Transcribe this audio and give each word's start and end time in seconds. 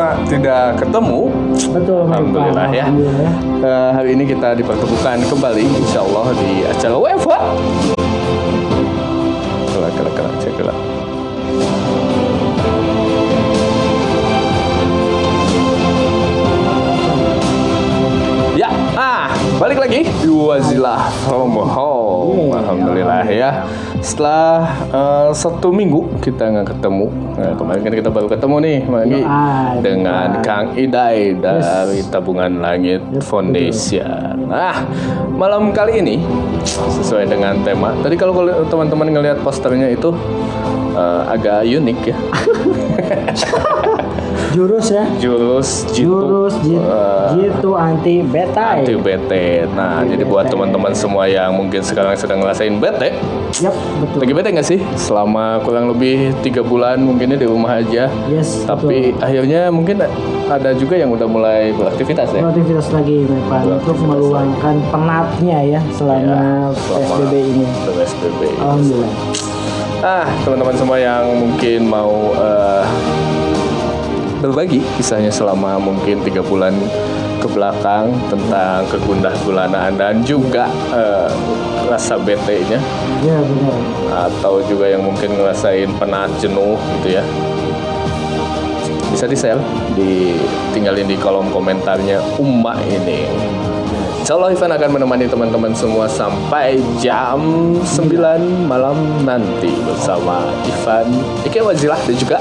Lama 0.00 0.16
tidak 0.24 0.80
ketemu. 0.80 1.28
Betul. 1.76 2.08
Alhamdulillah 2.08 2.72
ya. 2.72 2.88
Alhamdulillah. 2.88 3.32
Eh, 3.60 3.90
hari 3.92 4.16
ini 4.16 4.24
kita 4.24 4.56
dipertemukan 4.56 5.20
kembali, 5.28 5.60
insya 5.76 6.00
Allah 6.00 6.32
di 6.40 6.64
acara 6.64 6.96
UEFA. 6.96 7.38
Kelak, 9.68 9.92
kelak, 9.92 10.12
kelak, 10.16 10.34
kelak. 10.56 10.78
Ya, 18.56 18.72
ah, 18.96 19.28
balik 19.60 19.84
lagi 19.84 20.08
di 20.08 20.32
Wazilah 20.32 21.12
from 21.28 21.60
home. 21.60 22.56
Alhamdulillah 22.56 23.28
ya. 23.28 23.68
Setelah 24.00 24.64
eh, 24.88 25.30
satu 25.36 25.68
minggu 25.68 26.20
kita 26.24 26.48
nggak 26.48 26.72
ketemu, 26.72 27.06
nah, 27.36 27.52
kemarin 27.52 27.80
kan 27.84 27.92
kita 27.94 28.10
baru 28.10 28.26
ketemu 28.32 28.56
nih, 28.64 28.78
Ah, 29.22 29.76
dengan 29.78 30.26
betul. 30.40 30.44
Kang 30.44 30.66
Idai 30.74 31.36
dari 31.36 32.00
Tabungan 32.08 32.52
Langit 32.64 33.04
Foundation. 33.22 34.48
Nah, 34.48 34.88
malam 35.36 35.70
kali 35.70 36.00
ini 36.00 36.16
sesuai 36.64 37.28
dengan 37.28 37.60
tema. 37.60 37.92
Tadi 38.00 38.16
kalau 38.16 38.32
teman-teman 38.66 39.12
ngelihat 39.12 39.44
posternya 39.44 39.92
itu 39.92 40.10
eh, 40.96 41.22
agak 41.28 41.68
unik 41.68 41.98
ya. 42.08 42.16
Jurus 44.50 44.86
ya. 44.88 45.04
Jurus 45.16 45.68
jitu. 45.88 46.10
Jurus 46.10 46.54
jitu, 46.60 46.80
eh, 46.80 47.26
jitu 47.36 47.70
anti 47.72 48.14
beta. 48.20 48.76
anti 48.76 48.94
bete. 48.94 49.64
Nah, 49.70 50.02
jadi 50.02 50.22
buat 50.22 50.46
teman-teman 50.46 50.90
semua 50.92 51.24
yang 51.24 51.54
mungkin 51.54 51.78
sekarang 51.80 52.12
sedang 52.14 52.40
ngerasain 52.40 52.74
bete, 52.76 53.14
Yap, 53.56 53.70
betul. 54.00 54.18
lagi 54.18 54.32
bete 54.32 54.48
nggak 54.50 54.66
sih? 54.66 54.80
Selama 54.96 55.60
kurang 55.60 55.86
lebih 55.88 56.34
tiga 56.40 56.60
bulan 56.60 56.98
mungkinnya 56.98 57.36
di 57.36 57.46
rumah 57.46 57.78
aja. 57.78 58.10
Yes, 58.26 58.64
Tapi 58.64 59.14
akhirnya 59.16 59.70
mungkin 59.70 60.02
ada 60.44 60.70
juga 60.72 60.94
yang 60.94 61.10
udah 61.10 61.26
mulai 61.26 61.70
beraktivitas 61.70 62.32
ya. 62.32 62.42
aktivitas 62.42 62.90
lagi 62.90 63.22
Mepan 63.22 63.78
untuk 63.78 63.96
meluangkan 63.96 64.82
penatnya 64.90 65.58
ya 65.62 65.80
selama 65.92 66.18
Ya, 66.20 66.42
selama 66.74 67.14
PSBB 67.22 67.34
ini. 67.44 67.64
PSBB. 67.86 68.40
Alhamdulillah. 68.56 69.12
Ah, 70.00 70.24
teman-teman 70.42 70.74
semua 70.74 70.96
yang 70.96 71.22
mungkin 71.28 71.80
mau 71.84 72.32
eh, 72.32 72.82
berbagi 74.40 74.80
kisahnya 74.96 75.28
selama 75.28 75.76
mungkin 75.76 76.24
tiga 76.24 76.40
bulan 76.40 76.72
ke 77.40 77.48
belakang 77.48 78.12
tentang 78.28 78.84
kegundah 78.88 79.32
gulanaan 79.44 79.96
dan 79.96 80.20
juga 80.24 80.68
eh, 80.92 81.32
rasa 81.88 82.20
bete-nya. 82.20 82.80
Ya 83.24 83.38
benar. 83.40 83.76
atau 84.10 84.58
juga 84.66 84.90
yang 84.90 85.06
mungkin 85.06 85.38
ngerasain 85.38 85.88
penat 85.96 86.28
jenuh 86.42 86.76
gitu 86.98 87.20
ya. 87.20 87.24
Bisa 89.10 89.26
di 89.26 89.36
share 89.36 89.60
ditinggalin 89.94 91.06
di 91.08 91.16
kolom 91.18 91.50
komentarnya 91.50 92.22
Umma 92.38 92.78
ini. 92.86 93.26
Insya 94.20 94.36
Allah 94.36 94.52
Ivan 94.52 94.70
akan 94.76 94.90
menemani 95.00 95.26
teman-teman 95.26 95.72
semua 95.72 96.06
sampai 96.06 96.78
jam 97.00 97.40
9 97.82 98.68
malam 98.68 98.94
nanti 99.24 99.72
bersama 99.82 100.44
Ivan 100.68 101.08
Ike 101.42 101.64
Wazilah 101.64 101.98
dan 102.04 102.14
juga 102.14 102.36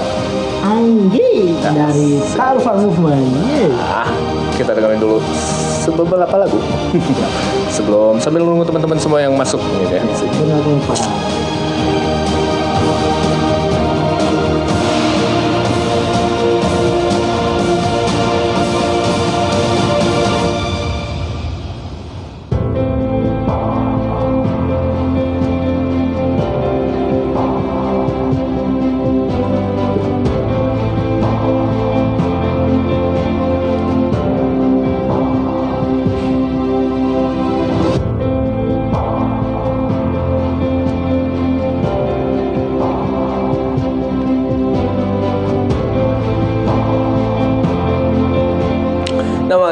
Anggi 0.70 1.58
dari 1.66 2.22
Tarfa 2.38 2.78
Movement. 2.78 3.25
Yeay. 3.50 3.73
ah, 3.73 4.06
kita 4.53 4.78
dengerin 4.78 5.02
dulu 5.02 5.17
beberapa 5.98 6.45
lagu 6.45 6.61
sebelum 7.76 8.22
sambil 8.22 8.45
nunggu 8.45 8.70
teman-teman 8.70 9.02
semua 9.02 9.17
yang 9.17 9.33
masuk 9.33 9.58
gitu 9.82 9.98
ya 9.98 10.04
Benar 10.38 10.61
Pak. 10.86 11.48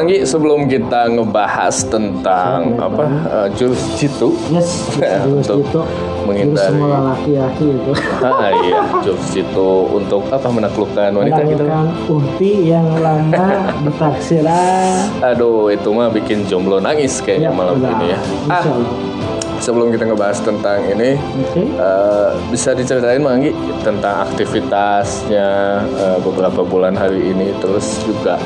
Manggi 0.07 0.23
sebelum 0.23 0.59
kita 0.65 1.11
ngebahas 1.11 1.75
tentang 1.85 2.79
apa 2.79 3.03
eh, 3.27 3.47
jurus 3.53 3.75
jitu 3.93 4.31
Yes, 4.47 4.87
jurus 4.95 5.51
Untuk 5.51 5.59
itu. 5.61 5.81
Jurus 5.83 6.23
menghindari- 6.23 6.71
semua 6.71 6.97
laki-laki 7.11 7.65
itu. 7.69 7.91
ah 8.23 8.51
iya 8.57 8.79
jurus 9.01 9.25
jitu 9.29 9.69
untuk 9.89 10.23
apa 10.27 10.47
menaklukkan 10.47 11.11
wanita 11.11 11.43
gitu 11.45 11.59
Menaklukkan 11.61 11.87
uhti 12.07 12.51
yang 12.65 12.87
lama 12.97 13.47
ditaksir 13.83 14.43
ah. 14.43 15.11
aduh 15.21 15.67
itu 15.67 15.87
mah 15.89 16.07
bikin 16.07 16.43
jomblo 16.45 16.79
nangis 16.79 17.19
kayaknya 17.19 17.51
malam 17.51 17.75
udah. 17.77 17.91
ini 17.93 18.05
ya 18.07 18.19
ah 18.49 18.63
sebelum 19.57 19.89
kita 19.89 20.05
ngebahas 20.05 20.39
tentang 20.39 20.79
ini 20.85 21.17
Oke. 21.17 21.63
eh, 21.65 22.29
bisa 22.47 22.71
diceritain 22.71 23.19
Manggi 23.19 23.51
tentang 23.81 24.23
aktivitasnya 24.23 25.47
eh, 25.81 26.17
beberapa 26.21 26.61
bulan 26.61 26.93
hari 26.93 27.27
ini 27.27 27.51
terus 27.57 27.99
juga 28.03 28.39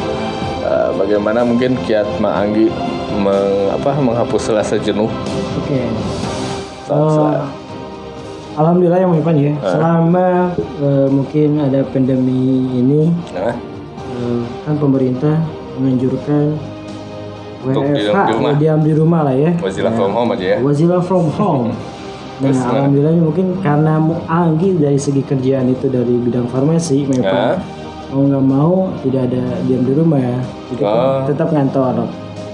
eh, 0.72 0.90
bagaimana 0.96 1.44
mungkin 1.44 1.76
kiat 1.84 2.08
Ma 2.18 2.40
Anggi 2.40 2.72
meng, 3.14 3.36
apa, 3.70 3.92
menghapus 3.94 4.50
rasa 4.52 4.80
jenuh 4.80 5.12
Oke. 5.58 5.82
Saat- 6.82 6.96
Eh, 6.98 7.12
saat- 7.12 7.60
Alhamdulillah 8.52 9.00
yang 9.00 9.16
Ipan 9.16 9.36
ya. 9.38 9.54
Selama 9.64 10.52
eh, 10.58 11.08
mungkin 11.08 11.50
ada 11.58 11.80
pandemi 11.86 12.44
ini, 12.74 13.08
nah, 13.32 13.56
eh, 14.12 14.42
kan 14.62 14.76
pemerintah 14.76 15.40
menganjurkan 15.76 16.60
WFH, 17.62 17.72
diam 17.72 18.28
di 18.28 18.34
rumah. 18.34 18.54
diam 18.58 18.80
di 18.82 18.92
rumah 18.92 19.22
lah 19.24 19.36
ya. 19.38 19.52
Wazilah 19.56 19.94
from 19.94 20.12
home 20.12 20.30
aja 20.34 20.46
ya 20.46 20.58
Wazila 20.60 20.98
from 21.00 21.28
home. 21.32 21.68
Nah, 22.42 22.50
Terus 22.50 22.66
alhamdulillahnya 22.66 23.22
mungkin 23.22 23.48
karena 23.62 24.02
Anggi 24.26 24.74
dari 24.74 24.98
segi 24.98 25.22
kerjaan 25.22 25.70
itu 25.70 25.86
dari 25.88 26.18
bidang 26.18 26.50
farmasi, 26.50 27.06
memang 27.06 27.62
mau 28.12 28.22
nggak 28.22 28.44
mau 28.44 28.74
tidak 29.02 29.32
ada 29.32 29.44
diam 29.64 29.82
di 29.82 29.94
rumah 29.94 30.20
ya, 30.20 30.38
Jadi 30.70 30.82
Oh. 30.84 31.24
tetap 31.26 31.48
ngantor. 31.50 31.96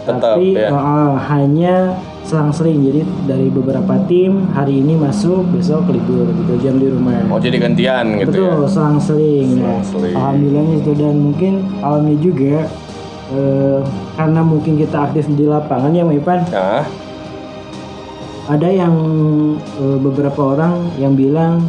Tetap, 0.05 0.21
Tapi 0.37 0.55
ya. 0.55 0.69
eh, 0.71 1.13
hanya 1.27 1.75
selang-seling. 2.23 2.79
Jadi 2.81 3.01
dari 3.25 3.47
beberapa 3.47 3.97
tim 4.05 4.47
hari 4.51 4.79
ini 4.79 4.95
masuk, 4.95 5.43
besok 5.49 5.89
libur 5.89 6.27
gitu 6.27 6.53
jam 6.61 6.77
di 6.77 6.87
rumah. 6.87 7.19
Oh 7.27 7.37
jadi 7.37 7.57
gantian 7.57 8.15
gitu 8.17 8.31
ya? 8.37 8.55
Betul, 8.55 8.59
selang-seling. 8.67 9.47
Nah, 9.57 9.81
Selang-seling. 9.81 10.15
alhamdulillahnya 10.15 10.75
itu 10.77 10.91
dan 10.93 11.13
mungkin 11.17 11.53
alami 11.81 12.15
juga 12.17 12.57
eh, 13.27 13.79
karena 14.13 14.41
mungkin 14.41 14.77
kita 14.77 14.97
aktif 15.03 15.27
di 15.27 15.43
lapangan 15.43 15.91
ya, 15.91 16.03
Mbak 16.03 16.17
Ipan 16.17 16.39
Nah, 16.47 16.83
ada 18.47 18.69
yang 18.69 18.93
eh, 19.75 19.97
beberapa 19.99 20.55
orang 20.55 20.87
yang 20.95 21.13
bilang 21.13 21.67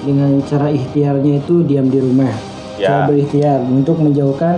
dengan 0.00 0.38
cara 0.44 0.70
ikhtiarnya 0.70 1.40
itu 1.40 1.60
diam 1.60 1.86
di 1.86 1.98
rumah 1.98 2.30
Ya. 2.80 2.88
cara 2.88 3.00
berikhtiar 3.06 3.60
untuk 3.62 3.96
menjauhkan 3.96 4.56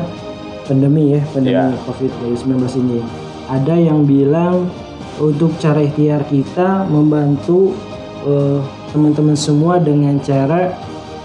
pandemi 0.63 1.13
ya 1.13 1.21
pandemi 1.29 1.59
Ya. 1.59 1.75
COVID-19 1.83 2.47
ini 2.79 2.99
ada 3.47 3.75
yang 3.75 4.07
bilang 4.07 4.71
untuk 5.19 5.59
cara 5.59 5.81
ikhtiar 5.81 6.23
kita 6.25 6.87
membantu 6.87 7.75
eh, 8.23 8.63
teman-teman 8.89 9.35
semua 9.35 9.77
dengan 9.77 10.15
cara 10.19 10.71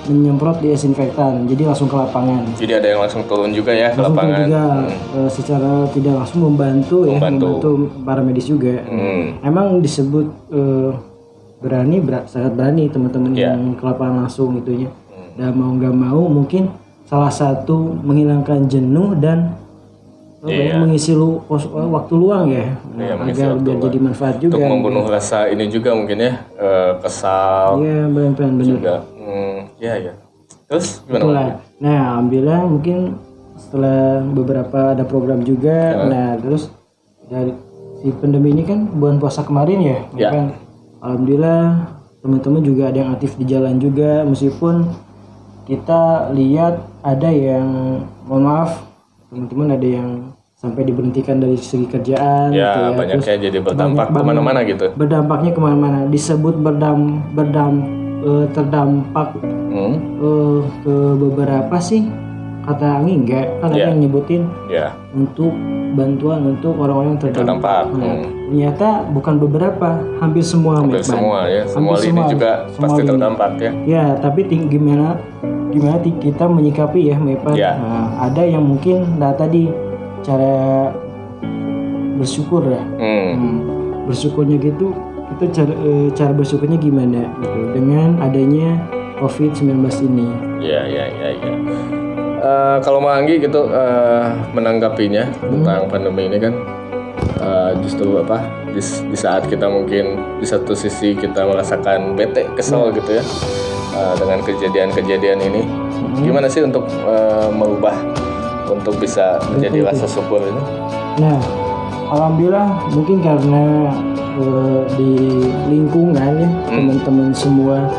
menyemprot 0.06 0.58
desinfektan 0.60 1.46
jadi 1.46 1.68
langsung 1.68 1.86
ke 1.86 1.96
lapangan 1.96 2.48
jadi 2.56 2.80
ada 2.80 2.88
yang 2.90 3.02
langsung 3.02 3.24
turun 3.24 3.52
juga 3.52 3.70
ya 3.70 3.92
ke 3.92 4.00
langsung 4.00 4.16
lapangan. 4.16 4.40
juga 4.42 4.64
Hmm. 4.66 5.18
eh, 5.18 5.30
secara 5.30 5.72
tidak 5.88 6.14
langsung 6.16 6.40
membantu, 6.42 6.98
ya 7.04 7.14
Membantu. 7.14 7.46
membantu 7.46 7.72
para 8.02 8.22
medis 8.24 8.46
juga 8.46 8.74
Hmm. 8.82 9.38
emang 9.42 9.78
disebut 9.78 10.26
eh, 10.50 10.92
berani 11.58 11.98
ber- 12.00 12.26
sangat 12.26 12.54
berani 12.54 12.88
teman-teman 12.88 13.32
Ya. 13.32 13.52
yang 13.52 13.74
ke 13.74 13.84
lapangan 13.84 14.24
langsung 14.24 14.56
itunya 14.56 14.88
dan 15.34 15.54
mau 15.54 15.70
nggak 15.72 15.92
mau 15.92 16.24
mungkin 16.24 16.72
salah 17.08 17.32
satu 17.32 17.96
menghilangkan 17.98 18.68
jenuh 18.68 19.16
dan 19.16 19.56
ya, 20.44 20.52
Iya. 20.70 20.76
mengisi 20.78 21.12
lu, 21.12 21.40
pos- 21.42 21.66
waktu 21.66 22.14
luang 22.14 22.46
ya 22.48 22.76
Iya, 22.94 23.14
agar 23.16 23.26
biar 23.26 23.52
luang. 23.58 23.80
jadi 23.82 23.98
manfaat 23.98 24.36
Untuk 24.38 24.52
juga 24.54 24.68
membunuh 24.68 25.06
rasa 25.08 25.48
ini 25.48 25.66
juga 25.68 25.96
mungkin 25.96 26.18
ya 26.20 26.34
eh, 26.54 26.92
kesal 27.00 27.80
iya 27.80 28.06
benar-benar 28.06 28.52
benar 28.54 28.68
juga. 28.70 28.94
Hmm, 29.18 29.58
ya 29.78 29.94
ya. 29.98 30.14
Terus 30.68 31.00
gimana? 31.02 31.20
Itulah. 31.22 31.48
Nah, 31.80 32.00
alhamdulillah 32.12 32.62
mungkin 32.66 32.98
setelah 33.56 34.20
beberapa 34.22 34.80
ada 34.92 35.04
program 35.04 35.42
juga. 35.42 36.06
Nah, 36.06 36.36
terus 36.38 36.68
dari 37.26 37.56
si 37.98 38.12
pandemi 38.14 38.52
ini 38.52 38.62
kan 38.62 38.84
bulan 38.90 39.16
puasa 39.18 39.42
kemarin 39.42 39.80
ya, 39.80 40.00
Ya. 40.14 40.30
kan? 40.30 40.46
Alhamdulillah 41.00 41.88
teman-teman 42.20 42.62
juga 42.62 42.84
ada 42.86 42.98
yang 42.98 43.12
aktif 43.12 43.36
di 43.36 43.46
jalan 43.46 43.80
juga 43.80 44.22
meskipun 44.22 44.92
kita 45.68 46.02
lihat 46.32 46.74
ada 47.04 47.28
yang 47.28 47.68
mohon 48.24 48.44
maaf 48.44 48.88
teman-teman 49.28 49.68
ada 49.70 49.88
yang 49.90 50.10
sampai 50.56 50.82
diberhentikan 50.82 51.38
dari 51.38 51.54
segi 51.54 51.86
kerjaan 51.86 52.50
Ya, 52.50 52.72
gitu 52.72 52.80
ya. 52.82 52.90
banyaknya 52.96 53.20
Terus 53.22 53.44
jadi 53.44 53.58
berdampak 53.62 54.08
banyak 54.08 54.18
ke 54.18 54.26
mana-mana 54.26 54.60
gitu. 54.64 54.86
berdampaknya 54.96 55.52
ke 55.52 55.60
mana-mana 55.60 56.00
disebut 56.08 56.56
berdam 56.58 57.00
berdam 57.32 57.74
eh, 58.20 58.46
terdampak 58.50 59.36
Hmm, 59.68 59.96
eh, 60.18 60.60
ke 60.82 60.96
beberapa 61.16 61.78
sih 61.78 62.08
kata 62.64 62.98
Anggi 62.98 63.14
enggak 63.18 63.46
kan 63.60 63.70
ada 63.70 63.78
Ya. 63.78 63.86
yang 63.88 64.00
nyebutin 64.02 64.42
ya, 64.68 64.88
untuk 65.14 65.54
bantuan 65.94 66.40
untuk 66.50 66.74
orang-orang 66.76 67.10
yang 67.10 67.22
terdampak. 67.22 67.44
terdampak. 67.44 67.84
Nah, 67.94 68.14
Hmm. 68.18 68.26
ternyata 68.48 68.88
bukan 69.08 69.36
beberapa, 69.38 69.90
hampir 70.18 70.42
semua 70.42 70.74
Hampir 70.78 71.00
Mekban. 71.00 71.12
semua 71.14 71.40
ya, 71.46 71.64
semua 71.64 71.94
Hampir 71.94 72.04
lini 72.04 72.12
semua, 72.18 72.32
juga 72.32 72.52
semua 72.68 72.82
pasti 72.82 73.00
lini. 73.00 73.10
terdampak 73.10 73.52
ya. 73.58 73.72
Ya, 73.86 74.06
tapi 74.16 74.42
ting- 74.44 74.68
gimana 74.68 75.08
gimana 75.68 75.96
kita 76.00 76.44
menyikapi 76.46 77.00
ya 77.06 77.16
Mepan? 77.16 77.54
Ya. 77.54 77.76
Nah, 77.76 78.08
ada 78.24 78.42
yang 78.42 78.64
mungkin 78.64 79.18
nah 79.18 79.32
tadi 79.32 79.68
cara 80.22 80.90
bersyukur 82.16 82.66
ya. 82.66 82.82
Hmm, 82.98 83.30
Hmm, 83.32 83.58
bersyukurnya 84.06 84.58
gitu 84.58 84.96
kita 85.30 85.46
cara 85.54 85.74
eh, 85.78 86.08
cara 86.12 86.32
bersyukurnya 86.32 86.78
gimana 86.78 87.30
gitu 87.38 87.60
dengan 87.74 88.18
adanya 88.18 88.80
COVID-19 89.18 89.76
ini. 90.04 90.28
ya, 90.58 90.82
ya, 90.84 91.06
ya, 91.06 91.30
ya. 91.36 91.54
Eh, 92.38 92.78
kalau 92.86 93.02
Mang 93.02 93.26
Anggi 93.26 93.42
gitu 93.42 93.66
eh, 93.74 94.30
menanggapinya 94.54 95.26
tentang 95.42 95.90
pandemi 95.90 96.30
ini 96.30 96.38
kan 96.38 96.54
eh, 97.42 97.72
justru 97.82 98.22
apa 98.22 98.46
di, 98.70 98.78
di 98.78 99.18
saat 99.18 99.50
kita 99.50 99.66
mungkin 99.66 100.38
di 100.38 100.46
satu 100.46 100.78
sisi 100.78 101.18
kita 101.18 101.50
merasakan 101.50 102.14
bete 102.14 102.46
kesel 102.54 102.94
gitu 102.94 103.18
ya 103.18 103.24
eh, 103.98 104.14
dengan 104.22 104.46
kejadian-kejadian 104.46 105.40
ini. 105.50 105.62
Gimana 106.22 106.46
sih 106.46 106.62
untuk 106.62 106.86
eh, 106.86 107.50
merubah 107.50 107.98
untuk 108.70 109.02
bisa 109.02 109.42
menjadi 109.50 109.90
rasa 109.90 110.06
syukur 110.06 110.38
ini? 110.38 110.62
Nah, 111.18 111.42
alhamdulillah 112.14 112.70
mungkin 112.94 113.18
karena 113.18 113.90
di 114.94 115.42
lingkungan 115.66 116.38
ya 116.38 116.50
teman-teman 116.70 117.34
semua 117.34 117.90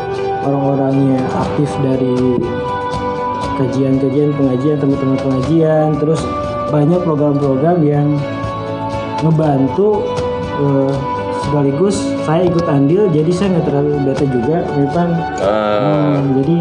orang-orangnya 0.46 1.19
aktif 1.35 1.67
dari 1.82 2.38
kajian-kajian 3.58 4.31
pengajian 4.32 4.76
teman-teman 4.78 5.19
pengajian 5.19 5.88
terus 5.99 6.22
banyak 6.69 7.00
program-program 7.00 7.78
yang 7.82 8.08
ngebantu 9.20 10.05
eh, 10.56 10.94
sekaligus 11.43 11.96
saya 12.22 12.44
ikut 12.44 12.64
andil 12.64 13.08
jadi 13.08 13.31
saya 13.31 13.49
nggak 13.52 13.66
terlalu 13.66 13.90
bete 14.05 14.25
juga 14.26 14.56
memang 14.75 15.10
Eh, 15.38 15.76
Hmm, 15.78 16.34
jadi 16.37 16.56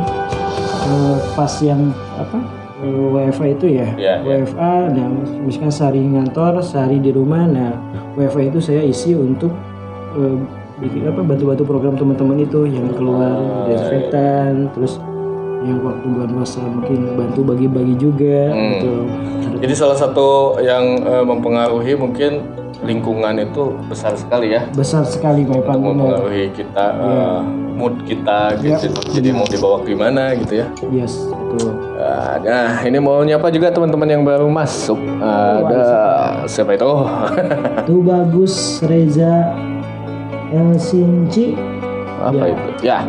eh, 0.87 1.17
pas 1.33 1.53
yang 1.59 1.81
apa 2.15 2.37
eh, 2.79 3.05
WFA 3.11 3.45
itu 3.51 3.65
ya, 3.69 3.87
Ya, 3.95 4.13
ya. 4.17 4.37
WFA, 4.39 4.73
nah 4.89 5.07
misalkan 5.41 5.69
sehari 5.69 5.99
ngantor, 5.99 6.61
sehari 6.61 6.97
di 6.97 7.09
rumah, 7.09 7.43
nah 7.43 7.73
WFA 8.13 8.47
itu 8.47 8.59
saya 8.59 8.81
isi 8.81 9.11
untuk 9.11 9.51
eh, 10.13 10.37
bikin 10.77 11.09
apa 11.09 11.19
bantu-bantu 11.19 11.63
program 11.65 11.93
teman-teman 11.93 12.37
itu 12.39 12.65
yang 12.65 12.85
keluar 12.93 13.33
Oh, 13.33 13.65
desinfektan, 13.67 14.69
terus 14.71 15.01
yang 15.67 15.79
waktu 15.81 16.05
bulan 16.07 16.29
puasa 16.31 16.59
mungkin 16.61 16.99
bantu 17.13 17.39
bagi-bagi 17.43 17.95
juga 17.95 18.39
Hmm. 18.49 18.69
gitu. 18.73 18.93
jadi 19.59 19.73
salah 19.73 19.95
satu 19.95 20.27
yang 20.59 20.83
eh, 20.99 21.23
mempengaruhi 21.23 21.93
mungkin 21.93 22.41
lingkungan 22.79 23.33
itu 23.37 23.73
besar 23.85 24.13
sekali 24.13 24.53
ya 24.53 24.61
Besar 24.71 25.01
sekali 25.03 25.41
benar. 25.43 25.65
mempengaruhi 25.73 26.53
kita 26.53 26.85
eh, 26.95 27.39
mood 27.73 27.93
kita 28.03 28.53
gitu 28.55 28.93
jadi 29.11 29.29
mau 29.31 29.45
dibawa 29.45 29.81
ke 29.81 29.91
mana 29.91 30.33
gitu 30.35 30.53
ya 30.57 30.67
Yes, 30.87 31.13
betul. 31.27 31.73
Ah, 31.97 32.37
Nah, 32.37 32.79
ini 32.81 32.97
mau 32.97 33.19
nyapa 33.19 33.49
juga 33.49 33.67
teman-teman 33.67 34.07
yang 34.07 34.21
baru 34.21 34.45
masuk. 34.47 34.95
Ada 35.19 35.83
siapa 36.45 36.73
itu? 36.73 36.85
Tuh 37.83 38.01
bagus 38.01 38.53
Reza 38.79 39.51
Elsinci 40.47 41.57
Apa 42.17 42.33
Ya. 42.39 42.45
itu? 42.47 42.69
Ya, 42.81 42.99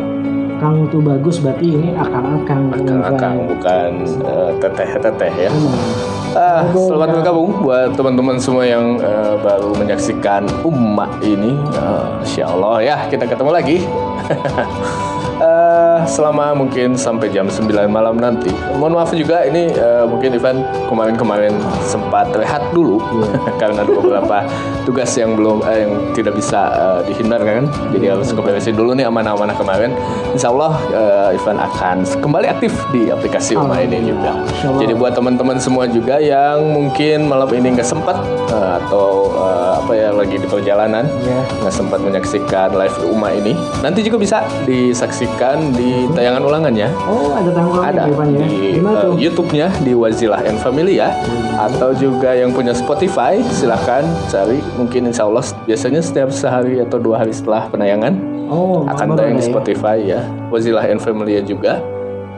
Kang 0.59 0.91
tuh 0.91 0.99
bagus 0.99 1.39
berarti 1.39 1.71
ini 1.71 1.95
akang-akang 1.95 2.67
Kang 3.15 3.37
bukan 3.47 3.91
eh, 4.27 4.51
teteh-teteh 4.59 5.33
ya. 5.47 5.51
Hmm. 5.51 6.19
Ah, 6.35 6.61
selamat 6.75 7.19
bergabung 7.19 7.63
buat 7.65 7.95
teman-teman 7.95 8.37
semua 8.37 8.67
yang 8.67 8.99
eh, 8.99 9.33
baru 9.39 9.73
menyaksikan 9.79 10.45
Umma 10.67 11.07
ini. 11.23 11.55
Ah, 11.79 12.19
Insya 12.21 12.51
Allah 12.51 12.75
ya, 12.83 12.95
kita 13.07 13.23
ketemu 13.25 13.51
lagi. 13.55 13.77
Eh, 15.39 15.99
selama 16.03 16.51
mungkin 16.51 16.99
sampai 16.99 17.31
jam 17.31 17.47
9 17.47 17.87
malam 17.87 18.19
nanti. 18.19 18.51
Mohon 18.75 18.93
maaf 18.99 19.15
juga 19.15 19.47
ini 19.47 19.71
eh, 19.71 20.03
mungkin 20.03 20.35
event 20.35 20.59
kemarin-kemarin 20.91 21.55
sempat 21.87 22.27
rehat 22.35 22.59
dulu 22.75 22.99
karena 23.61 23.87
ada 23.87 23.91
beberapa 23.95 24.43
tugas 24.83 25.07
yang 25.15 25.39
belum 25.39 25.63
eh, 25.63 25.87
yang 25.87 25.91
tidak 26.11 26.35
bisa 26.35 26.59
eh, 26.75 26.99
dihindarkan. 27.07 27.71
Jadi 27.95 28.05
harus 28.11 28.27
keberesin 28.35 28.75
dulu 28.75 28.91
nih 28.91 29.07
amanah-amanah 29.07 29.55
kemarin. 29.55 29.95
Insya 30.35 30.51
Allah 30.51 30.75
eh, 30.91 31.39
event 31.39 31.59
akan 31.63 32.03
kembali 32.19 32.47
aktif 32.51 32.75
di 32.91 33.07
aplikasi 33.07 33.55
Umma 33.55 33.79
ini 33.79 34.11
juga. 34.11 34.43
Jadi 34.75 34.91
buat 34.91 35.15
teman-teman 35.15 35.55
semua 35.55 35.87
juga 35.87 36.19
yang 36.19 36.67
mungkin 36.67 37.31
malam 37.31 37.47
ini 37.55 37.79
nggak 37.79 37.87
sempat 37.87 38.19
eh, 38.51 38.71
atau 38.83 39.31
eh, 39.39 39.71
apa 39.79 39.91
ya 39.95 40.09
lagi 40.11 40.35
di 40.35 40.47
perjalanan 40.51 41.07
Ya. 41.19 41.41
nggak 41.61 41.75
sempat 41.75 41.99
menyaksikan 42.01 42.73
live 42.73 42.97
Uma 43.05 43.29
ini, 43.31 43.53
nanti 43.83 44.01
juga 44.01 44.17
bisa 44.17 44.41
disaksikan 44.65 45.28
di 45.71 46.09
tayangan 46.11 46.41
ulangannya. 46.41 46.89
Oh, 47.05 47.31
ada 47.31 47.49
tanggal 47.53 47.81
Ada 47.81 48.01
Ipan 48.07 48.27
ya. 48.29 48.39
di 48.39 48.59
tuh? 48.79 49.13
YouTube-nya 49.15 49.67
di 49.81 49.91
Wazilah 49.93 50.41
and 50.43 50.57
Family 50.57 50.97
ya, 50.97 51.13
atau 51.55 51.93
juga 51.93 52.33
yang 52.33 52.49
punya 52.49 52.73
Spotify 52.73 53.39
silahkan 53.49 54.01
cari. 54.27 54.59
Mungkin 54.75 55.07
Insya 55.07 55.25
Allah 55.25 55.45
biasanya 55.63 56.01
setiap 56.01 56.29
sehari 56.29 56.79
atau 56.79 56.97
dua 56.97 57.21
hari 57.21 57.31
setelah 57.31 57.67
penayangan 57.67 58.15
Oh, 58.49 58.81
akan 58.83 59.13
tayang 59.13 59.37
ada 59.37 59.37
di 59.37 59.45
ya? 59.45 59.47
Spotify 59.47 59.97
ya. 60.01 60.21
Wazilah 60.49 60.85
and 60.87 60.97
Family 60.97 61.37
juga. 61.45 61.77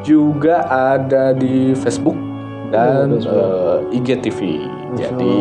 Juga 0.02 0.68
ada 0.68 1.32
di 1.32 1.72
Facebook 1.74 2.18
dan 2.70 3.16
eh, 3.16 3.96
IGTV. 3.96 4.40
Jadi 4.94 5.36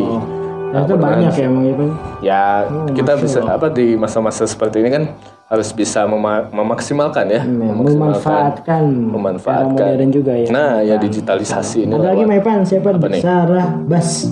Nah, 0.71 0.87
itu 0.87 0.95
banyak 0.95 1.35
ya 1.35 1.47
Mang 1.51 1.67
Ipan. 1.67 1.89
ya 2.23 2.43
Oh, 2.63 2.87
kita 2.87 3.19
bisa 3.19 3.43
apa 3.43 3.67
di 3.67 3.99
masa-masa 3.99 4.47
seperti 4.47 4.79
ini 4.79 4.87
kan 4.87 5.03
harus 5.51 5.75
bisa 5.75 6.07
mema- 6.07 6.47
memaksimalkan 6.47 7.27
ya, 7.27 7.43
Memanfaatkan 7.43 8.87
memanfaatkan. 8.87 9.75
era 9.75 9.91
modern 9.99 10.11
juga 10.15 10.31
ya. 10.31 10.47
Nah, 10.47 10.79
ya 10.79 10.95
digitalisasi 10.95 11.83
ini. 11.83 11.91
Ada 11.91 12.15
lagi 12.15 12.23
Ipan 12.23 12.63
siapa? 12.63 12.95
Sarah 13.19 13.67
Bas. 13.83 14.31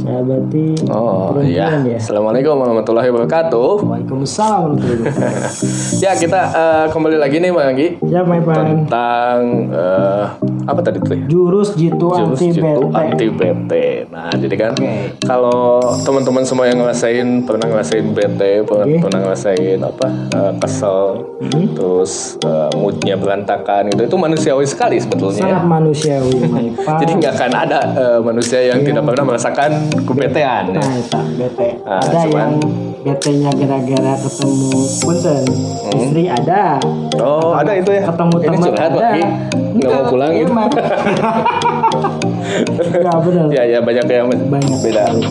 Sahabati 0.00 0.86
Oh 0.86 1.34
iya. 1.42 1.82
ya. 1.82 1.98
Assalamualaikum 1.98 2.54
warahmatullahi 2.54 3.10
wabarakatuh. 3.10 3.82
Waalaikumsalam 3.82 4.78
warahmatullahi 4.78 5.02
wabarakatuh. 5.02 5.98
Ya 6.06 6.14
kita 6.14 6.40
eh, 6.46 6.86
kembali 6.88 7.18
lagi 7.18 7.36
nih 7.36 7.50
Bang 7.50 7.74
Anggi 7.74 7.88
Siap 7.98 8.22
Mang 8.22 8.38
Ipan. 8.38 8.54
tentang 8.86 9.38
eh, 9.66 10.24
apa 10.62 10.80
tadi 10.80 11.02
tuh 11.02 11.10
ya? 11.12 11.26
Jurus 11.26 11.74
jitu 11.74 12.06
Jurus 12.06 12.38
anti 12.38 12.54
jitu 12.54 12.70
bete. 13.34 13.50
anti. 13.50 13.86
Nah, 14.06 14.30
jadi 14.30 14.54
kan 14.56 14.72
kalau 15.20 15.82
teman-teman 16.00 16.46
semua 16.46 16.70
yang 16.70 16.78
ngerasain 16.78 17.26
pernah 17.42 17.66
ngerasain 17.66 18.06
bete, 18.14 18.62
pernah, 18.62 18.86
Oke. 18.86 19.02
pernah 19.02 19.18
ngerasain 19.26 19.78
apa 19.80 20.06
eh, 20.30 20.52
kesel, 20.62 21.02
Hmm. 21.40 21.66
terus 21.74 22.38
eh, 22.38 22.70
moodnya 22.76 23.16
berantakan 23.16 23.90
gitu, 23.90 24.06
itu 24.06 24.16
manusiawi 24.16 24.62
sekali 24.64 25.02
sebetulnya. 25.02 25.40
ya. 25.40 25.46
Sangat 25.50 25.64
manusiawi 25.66 26.32
Mang 26.46 26.62
Ipan. 26.70 26.98
Jadi 27.02 27.12
nggak 27.18 27.32
akan 27.34 27.52
ada 27.58 27.78
eh, 27.90 28.18
manusia 28.22 28.60
yang 28.62 28.78
tidak 28.80 29.02
pernah 29.02 29.24
merasakan 29.26 29.79
kebetean. 30.02 30.64
ya. 30.68 30.80
Nah, 30.80 30.94
bete. 31.36 31.68
Ah, 31.82 32.00
ada 32.00 32.18
cuman- 32.24 32.32
yang 32.34 32.52
betenya 33.00 33.50
gara-gara 33.56 34.12
ketemu 34.20 34.70
punten 35.00 35.42
istri 35.96 36.28
ada. 36.28 36.76
Oh, 37.16 37.56
ada 37.56 37.72
itu 37.72 37.90
ya. 37.90 38.04
Ketemu 38.04 38.34
Ini 38.34 38.44
teman 38.44 38.60
curhat 38.60 38.90
ada. 38.90 39.00
lagi. 39.00 39.22
Nggak 39.70 39.90
mau 39.90 40.04
pulang 40.08 40.32
gitu. 40.34 40.52
Enggak 42.80 43.16
benar. 43.24 43.46
Ya 43.50 43.62
ya 43.66 43.78
banyak 43.80 44.06
yang 44.06 44.28
Banyak 44.28 44.78
beda. 44.82 45.02
sekali. 45.06 45.24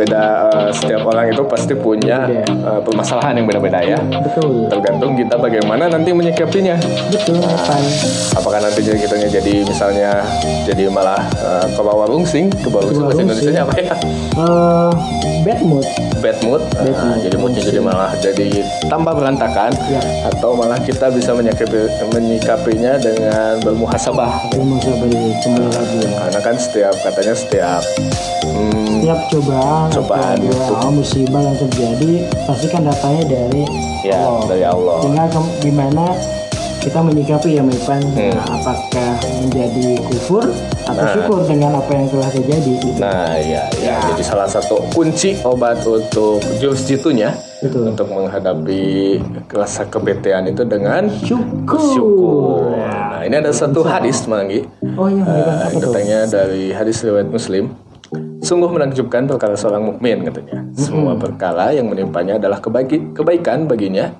Beda 0.00 0.48
eh, 0.48 0.70
setiap 0.72 1.04
orang 1.04 1.28
itu 1.28 1.44
pasti 1.44 1.76
punya 1.76 2.24
eh, 2.48 2.80
permasalahan 2.80 3.36
yang 3.36 3.44
beda-beda 3.44 3.84
ya. 3.84 4.00
Betul. 4.00 4.64
Tergantung 4.72 5.12
kita 5.12 5.36
bagaimana 5.36 5.92
nanti 5.92 6.08
menyikapinya. 6.10 6.80
Betul, 7.12 7.36
Pan. 7.44 7.84
Apakah 8.32 8.64
nantinya 8.64 8.96
kita 8.96 9.14
jadi 9.20 9.54
misalnya 9.60 10.24
jadi 10.64 10.88
malah 10.88 11.20
eh, 11.36 11.66
ke 11.68 11.80
bawah 11.84 12.08
rungsing, 12.08 12.48
ke 12.48 12.68
bawah 12.72 12.88
rungsing 12.88 13.04
bahasa. 13.04 13.20
Indonesia 13.44 13.60
apa 13.60 13.74
ya? 13.76 13.94
Eh, 14.40 14.90
bad 15.44 15.60
mood. 15.60 15.86
Bad 16.20 16.36
mood, 16.44 16.60
Bad 16.72 16.84
Nah, 16.92 17.04
mood. 17.12 17.20
jadi 17.24 17.36
moodnya 17.36 17.62
jadi 17.64 17.80
malah 17.80 18.12
jadi 18.16 18.48
tambah 18.88 19.12
berantakan, 19.16 19.72
Ya. 19.88 20.00
atau 20.28 20.52
malah 20.52 20.76
kita 20.78 21.08
bisa 21.08 21.32
menyikapi, 21.32 21.88
menyikapinya 22.12 22.96
dengan 22.96 23.56
bermuhasabah. 23.60 24.52
Kembali 24.52 25.16
lagi 25.16 25.96
ya. 26.04 26.08
Karena 26.20 26.40
kan 26.40 26.54
setiap 26.56 26.94
katanya 27.00 27.32
setiap 27.32 27.82
hmm, 28.44 29.00
Setiap 29.00 29.20
cobaan, 29.32 29.88
Cobaan 29.92 30.36
itu. 30.38 30.54
dua 30.54 30.88
musibah 30.88 31.42
yang 31.42 31.56
terjadi 31.58 32.12
pasti 32.44 32.66
kan 32.66 32.82
datanya 32.82 33.22
dari 33.24 33.62
ya 34.00 34.16
Allah. 34.20 34.42
dari 34.46 34.64
Allah. 34.64 34.96
Tinggal 35.00 35.26
ke- 35.28 35.54
gimana 35.60 36.04
kita 36.78 36.96
menyikapi 36.98 37.48
ya 37.52 37.62
Mepan 37.62 38.00
Hmm. 38.10 38.32
Nah, 38.32 38.46
apakah 38.50 39.12
menjadi 39.38 40.00
kufur 40.02 40.48
atau 40.82 40.96
Nah. 40.98 41.12
syukur 41.12 41.38
dengan 41.44 41.76
apa 41.76 41.92
yang 41.92 42.08
telah 42.08 42.30
terjadi 42.30 42.72
gitu. 42.74 42.96
Nah, 42.98 43.36
ya, 43.36 43.68
ya. 43.76 44.00
Jadi 44.06 44.22
salah 44.22 44.48
satu 44.48 44.80
kunci 44.88 45.36
obat 45.42 45.76
untuk 45.82 46.40
jurus 46.56 46.80
jitunya 46.82 47.36
Betul. 47.60 47.92
untuk 47.92 48.08
menghadapi 48.08 49.20
rasa 49.46 49.84
kebetean 49.84 50.48
itu 50.48 50.64
dengan 50.64 51.04
Syukur. 51.20 51.84
syukur. 51.92 52.72
Nah, 52.72 53.22
ini 53.22 53.36
ada 53.36 53.52
satu 53.52 53.82
hadis, 53.82 54.24
Manggi. 54.24 54.64
Oh 54.96 55.04
iya 55.04 55.20
Eh, 55.20 55.76
tuh? 55.76 55.84
katanya 55.84 56.24
dari 56.24 56.72
hadis 56.72 57.04
riwayat 57.04 57.28
Muslim. 57.28 57.76
Sungguh 58.50 58.66
menakjubkan 58.66 59.30
perkara 59.30 59.54
seorang 59.54 59.94
mukmin 59.94 60.26
katanya. 60.26 60.66
Semua 60.74 61.14
perkara 61.14 61.70
yang 61.70 61.86
menimpanya 61.86 62.34
adalah 62.34 62.58
kebaiki- 62.58 63.14
kebaikan 63.14 63.70
baginya 63.70 64.10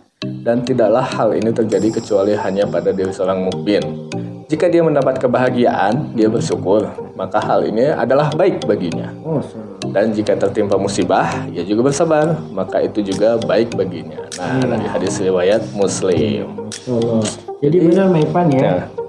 dan 0.46 0.62
tidaklah 0.62 1.02
hal 1.02 1.34
ini 1.34 1.50
terjadi 1.50 1.98
kecuali 1.98 2.38
hanya 2.38 2.62
pada 2.62 2.94
diri 2.94 3.10
seorang 3.10 3.50
mukmin. 3.50 3.82
Jika 4.46 4.70
dia 4.70 4.86
mendapat 4.86 5.18
kebahagiaan, 5.18 6.14
dia 6.14 6.30
bersyukur, 6.30 6.86
maka 7.18 7.42
hal 7.42 7.66
ini 7.66 7.90
adalah 7.90 8.30
baik 8.30 8.70
baginya. 8.70 9.10
Dan 9.90 10.14
jika 10.14 10.38
tertimpa 10.38 10.78
musibah, 10.78 11.26
ia 11.50 11.66
juga 11.66 11.90
bersabar, 11.90 12.30
maka 12.54 12.86
itu 12.86 13.02
juga 13.02 13.34
baik 13.42 13.74
baginya. 13.74 14.30
Nah, 14.38 14.62
dari 14.62 14.86
hadis 14.86 15.18
riwayat 15.18 15.74
Muslim. 15.74 16.70
Allah. 16.86 17.26
Jadi 17.58 17.76
benar 17.82 18.06
Mepan 18.14 18.46
ya. 18.54 18.62
Nah, 18.62 18.99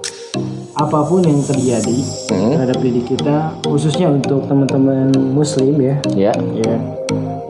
Apa 0.72 1.04
pun 1.04 1.20
yang 1.20 1.36
terjadi 1.38 1.98
Hmm. 2.32 2.56
terhadap 2.56 2.78
diri 2.80 3.04
kita, 3.04 3.52
khususnya 3.60 4.08
untuk 4.08 4.48
teman-teman 4.48 5.12
Muslim 5.12 5.76
ya, 5.76 5.94
ya. 6.16 6.32
ya, 6.56 6.74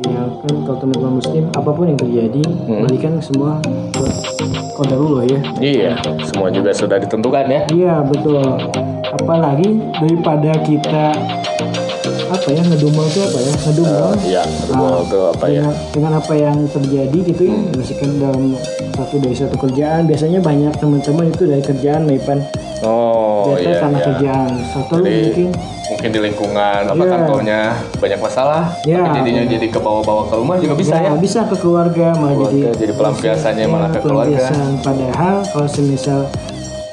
ya 0.03 0.21
kan 0.43 0.55
kalau 0.67 0.79
teman-teman 0.81 1.23
Muslim, 1.23 1.47
apa 1.55 1.71
pun 1.71 1.87
yang 1.87 1.99
terjadi, 1.99 2.43
Hmm. 2.67 2.83
balikan 2.83 3.15
semua 3.23 3.63
ke 3.95 4.05
kodarullah 4.75 5.23
ya. 5.25 5.39
Iya, 5.57 5.93
semua 6.27 6.51
juga 6.51 6.75
sudah 6.75 6.99
ditentukan 6.99 7.47
ya. 7.47 7.63
Iya 7.71 7.95
betul. 8.03 8.43
Apalagi 9.07 9.71
daripada 9.95 10.53
kita 10.67 11.05
apa 12.33 12.49
ya 12.49 12.65
ngedumel 12.65 13.05
itu 13.07 13.21
apa 13.21 13.39
ya 13.39 13.53
ngedumel 13.61 14.09
Iya, 14.25 14.43
aduh, 14.73 15.05
itu 15.05 15.19
apa 15.29 15.45
ya? 15.45 15.61
dengan, 15.61 15.75
dengan 15.93 16.13
apa 16.17 16.33
yang 16.33 16.57
terjadi 16.65 17.19
gitu 17.29 17.43
ya 17.45 17.57
misalkan 17.77 18.11
dalam 18.17 18.43
satu 18.97 19.15
dari 19.21 19.37
satu 19.37 19.57
kerjaan 19.61 20.09
biasanya 20.09 20.41
banyak 20.41 20.73
teman-teman 20.81 21.29
itu 21.29 21.45
dari 21.45 21.61
kerjaan 21.61 22.09
Mepan 22.09 22.41
Oh, 22.83 23.55
bete 23.55 23.63
iya, 23.65 23.79
karena 23.79 23.95
iya. 23.95 24.05
kerjaan 24.05 24.51
satu 24.67 24.93
Jadi 24.99 25.15
mungkin 25.23 25.49
mungkin 25.85 26.09
di 26.09 26.21
lingkungan 26.21 26.83
apa 26.85 26.99
Iya. 26.99 27.11
kantornya 27.13 27.61
banyak 27.95 28.19
masalah, 28.19 28.63
Iya. 28.83 28.99
tapi 29.01 29.19
jadinya 29.21 29.43
jadi 29.47 29.67
ke 29.69 29.79
bawah-bawah 29.79 30.25
ke 30.27 30.35
rumah 30.35 30.57
juga 30.57 30.75
bisa 30.75 30.95
ya. 30.97 31.03
ya, 31.05 31.13
bisa 31.15 31.41
ke 31.45 31.55
keluarga 31.55 32.07
malah 32.13 32.35
Keluarga, 32.35 32.59
jadi 32.59 32.81
jadi 32.81 32.93
pelampiasannya 32.93 33.67
malah 33.67 33.89
ke 33.89 34.01
keluarga. 34.01 34.45
padahal 34.81 35.35
kalau 35.47 35.69
semisal 35.69 36.21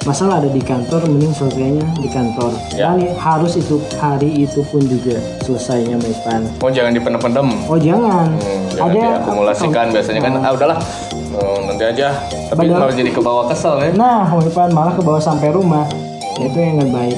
masalah 0.01 0.37
ada 0.37 0.47
di 0.47 0.61
kantor 0.61 1.03
mending 1.05 1.33
selesainya 1.33 1.85
di 1.97 2.07
kantor 2.07 2.51
Ya. 2.71 2.93
Dan 2.93 3.11
harus 3.15 3.53
itu 3.55 3.75
hari 3.95 4.29
itu 4.39 4.61
pun 4.63 4.79
juga 4.81 5.17
selesainya 5.41 5.97
Mepan 5.97 6.47
Oh, 6.59 6.69
jangan 6.69 6.93
dipendem-pendem. 6.93 7.47
oh 7.65 7.75
jangan 7.75 8.29
Hmm, 8.31 8.63
jangan 8.69 8.89
ada 8.89 8.99
diakumulasikan 9.17 9.85
biasanya 9.89 10.21
kan 10.21 10.33
ah 10.37 10.51
udahlah 10.51 10.79
eh, 11.31 11.57
nanti 11.63 11.83
aja 11.85 12.09
tapi 12.47 12.65
Padahal- 12.65 12.81
malah 12.81 12.95
jadi 12.95 13.11
ke 13.11 13.21
bawah 13.21 13.45
kesel 13.47 13.75
ya 13.79 13.89
Nah, 13.93 14.25
Mepan 14.31 14.69
malah 14.71 14.93
ke 14.93 15.01
bawah 15.01 15.19
sampai 15.19 15.49
rumah. 15.49 15.85
Itu 16.35 16.55
yang 16.55 16.77
nggak 16.77 16.89
baik. 16.89 17.17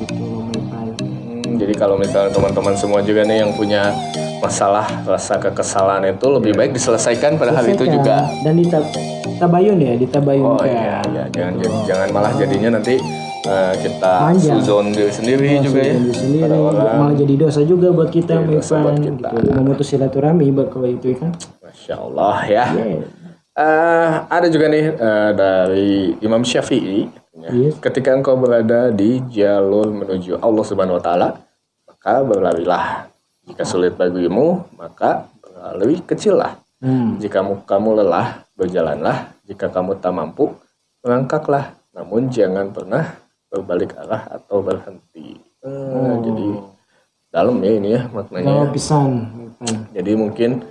Mepan. 0.00 0.86
Hmm, 0.94 1.56
jadi 1.56 1.74
kalau 1.74 1.96
misalnya 1.96 2.30
teman-teman 2.30 2.74
semua 2.74 3.00
juga 3.00 3.22
nih 3.22 3.42
yang 3.42 3.52
punya 3.52 3.90
masalah 4.38 4.86
rasa 5.04 5.38
kekesalan 5.38 6.02
itu 6.08 6.26
lebih 6.28 6.52
baik 6.52 6.72
diselesaikan 6.72 7.36
pada 7.36 7.52
hari 7.52 7.72
itu 7.72 7.86
juga 7.86 8.26
Dan 8.42 8.58
ditab 8.58 8.82
tabayun 9.38 9.78
ya, 9.78 9.94
ditabayun 9.94 10.46
oh 10.48 10.62
iya 10.62 10.98
iya 11.04 11.24
jangan 11.28 11.54
jangan 11.84 12.08
malah 12.10 12.32
jadinya 12.32 12.74
nanti 12.74 12.98
eh, 13.42 13.74
kita 13.76 14.34
suzon 14.34 14.90
diri 14.90 15.10
sendiri 15.10 15.46
juga 15.60 15.80
ya 15.80 15.94
Diri 15.94 16.10
sendiri 16.12 16.42
pada 16.44 16.56
orang 16.58 16.86
malah 16.98 17.14
jadi 17.14 17.34
dosa 17.36 17.60
juga 17.62 17.90
buat 17.90 18.10
kita 18.10 18.34
buat 18.42 18.62
kita. 18.98 19.28
gitu. 19.30 19.50
Memutus 19.52 19.86
silaturahmi 19.88 20.50
buat 20.50 20.68
kalau 20.68 20.88
itu 20.88 21.14
kan. 21.14 21.30
Masya 21.60 21.94
Allah 21.96 22.36
ya 22.44 22.64
Iya. 22.68 23.21
Eh, 23.52 24.12
ada 24.32 24.48
juga 24.48 24.64
nih 24.72 24.96
eh, 24.96 25.30
dari 25.36 26.16
Imam 26.24 26.40
Syafi'i. 26.40 27.20
Ya. 27.32 27.48
Yes. 27.48 27.80
ketika 27.80 28.12
engkau 28.12 28.36
berada 28.36 28.92
di 28.92 29.16
jalur 29.32 29.88
menuju 29.88 30.36
Allah 30.44 30.64
Subhanahu 30.68 31.00
wa 31.00 31.04
taala 31.04 31.28
maka 31.88 32.20
berlarilah. 32.24 33.08
Jika 33.48 33.64
sulit 33.64 33.96
bagimu 33.96 34.68
maka 34.76 35.28
berlari 35.40 36.00
kecillah. 36.04 36.60
Hmm. 36.82 37.14
jika 37.22 37.40
kamu, 37.40 37.62
kamu 37.62 37.88
lelah 38.02 38.42
berjalanlah. 38.58 39.32
Jika 39.48 39.70
kamu 39.72 40.02
tak 40.02 40.12
mampu 40.12 40.52
melangkahlah 41.00 41.76
namun 41.92 42.28
jangan 42.32 42.72
pernah 42.72 43.16
berbalik 43.52 43.96
arah 44.00 44.28
atau 44.32 44.64
berhenti. 44.64 45.36
Eh, 45.64 46.14
jadi 46.24 46.48
dalam 47.32 47.60
ya 47.64 47.72
ini 47.76 47.88
ya 47.96 48.02
maknanya 48.12 48.48
Kalau 48.48 48.66
pisan. 48.72 49.10
Jadi 49.92 50.12
mungkin 50.16 50.64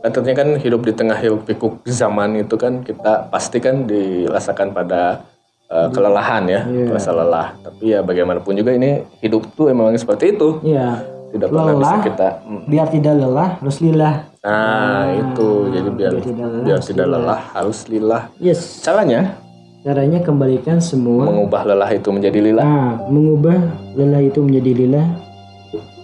tentunya 0.00 0.36
kan 0.36 0.48
hidup 0.56 0.80
di 0.82 0.92
tengah 0.94 1.18
hiruk 1.18 1.42
pikuk 1.42 1.82
zaman 1.84 2.38
itu 2.38 2.54
kan 2.54 2.80
kita 2.82 3.26
pasti 3.28 3.58
kan 3.58 3.82
dirasakan 3.84 4.70
pada 4.70 5.26
uh, 5.66 5.88
kelelahan 5.90 6.46
ya, 6.46 6.60
Iya. 6.64 6.94
rasa 6.94 7.10
lelah. 7.10 7.54
Tapi 7.60 7.92
ya 7.92 8.00
bagaimanapun 8.00 8.54
juga 8.54 8.72
ini 8.72 9.02
hidup 9.18 9.50
tuh 9.52 9.68
emang 9.68 9.90
seperti 9.94 10.38
itu. 10.38 10.62
Iya. 10.62 11.02
Tidak 11.28 11.44
pernah 11.52 11.76
bisa 11.76 11.92
Lelah. 11.92 12.00
kita 12.08 12.28
mm. 12.40 12.62
Biar 12.72 12.86
tidak 12.88 13.14
lelah, 13.20 13.48
harus 13.60 13.76
lillah. 13.84 14.14
Nah, 14.40 15.04
itu 15.12 15.48
jadi 15.68 15.90
biar 15.92 16.12
biar 16.16 16.24
tidak 16.24 16.46
lelah, 16.48 16.64
biar 16.64 16.80
tidak 16.80 17.06
lelah 17.06 17.40
harus 17.52 17.78
lillah. 17.84 18.22
Yes. 18.40 18.80
Caranya 18.80 19.36
Caranya 19.78 20.18
kembalikan 20.24 20.80
semua 20.80 21.28
mengubah 21.28 21.68
lelah 21.68 21.90
itu 21.92 22.08
menjadi 22.10 22.38
lillah. 22.40 22.64
Nah, 22.64 22.90
mengubah 23.12 23.58
lelah 23.92 24.22
itu 24.24 24.40
menjadi 24.40 24.72
lillah. 24.74 25.06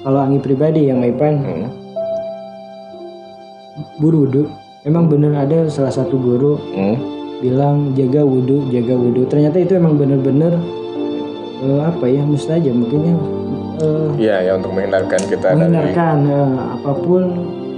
Kalau 0.04 0.20
Anggi 0.20 0.40
pribadi 0.44 0.92
yang 0.92 1.00
Maipan 1.00 1.34
Hmm. 1.40 1.68
Buru 3.96 4.24
wudhu, 4.24 4.42
emang 4.82 5.06
bener 5.06 5.32
ada 5.32 5.66
salah 5.66 5.90
satu 5.90 6.14
guru 6.14 6.58
Hmm. 6.72 6.96
bilang 7.38 7.92
jaga 7.92 8.22
wudhu, 8.22 8.68
jaga 8.68 8.94
wudhu. 8.94 9.26
Ternyata 9.26 9.58
itu 9.58 9.74
emang 9.74 9.94
bener-bener 9.94 10.54
eh, 11.60 11.80
apa 11.80 12.04
ya 12.04 12.22
mustajab 12.22 12.72
mungkin 12.72 13.00
ya 13.02 13.16
eh, 13.80 14.08
Iya, 14.16 14.36
ya 14.42 14.52
untuk 14.54 14.72
menghindarkan 14.72 15.20
kita 15.24 15.46
dari 15.46 15.56
menghindarkan 15.58 16.16
eh, 16.24 16.52
apa 16.74 16.92
pun 16.96 17.22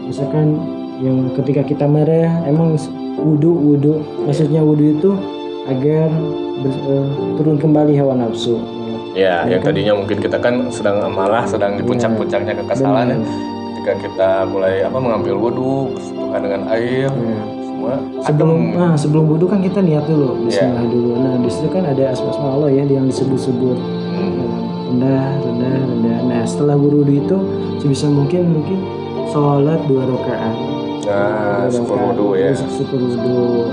misalkan 0.06 0.46
yang 0.96 1.28
ketika 1.34 1.60
kita 1.60 1.84
marah 1.84 2.40
emang 2.44 2.76
wudhu 3.16 3.52
wudhu 3.52 4.00
maksudnya 4.24 4.60
wudhu 4.60 4.96
itu 4.96 5.10
agar 5.66 6.08
ber- 6.62 6.82
eh, 6.84 7.06
turun 7.36 7.56
kembali 7.56 7.96
hawa 7.96 8.14
nafsu. 8.16 8.56
Ya, 9.16 9.48
yang 9.48 9.64
tadinya 9.64 9.96
mungkin 9.96 10.20
kita 10.20 10.36
kan 10.36 10.68
sedang 10.68 11.00
amarah, 11.00 11.48
sedang 11.48 11.80
di 11.80 11.82
puncak-puncaknya 11.82 12.52
kekesalan 12.52 13.16
ya. 13.16 13.18
Ketika 13.86 14.02
kita 14.02 14.30
mulai 14.50 14.82
apa 14.82 14.98
mengambil 14.98 15.38
wudhu, 15.38 15.94
bersentuhan 15.94 16.42
dengan 16.42 16.62
air, 16.66 17.06
semua 17.06 17.94
sebelum 18.18 18.74
nah 18.74 18.98
sebelum 18.98 19.24
wudhu 19.30 19.46
kan 19.46 19.62
kita 19.62 19.78
niat 19.78 20.10
dulu 20.10 20.42
Iya. 20.42 20.74
Bismillah 20.74 20.86
dulu 20.90 21.10
nah 21.14 21.34
di 21.38 21.46
situ 21.46 21.70
kan 21.70 21.86
ada 21.86 22.02
asma 22.10 22.34
Allah 22.34 22.66
ya 22.66 22.82
yang 22.82 23.06
disebut-sebut 23.06 23.78
Hmm. 24.10 24.90
rendah 24.90 25.38
rendah 25.38 25.76
rendah 25.86 26.18
nah 26.26 26.42
setelah 26.42 26.74
wudhu 26.74 27.06
itu 27.06 27.38
sebisa 27.78 28.10
mungkin 28.10 28.58
mungkin 28.58 28.82
sholat 29.30 29.78
dua 29.86 30.02
rakaat 30.02 30.54
Nah, 31.06 31.70
syukur 31.70 31.94
wudhu 32.10 32.34
ya. 32.34 32.50
syukur 32.58 32.98
wudhu 32.98 33.70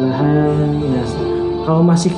perlahan 0.00 0.80
nah 0.80 1.04
kalau 1.62 1.84
masih 1.84 2.16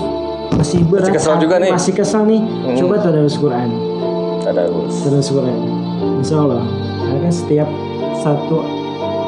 masih 0.54 0.86
berat 0.86 1.02
Masih 1.02 1.18
kesal 1.18 1.34
juga 1.42 1.58
nih. 1.58 1.66
Hmm. 1.66 1.76
masih 1.82 1.92
kesal 1.98 2.22
nih 2.22 2.46
coba 2.78 2.94
tadarus 3.02 3.34
Quran 3.34 3.74
Ada 4.46 4.70
Gus. 4.70 4.94
tadarus 5.02 5.30
Quran 5.34 5.79
Insya 6.20 6.36
Allah 6.38 6.64
karena 7.00 7.16
kan 7.18 7.32
setiap 7.32 7.68
satu 8.14 8.56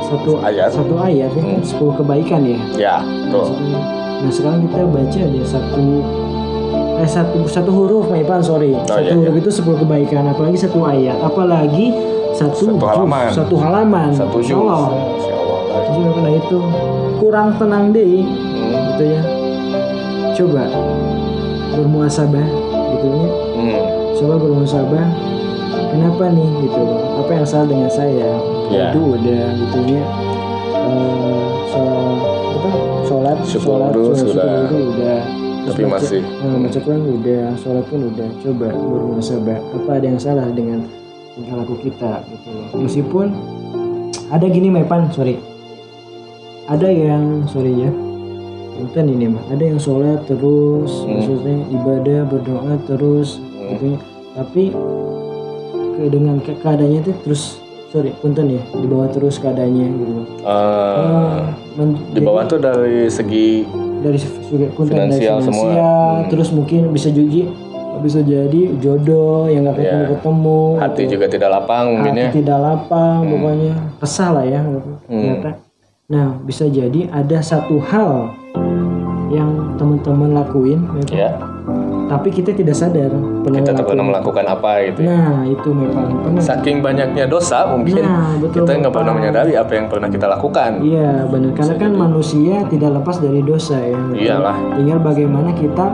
satu 0.05 0.31
Ayat. 0.41 0.69
satu 0.71 0.95
ayat 0.99 1.31
ya 1.31 1.43
kan 1.43 1.61
sepuluh 1.63 1.95
kebaikan 1.97 2.41
ya 2.45 2.59
Ya, 2.77 2.97
tuh. 3.27 3.49
Nah 4.21 4.29
sekarang 4.29 4.69
kita 4.69 4.85
baca 4.85 5.19
ada 5.19 5.43
satu 5.43 5.85
eh 6.95 7.09
satu 7.09 7.39
satu 7.45 7.71
huruf 7.73 8.05
Pak 8.07 8.21
Ipan 8.21 8.39
sorry 8.39 8.77
satu 8.85 9.01
iya, 9.03 9.17
huruf 9.17 9.35
itu 9.39 9.51
sepuluh 9.51 9.79
kebaikan 9.79 10.29
apalagi 10.29 10.55
satu 10.55 10.79
ayat 10.83 11.17
apalagi 11.19 11.97
satu 12.33 12.65
Satu 12.71 12.85
halaman. 12.87 13.29
satu 13.31 13.55
halaman 13.57 14.09
Satu 14.13 14.37
Insya 14.39 14.55
juz. 14.55 14.63
Allah. 14.63 14.89
Karena 15.93 16.31
itu 16.31 16.57
kurang 17.19 17.49
tenang 17.57 17.91
deh 17.91 18.05
Hmm. 18.05 18.73
gitu 18.93 19.05
ya 19.09 19.23
coba 20.33 20.65
bermuasabah 21.73 22.47
gitu 22.93 23.07
ya 23.09 23.29
Hmm. 23.55 23.83
coba 24.15 24.35
bermuasabah 24.39 25.05
kenapa 25.93 26.25
nih 26.29 26.49
gitu? 26.63 26.83
Apa 27.19 27.31
yang 27.33 27.45
salah 27.45 27.69
dengan 27.69 27.87
saya? 27.89 28.33
Ya. 28.69 28.89
itu 28.89 29.01
udah 29.13 29.43
gitu. 29.55 29.79
Ya 29.87 30.05
Eh, 30.83 31.47
sholat 31.69 32.19
apa? 32.51 32.71
Sholat 33.05 33.37
sholat 33.45 33.93
sholat 33.93 34.17
sudah. 34.19 34.61
udah. 34.67 35.21
Tapi 35.63 35.83
baca- 35.85 35.95
masih. 35.95 36.23
eh, 36.25 36.57
baca 36.59 36.79
Quran 36.81 37.03
udah 37.15 37.45
sholat 37.55 37.85
pun 37.87 38.01
udah. 38.09 38.29
Coba 38.41 38.69
bermuasabah 38.73 39.59
apa 39.73 39.91
ada 39.93 40.07
yang 40.07 40.19
salah 40.19 40.49
dengan 40.51 40.83
tingkah 41.31 41.55
laku 41.55 41.77
kita 41.79 42.25
gitu? 42.27 42.49
Loh 42.51 42.81
meskipun 42.81 43.27
ada 44.29 44.47
gini 44.47 44.69
Mepan 44.69 45.07
sorry. 45.11 45.39
Ada 46.65 46.89
yang 46.89 47.25
sorry 47.47 47.77
ya. 47.79 47.91
Punten 48.73 49.07
ini 49.07 49.29
mah 49.29 49.45
ada 49.47 49.63
yang 49.63 49.79
sholat 49.79 50.25
terus 50.25 50.91
Hmm. 51.01 51.15
maksudnya 51.15 51.57
ibadah 51.71 52.21
berdoa 52.25 52.75
terus 52.83 53.39
gitu. 53.71 53.95
Ya. 53.95 53.99
tapi 54.35 54.73
ke 55.99 56.03
dengan 56.09 56.37
ke 56.41 56.53
keadaannya 56.59 57.01
itu 57.05 57.13
terus 57.25 57.63
sorry 57.93 58.11
punten 58.25 58.49
ya 58.49 58.63
dibawa 58.73 59.07
terus 59.13 59.37
keadaannya 59.37 59.87
gitu 59.93 60.13
Men- 61.73 62.01
di 62.13 62.21
bawah 62.21 62.45
tuh 62.45 62.61
dari 62.61 63.09
segi 63.09 63.65
dari 64.03 64.19
sudut 64.19 64.71
punten 64.75 64.99
dari 64.99 65.15
Finansial 65.15 65.39
semua. 65.41 65.63
finansial, 65.63 66.13
terus 66.29 66.49
mungkin 66.51 66.91
bisa 66.91 67.09
juga 67.09 67.49
bisa 68.03 68.19
jadi 68.19 68.61
jodoh 68.83 69.47
yang 69.47 69.63
nggak 69.63 69.79
ketemu 69.79 70.05
ketemu 70.17 70.61
hati 70.83 71.03
juga 71.07 71.27
tidak 71.31 71.49
lapang 71.55 71.85
mungkin 71.95 72.13
ya. 72.19 72.29
hati 72.29 72.39
tidak 72.43 72.59
lapang 72.59 73.19
pokoknya 73.31 73.73
resah 74.03 74.29
lah 74.35 74.45
ya 74.49 74.61
gitu. 74.67 74.91
ternyata 75.07 75.51
nah 76.11 76.27
bisa 76.43 76.65
jadi 76.67 77.01
ada 77.15 77.39
satu 77.39 77.79
hal 77.79 78.35
yang 79.33 79.79
teman-teman 79.81 80.35
lakuin 80.35 80.85
gitu. 81.01 81.17
Ya, 81.17 81.31
tapi 82.13 82.29
kita 82.29 82.53
tidak 82.53 82.77
sadar 82.77 83.09
pernah 83.41 83.59
kita 83.59 83.73
ngelakuin. 83.73 83.89
pernah 83.89 84.05
melakukan 84.07 84.45
apa 84.47 84.71
gitu. 84.85 85.01
ya. 85.01 85.09
nah 85.09 85.41
itu 85.43 85.69
memang 85.73 86.09
pernah 86.21 86.43
Saking 86.43 86.77
banyaknya 86.79 87.25
dosa 87.25 87.65
mungkin 87.67 88.05
Nah, 88.05 88.37
betul, 88.37 88.63
kita 88.63 88.71
nggak 88.79 88.93
pernah 88.93 89.13
menyadari 89.13 89.53
apa 89.55 89.73
yang 89.73 89.87
pernah 89.89 90.07
kita 90.07 90.27
lakukan. 90.27 90.71
iya 90.81 91.25
benar 91.25 91.51
karena 91.55 91.75
kan 91.79 91.93
manusia 91.95 92.57
tidak 92.69 92.91
lepas 92.95 93.17
dari 93.17 93.41
dosa 93.41 93.77
ya 93.77 93.97
betul. 93.97 94.21
Iyalah, 94.21 94.57
tinggal 94.77 94.99
bagaimana 95.01 95.51
kita 95.53 95.87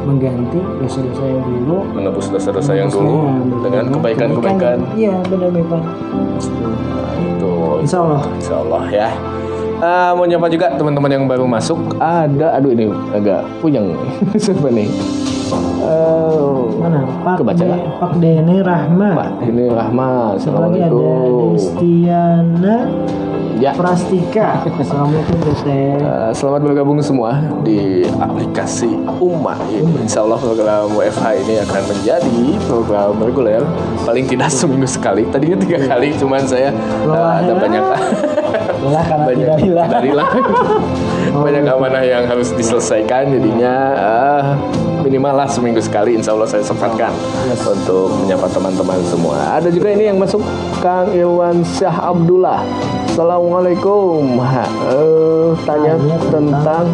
mengganti 0.00 0.58
dosa-dosa 0.80 1.22
yang 1.22 1.42
dulu 1.44 1.76
menebus 1.92 2.26
dosa-dosa 2.28 2.72
yang 2.72 2.88
dulu 2.88 3.14
Nah, 3.20 3.38
betul. 3.38 3.60
dengan 3.62 3.84
kebaikan-kebaikan. 3.92 4.78
iya 4.92 5.14
benar 5.22 5.50
memang 5.50 5.82
Betul. 7.36 7.74
Insya 7.80 7.98
Allah 8.00 8.22
Insya 8.34 8.54
Allah 8.58 8.84
ya. 8.90 9.08
Ah, 9.80 10.12
mau 10.12 10.24
nyapa 10.24 10.44
juga 10.46 10.68
teman-teman 10.74 11.08
yang 11.10 11.24
baru 11.24 11.48
masuk. 11.48 11.80
Ada, 11.96 12.52
aduh 12.54 12.68
ini 12.68 12.84
agak 13.12 13.40
puyeng. 13.60 13.96
Siapa 14.36 14.68
nih? 14.68 14.88
Oh, 15.50 16.70
mana 16.78 17.02
Pak 17.26 17.42
Kebaca 17.42 17.64
De? 17.66 17.78
Pak 17.98 18.12
Dene 18.22 18.62
Rahmat 18.62 19.16
Pak. 19.18 19.30
Satu 20.38 20.58
lagi 20.62 20.78
ada. 20.78 21.10
Destiana 21.58 22.76
Ya, 23.60 23.76
Prastika 23.76 24.64
Assalamualaikum 24.80 25.36
Dete 25.44 26.00
eh, 26.00 26.32
selamat 26.32 26.60
bergabung 26.64 26.96
semua 27.04 27.44
di 27.60 28.08
aplikasi 28.08 28.88
Ummah 29.20 29.60
ini. 29.68 30.06
Insya 30.06 30.24
Allah 30.24 30.40
program 30.40 30.96
WFH 30.96 31.26
ini 31.44 31.60
akan 31.68 31.82
menjadi 31.92 32.40
program 32.64 33.20
reguler 33.20 33.60
paling 34.08 34.24
tidak 34.24 34.48
seminggu 34.48 34.88
sekali. 34.88 35.28
Tadinya 35.28 35.60
tiga 35.60 35.76
kali, 35.92 36.16
cuman 36.16 36.40
saya 36.48 36.72
eh, 36.72 37.12
ada 37.12 37.52
ya? 37.52 37.60
banyak 37.60 37.84
Lelah 38.80 39.04
karena 39.04 39.24
banyak 39.28 39.46
tidak 39.46 39.58
hilang. 39.60 39.88
tidak 39.92 40.04
hilang. 40.08 40.32
banyak 41.44 41.64
amanah 41.68 42.02
yang 42.04 42.24
harus 42.24 42.48
diselesaikan 42.56 43.28
jadinya 43.28 43.74
eh, 43.92 44.42
minimal 45.04 45.44
lah 45.44 45.48
seminggu 45.48 45.84
sekali 45.84 46.16
insya 46.16 46.32
Allah 46.32 46.48
saya 46.48 46.64
sempatkan 46.64 47.12
untuk 47.60 48.08
menyapa 48.24 48.48
teman-teman 48.48 49.00
semua. 49.04 49.36
Ada 49.60 49.68
juga 49.68 49.92
ini 49.92 50.08
yang 50.08 50.16
masuk 50.16 50.40
Kang 50.80 51.12
Irwan 51.12 51.60
Syah 51.76 51.92
Abdullah. 51.92 52.64
Assalamualaikum. 53.10 54.40
Ha, 54.40 54.64
tanya 55.68 56.00
Tanya 56.00 56.16
tentang 56.32 56.86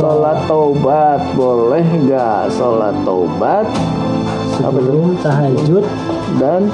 sholat 0.00 0.38
taubat. 0.48 1.20
Boleh 1.36 1.84
gak 2.08 2.56
sholat 2.56 2.96
taubat 3.04 3.68
Sebelum 4.62 5.18
tahajud. 5.18 5.84
Dan 6.38 6.70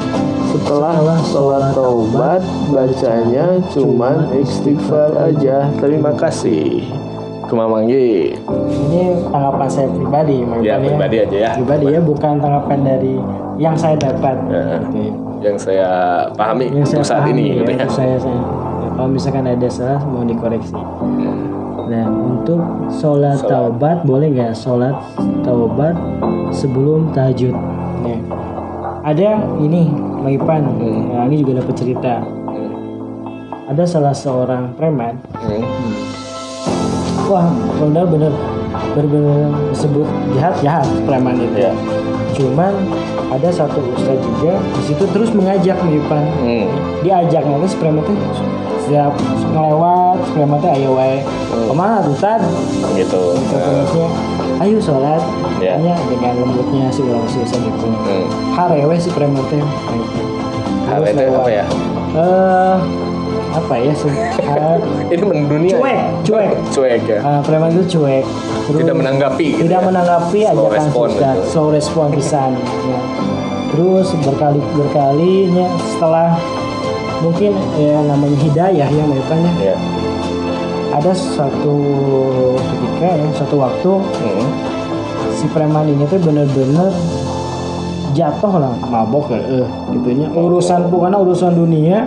setelah 0.48 1.18
sholat 1.28 1.72
taubat 1.74 2.40
bacanya 2.70 3.58
cuman 3.72 4.32
istighfar 4.38 5.12
aja. 5.18 5.68
terima 5.76 6.12
kasih. 6.14 6.84
Kemamanggi 7.48 8.36
Ini 8.60 9.24
tanggapan 9.32 9.68
saya 9.72 9.88
pribadi 9.88 10.44
ya 10.60 10.76
pribadi 10.76 11.16
aja 11.16 11.36
ya. 11.48 11.50
Pribadi 11.56 11.96
ya 11.96 12.00
bukan 12.04 12.36
tanggapan 12.36 12.78
dari 12.84 13.16
yang 13.56 13.72
saya 13.72 13.96
dapat. 13.96 14.36
Ya. 14.52 14.84
Gitu 14.84 14.98
ya. 15.00 15.12
yang 15.38 15.56
saya 15.56 15.90
pahami 16.34 16.68
Yang 16.68 16.92
untuk 16.92 16.92
saya 16.92 17.04
saat 17.08 17.22
pahami 17.24 17.40
ini 17.40 17.46
gitu 17.64 17.72
ya. 17.72 17.86
saya, 17.88 18.14
saya. 18.20 18.36
Ya, 18.36 18.88
Kalau 18.92 19.08
misalkan 19.08 19.44
ada 19.48 19.68
salah 19.72 20.00
mau 20.04 20.28
dikoreksi. 20.28 20.76
Nah 21.88 22.04
untuk 22.04 22.60
sholat 22.92 23.40
Sholat. 23.40 23.48
taubat 23.48 23.96
boleh 24.04 24.28
nggak 24.28 24.52
sholat 24.52 24.92
taubat 25.40 25.96
sebelum 26.52 27.16
tahajud? 27.16 27.56
Ya. 29.08 29.16
Ada 29.16 29.30
ini 29.64 29.88
Maipan, 30.20 30.62
Hmm. 30.68 31.08
nah, 31.08 31.24
ini 31.24 31.40
juga 31.40 31.64
dapat 31.64 31.74
cerita. 31.80 32.20
Ada 33.68 33.84
salah 33.84 34.12
seorang 34.12 34.76
preman, 34.76 35.16
Hmm. 35.32 35.64
wah 37.24 37.48
benar-benar 37.80 38.32
benar-benar 38.92 39.48
disebut 39.72 40.04
jahat 40.36 40.54
jahat 40.60 40.86
preman 41.08 41.40
itu. 41.40 41.56
ya 41.56 41.72
Cuman 42.36 42.72
ada 43.32 43.48
satu 43.48 43.80
ustadz 43.96 44.20
juga 44.20 44.60
di 44.60 44.82
situ 44.84 45.04
terus 45.08 45.32
mengajak 45.32 45.80
Maipan. 45.80 46.24
Hmm. 46.44 46.66
Diajaknya 47.00 47.56
terus 47.64 47.76
preman 47.76 48.04
itu 48.04 48.12
setiap 48.84 49.12
ngelewat 49.52 50.20
preman 50.36 50.60
itu 50.60 50.68
ayo 50.68 50.90
wae. 50.92 51.24
Ke 51.48 51.72
mana 51.72 52.04
tuh 52.04 52.16
Tad? 52.20 52.44
gitu 52.92 53.36
Katanya, 53.48 54.06
ayo 54.58 54.76
sholat. 54.78 55.22
Ya. 55.58 55.74
Hanya 55.74 55.94
dengan 56.04 56.34
lembutnya 56.40 56.86
si 56.88 57.00
ulang 57.00 57.24
susah 57.24 57.58
gitu 57.58 57.86
Hmm. 57.88 58.26
harewe 58.54 58.94
si 58.94 59.10
preman 59.10 59.42
teh 59.46 59.62
Hal 60.88 61.04
itu 61.04 61.20
apa 61.28 61.50
ya? 61.52 61.64
Eh 62.14 62.76
apa 63.48 63.74
ya 63.76 63.92
sih? 63.92 64.12
Eh, 64.48 64.76
ini 65.12 65.22
mendunia 65.22 65.76
cuek 65.76 66.00
cuek. 66.24 66.50
Cuek 66.70 67.00
ya? 67.06 67.18
Eh, 67.20 67.40
preman 67.42 67.70
itu 67.70 67.98
cuek. 67.98 68.24
Terus 68.66 68.78
tidak 68.80 68.96
menanggapi 68.96 69.46
gitu 69.54 69.64
tidak 69.64 69.80
ya. 69.80 69.86
menanggapi 69.86 70.38
Slow 70.42 70.52
ajakan 70.52 70.72
respon 70.74 71.06
Ustaz. 71.08 71.20
gitu. 71.34 71.42
slow 71.48 71.68
respon 71.70 72.06
pisan 72.10 72.50
ya. 72.84 72.98
terus 73.68 74.08
berkali 74.18 74.60
berkalinya 74.72 75.66
setelah 75.86 76.28
mungkin 77.20 77.52
ya 77.76 77.96
namanya 78.00 78.38
hidayah 78.38 78.88
ya 78.88 79.04
Ipan, 79.04 79.38
ya 79.40 79.52
ya 79.72 79.76
ada 80.98 81.14
satu 81.14 81.76
ketika 82.58 83.08
ya 83.14 83.28
satu 83.32 83.56
waktu 83.56 83.90
Hmm. 84.02 84.46
si 85.30 85.46
preman 85.48 85.86
ini 85.86 86.02
tuh 86.04 86.18
bener-bener 86.18 86.90
jatuh 88.12 88.58
lah. 88.58 88.74
Mabok 88.82 89.30
ya? 89.30 89.62
Eh 89.62 89.68
gitunya. 89.94 90.26
Urusan 90.34 90.90
bukan 90.90 91.14
urusan 91.14 91.54
dunia. 91.54 92.02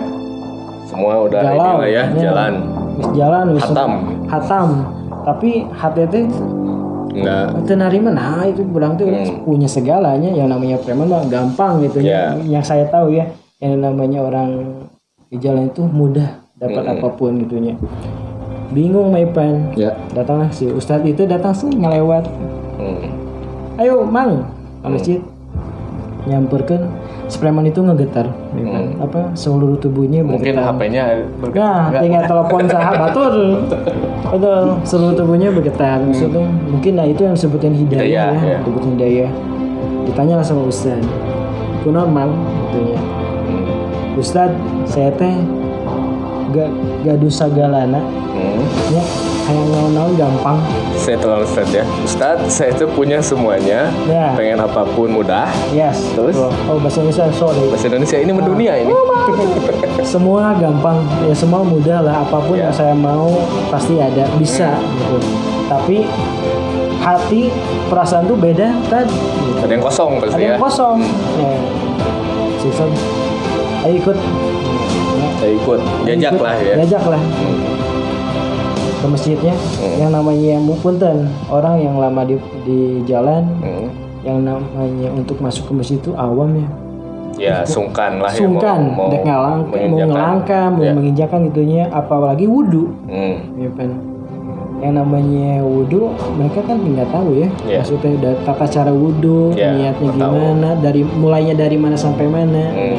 Semua 0.84 1.24
udah 1.24 1.40
ini 1.40 1.48
galau. 1.56 1.80
lah 1.80 1.88
ya 1.88 2.04
jalan. 2.12 2.52
Jalan 3.16 3.44
wis 3.56 3.64
Hatam. 3.64 3.90
hatam. 4.28 4.68
Tapi 5.24 5.50
hati 5.72 6.00
itu 7.54 7.72
narima 7.72 8.08
nah 8.08 8.44
itu 8.44 8.60
bilang 8.64 9.00
tuh 9.00 9.08
Hmm. 9.08 9.48
punya 9.48 9.68
segalanya. 9.68 10.28
Yang 10.28 10.48
namanya 10.52 10.76
preman 10.84 11.08
mah 11.08 11.24
gampang 11.24 11.80
gitu 11.80 12.04
Ya. 12.04 12.36
ya 12.36 12.60
yang 12.60 12.64
saya 12.64 12.84
tahu 12.92 13.16
ya 13.16 13.24
yang 13.56 13.80
namanya 13.80 14.20
orang 14.20 14.84
di 15.32 15.40
jalan 15.40 15.72
itu 15.72 15.80
mudah 15.80 16.44
dapat 16.60 16.84
Hmm. 16.84 16.92
apa 17.00 17.08
pun 17.16 17.40
gitunya 17.40 17.72
bingung 18.72 19.08
Maipan 19.08 19.72
ya. 19.72 19.92
Datanglah 20.10 20.48
si 20.48 20.66
ustadz 20.66 21.04
itu 21.04 21.24
datang 21.24 21.52
sih 21.52 21.68
ngelewat. 21.68 22.24
Hmm. 22.74 22.98
ayo 23.76 24.02
mang 24.02 24.48
ke 24.80 24.88
masjid. 24.88 25.20
Nyamperkan. 26.22 26.86
Si 27.26 27.40
preman 27.40 27.64
itu 27.64 27.80
ngegetar 27.80 28.28
kan? 28.52 28.84
apa 29.00 29.32
seluruh 29.32 29.74
tubuhnya 29.74 30.20
mungkin 30.20 30.52
bergetar. 30.52 30.68
HP-nya 30.70 31.02
ber- 31.40 31.54
nah 31.54 31.88
tinggal 31.90 32.22
telepon 32.28 32.62
sahabat 32.68 33.08
tuh 33.16 33.28
betul 34.28 34.62
seluruh 34.84 35.14
tubuhnya 35.16 35.48
bergetar 35.48 35.98
maksudnya. 35.98 36.44
Mungkin 36.68 36.92
nah 36.92 37.08
itu 37.08 37.24
yang 37.24 37.32
disebutin 37.32 37.72
hidayah 37.72 38.04
Hidayah, 38.04 38.28
ya 38.36 38.44
ya. 38.44 38.58
disebutin 38.60 38.90
hidayah. 38.94 39.30
Ditanya 40.04 40.34
sama 40.42 40.62
ustad 40.66 41.00
itu 41.80 41.88
normal 41.88 42.28
katanya 42.68 43.00
Hmm. 43.42 44.14
ustad 44.14 44.50
saya 44.84 45.10
teh 45.10 45.34
gak 46.52 46.68
gaduh 47.02 47.32
sagalana. 47.32 48.00
Hmm. 48.32 48.64
ya 48.88 49.02
kayak 49.42 49.64
naon-naon 49.68 50.12
gampang. 50.14 50.58
Saya 50.94 51.18
telah 51.18 51.42
Ustaz 51.42 51.68
ya. 51.68 51.84
Ustaz 52.00 52.38
saya 52.48 52.70
itu 52.70 52.86
punya 52.88 53.18
semuanya. 53.18 53.90
Ya. 54.06 54.32
Pengen 54.32 54.56
apa 54.56 54.86
pun 54.88 55.10
mudah. 55.10 55.50
Yes 55.70 56.00
Terus? 56.14 56.36
oh 56.38 56.78
bahasa 56.78 57.02
Indonesia 57.02 57.26
sorry. 57.34 57.64
Bahasa 57.68 57.86
Indonesia 57.90 58.16
ini 58.16 58.32
mendunia 58.32 58.72
ini. 58.78 58.92
Semua 60.02 60.54
gampang. 60.54 61.00
Ya 61.24 61.34
semua 61.34 61.60
mudah 61.60 61.98
lah. 62.00 62.22
Apa 62.22 62.38
pun 62.40 62.54
Ya. 62.54 62.70
yang 62.70 62.74
saya 62.74 62.94
mau 62.94 63.28
pasti 63.68 63.98
ada. 63.98 64.24
Bisa 64.38 64.78
gitu. 64.78 65.18
Tapi 65.66 66.06
hati 67.02 67.50
perasaan 67.90 68.24
tuh 68.24 68.38
beda 68.38 68.70
kan 68.86 69.02
ada 69.58 69.66
yang 69.68 69.82
kosong 69.82 70.10
ada 70.16 70.22
pasti 70.22 70.38
ya. 70.38 70.46
yang 70.54 70.62
kosong 70.62 70.96
ya. 71.36 71.54
Sifat, 72.56 72.90
ayo 73.82 73.94
ikut 73.98 74.18
saya 75.42 75.52
ikut 75.52 75.80
jajak 76.06 76.32
Ikut, 76.32 76.40
lah 76.40 76.54
ya 76.56 76.74
jajak 76.78 77.04
lah 77.08 77.18
Hmm. 77.18 77.58
ke 78.96 79.06
masjidnya 79.08 79.54
Hmm. 79.76 79.94
yang 79.98 80.10
namanya 80.12 80.54
punten 80.78 81.18
orang 81.50 81.74
yang 81.76 81.98
lama 81.98 82.22
di 82.22 82.38
di 82.62 82.78
jalan 83.02 83.42
Hmm. 83.58 83.90
yang 84.22 84.38
namanya 84.40 85.10
untuk 85.10 85.42
masuk 85.42 85.66
ke 85.66 85.72
masjid 85.74 85.98
itu 85.98 86.14
awam 86.14 86.54
ya 86.54 86.68
ya 87.34 87.56
sungkan 87.64 88.22
lah 88.22 88.30
ya 88.30 88.38
sungkan 88.38 88.94
mau, 88.94 89.10
dek 89.10 89.24
ngalang 89.24 89.58
mau 89.64 89.74
menginjakan. 89.74 90.06
ngelangkah 90.06 90.66
mau 90.70 90.82
Ya. 90.84 90.92
menginjakan 90.94 91.40
itunya 91.44 91.82
apalagi 91.90 92.46
wudhu 92.46 92.94
Hmm. 93.04 93.58
ya 93.58 93.70
kan 93.74 93.90
yang 94.78 94.94
namanya 94.96 95.58
wudhu 95.60 96.10
mereka 96.36 96.58
kan 96.60 96.78
nggak 96.78 97.06
tahu 97.08 97.30
ya 97.36 97.48
Iya. 97.64 97.78
maksudnya 97.80 98.10
tata 98.40 98.66
cara 98.68 98.90
wudhu 98.90 99.54
Iya, 99.54 99.74
niatnya 99.74 100.10
tahu. 100.12 100.34
gimana 100.38 100.68
dari 100.78 101.02
mulainya 101.02 101.54
dari 101.56 101.74
mana 101.74 101.94
sampai 101.94 102.26
mana 102.26 102.62
Hmm. 102.70 102.98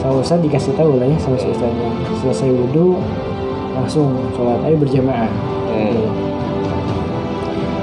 Sama 0.00 0.16
Ustadz 0.18 0.40
dikasih 0.40 0.72
tahu 0.74 0.96
lah 0.96 1.04
ya 1.04 1.16
sama 1.16 1.36
si 1.36 1.46
Ustadznya 1.46 1.88
selesai 2.16 2.48
wudhu 2.50 2.96
langsung 3.72 4.08
sholat 4.32 4.58
ayo 4.62 4.76
berjamaah 4.76 5.28
Hmm. 5.70 6.02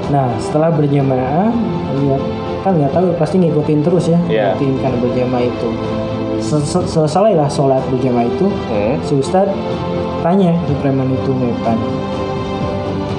nah 0.08 0.28
setelah 0.36 0.68
berjamaah 0.70 1.48
lihat 1.96 2.22
kan 2.60 2.72
nggak 2.74 2.92
tahu 2.92 3.06
pasti 3.14 3.38
ngikutin 3.38 3.80
terus 3.80 4.04
ya 4.06 4.18
Iya. 4.26 4.52
ngikutin 4.52 4.72
karena 4.78 4.98
berjamaah 5.00 5.42
itu 5.42 5.68
Sel- 6.38 6.62
sel- 6.62 6.86
selesai 6.86 7.32
lah 7.34 7.48
sholat 7.48 7.80
berjamaah 7.88 8.24
itu 8.24 8.46
Hmm. 8.68 9.00
si 9.00 9.16
Ustadz 9.16 9.56
tanya 10.20 10.52
di 10.60 10.74
preman 10.76 11.08
itu 11.08 11.30
Mepan 11.32 11.78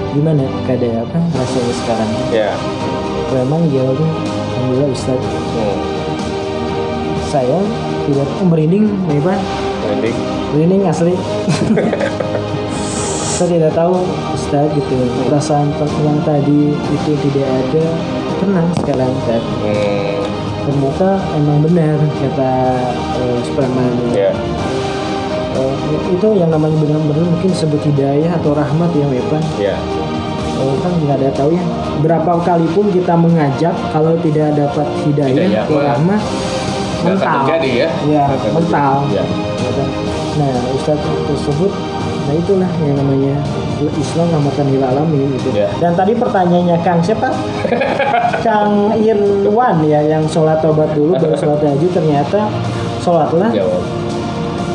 gimana 0.10 0.44
keadaan 0.66 1.02
apa 1.04 1.18
rasanya 1.34 1.74
sekarang 1.76 2.10
Ya. 2.30 2.52
preman 3.28 3.62
jawabnya 3.70 4.10
alhamdulillah 4.54 4.90
Ustadz 4.92 5.26
Hmm. 5.26 5.78
saya 7.26 7.58
oh, 8.16 8.46
merinding 8.46 8.86
Mepan 9.06 9.40
Merinding. 9.86 10.18
merinding 10.54 10.82
asli. 10.86 11.14
Saya 13.40 13.56
tidak 13.56 13.72
tahu 13.72 14.04
Ustadz 14.36 14.76
gitu. 14.76 14.96
Perasaan 15.26 15.72
yang 16.04 16.20
tadi 16.24 16.76
itu 16.76 17.12
tidak 17.30 17.48
ada. 17.48 17.84
Tenang 18.40 18.68
sekarang 18.78 19.12
Ustadz 19.16 19.48
Hmm. 19.60 20.22
ternyata 20.70 21.18
emang 21.34 21.66
benar 21.66 21.98
kata 21.98 22.54
uh, 23.18 23.40
preman 23.58 23.90
Ya. 24.14 24.30
Eh, 25.58 25.74
itu 26.14 26.28
yang 26.38 26.54
namanya 26.54 26.78
benar-benar 26.78 27.26
mungkin 27.26 27.50
sebut 27.50 27.82
hidayah 27.82 28.38
atau 28.38 28.54
rahmat 28.54 28.92
ya 28.94 29.06
Mepan 29.08 29.42
Ya. 29.58 29.76
Oh, 30.60 30.76
kan 30.84 30.92
nggak 31.00 31.24
ada 31.24 31.30
tahu 31.34 31.56
ya. 31.56 31.64
Berapa 32.04 32.36
kali 32.44 32.68
pun 32.76 32.92
kita 32.92 33.16
mengajak 33.16 33.72
kalau 33.90 34.14
tidak 34.20 34.54
dapat 34.54 34.88
hidayah, 35.08 35.64
Hidayah, 35.64 35.66
rahmat 35.66 36.22
mental 37.02 37.36
terjadi 37.44 37.70
ya. 37.72 37.90
ya 38.08 38.22
akan 38.28 38.50
mental. 38.56 38.96
Ya. 39.10 39.24
Ya 39.24 39.86
nah 40.38 40.52
Ustadz 40.72 41.04
tersebut 41.28 41.72
nah 42.24 42.34
itulah 42.34 42.70
yang 42.80 42.96
namanya 42.96 43.36
Islam 43.82 44.28
rahmatan 44.30 44.66
lil 44.70 44.80
alamin 44.80 45.34
gitu 45.36 45.50
Ya. 45.52 45.68
dan 45.82 45.98
tadi 45.98 46.14
pertanyaannya 46.14 46.78
Kang 46.80 47.02
siapa 47.02 47.28
Kang 48.46 48.94
Irwan 48.96 49.82
ya 49.84 50.00
yang 50.00 50.24
sholat 50.30 50.62
tobat 50.62 50.94
dulu 50.94 51.18
baru 51.18 51.36
sholat 51.42 51.60
tahajud 51.60 51.92
ternyata 51.92 52.48
sholatlah 53.02 53.50
Jawab. 53.52 53.82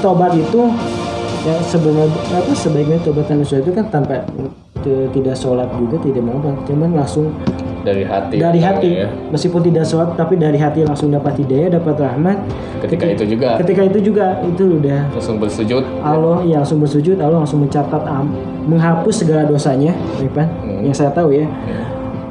tobat 0.02 0.32
itu 0.34 0.68
yang 1.44 1.60
sebenarnya 1.62 2.08
apa 2.34 2.52
sebaiknya 2.52 2.98
tobatan 3.00 3.40
nasuha 3.40 3.60
itu 3.60 3.72
kan 3.72 3.84
tanpa 3.88 4.24
tidak 4.84 5.36
sholat 5.38 5.68
juga 5.78 5.96
tidak 6.02 6.22
mau 6.24 6.40
cuman 6.66 6.90
langsung 6.92 7.32
Dari 7.84 8.00
hati. 8.00 8.36
dari 8.36 8.58
hati 8.58 8.90
ya. 8.96 9.08
meskipun 9.28 9.60
tidak 9.62 9.84
sholat 9.84 10.12
tapi 10.14 10.34
dari 10.34 10.56
hati 10.56 10.82
langsung 10.82 11.08
dapat 11.08 11.36
hidayah 11.36 11.68
dapat 11.74 11.94
rahmat 11.94 12.40
Ketika 12.80 13.04
itu 13.06 13.24
juga. 13.28 13.48
ketika 13.56 13.82
itu 13.84 13.98
juga 14.02 14.26
itu 14.42 14.64
udah 14.74 15.00
Langsung 15.10 15.36
bersujud. 15.36 15.84
Allah 16.00 16.40
ya 16.42 16.58
langsung 16.58 16.80
bersujud 16.80 17.16
Allah 17.18 17.38
langsung 17.38 17.60
mencatat 17.60 18.02
am, 18.02 18.32
menghapus 18.64 19.14
segala 19.20 19.44
dosanya 19.44 19.92
ya 20.16 20.30
kan? 20.30 20.48
Hmm. 20.58 20.80
yang 20.80 20.92
saya 20.92 21.12
tahu 21.12 21.28
ya 21.30 21.44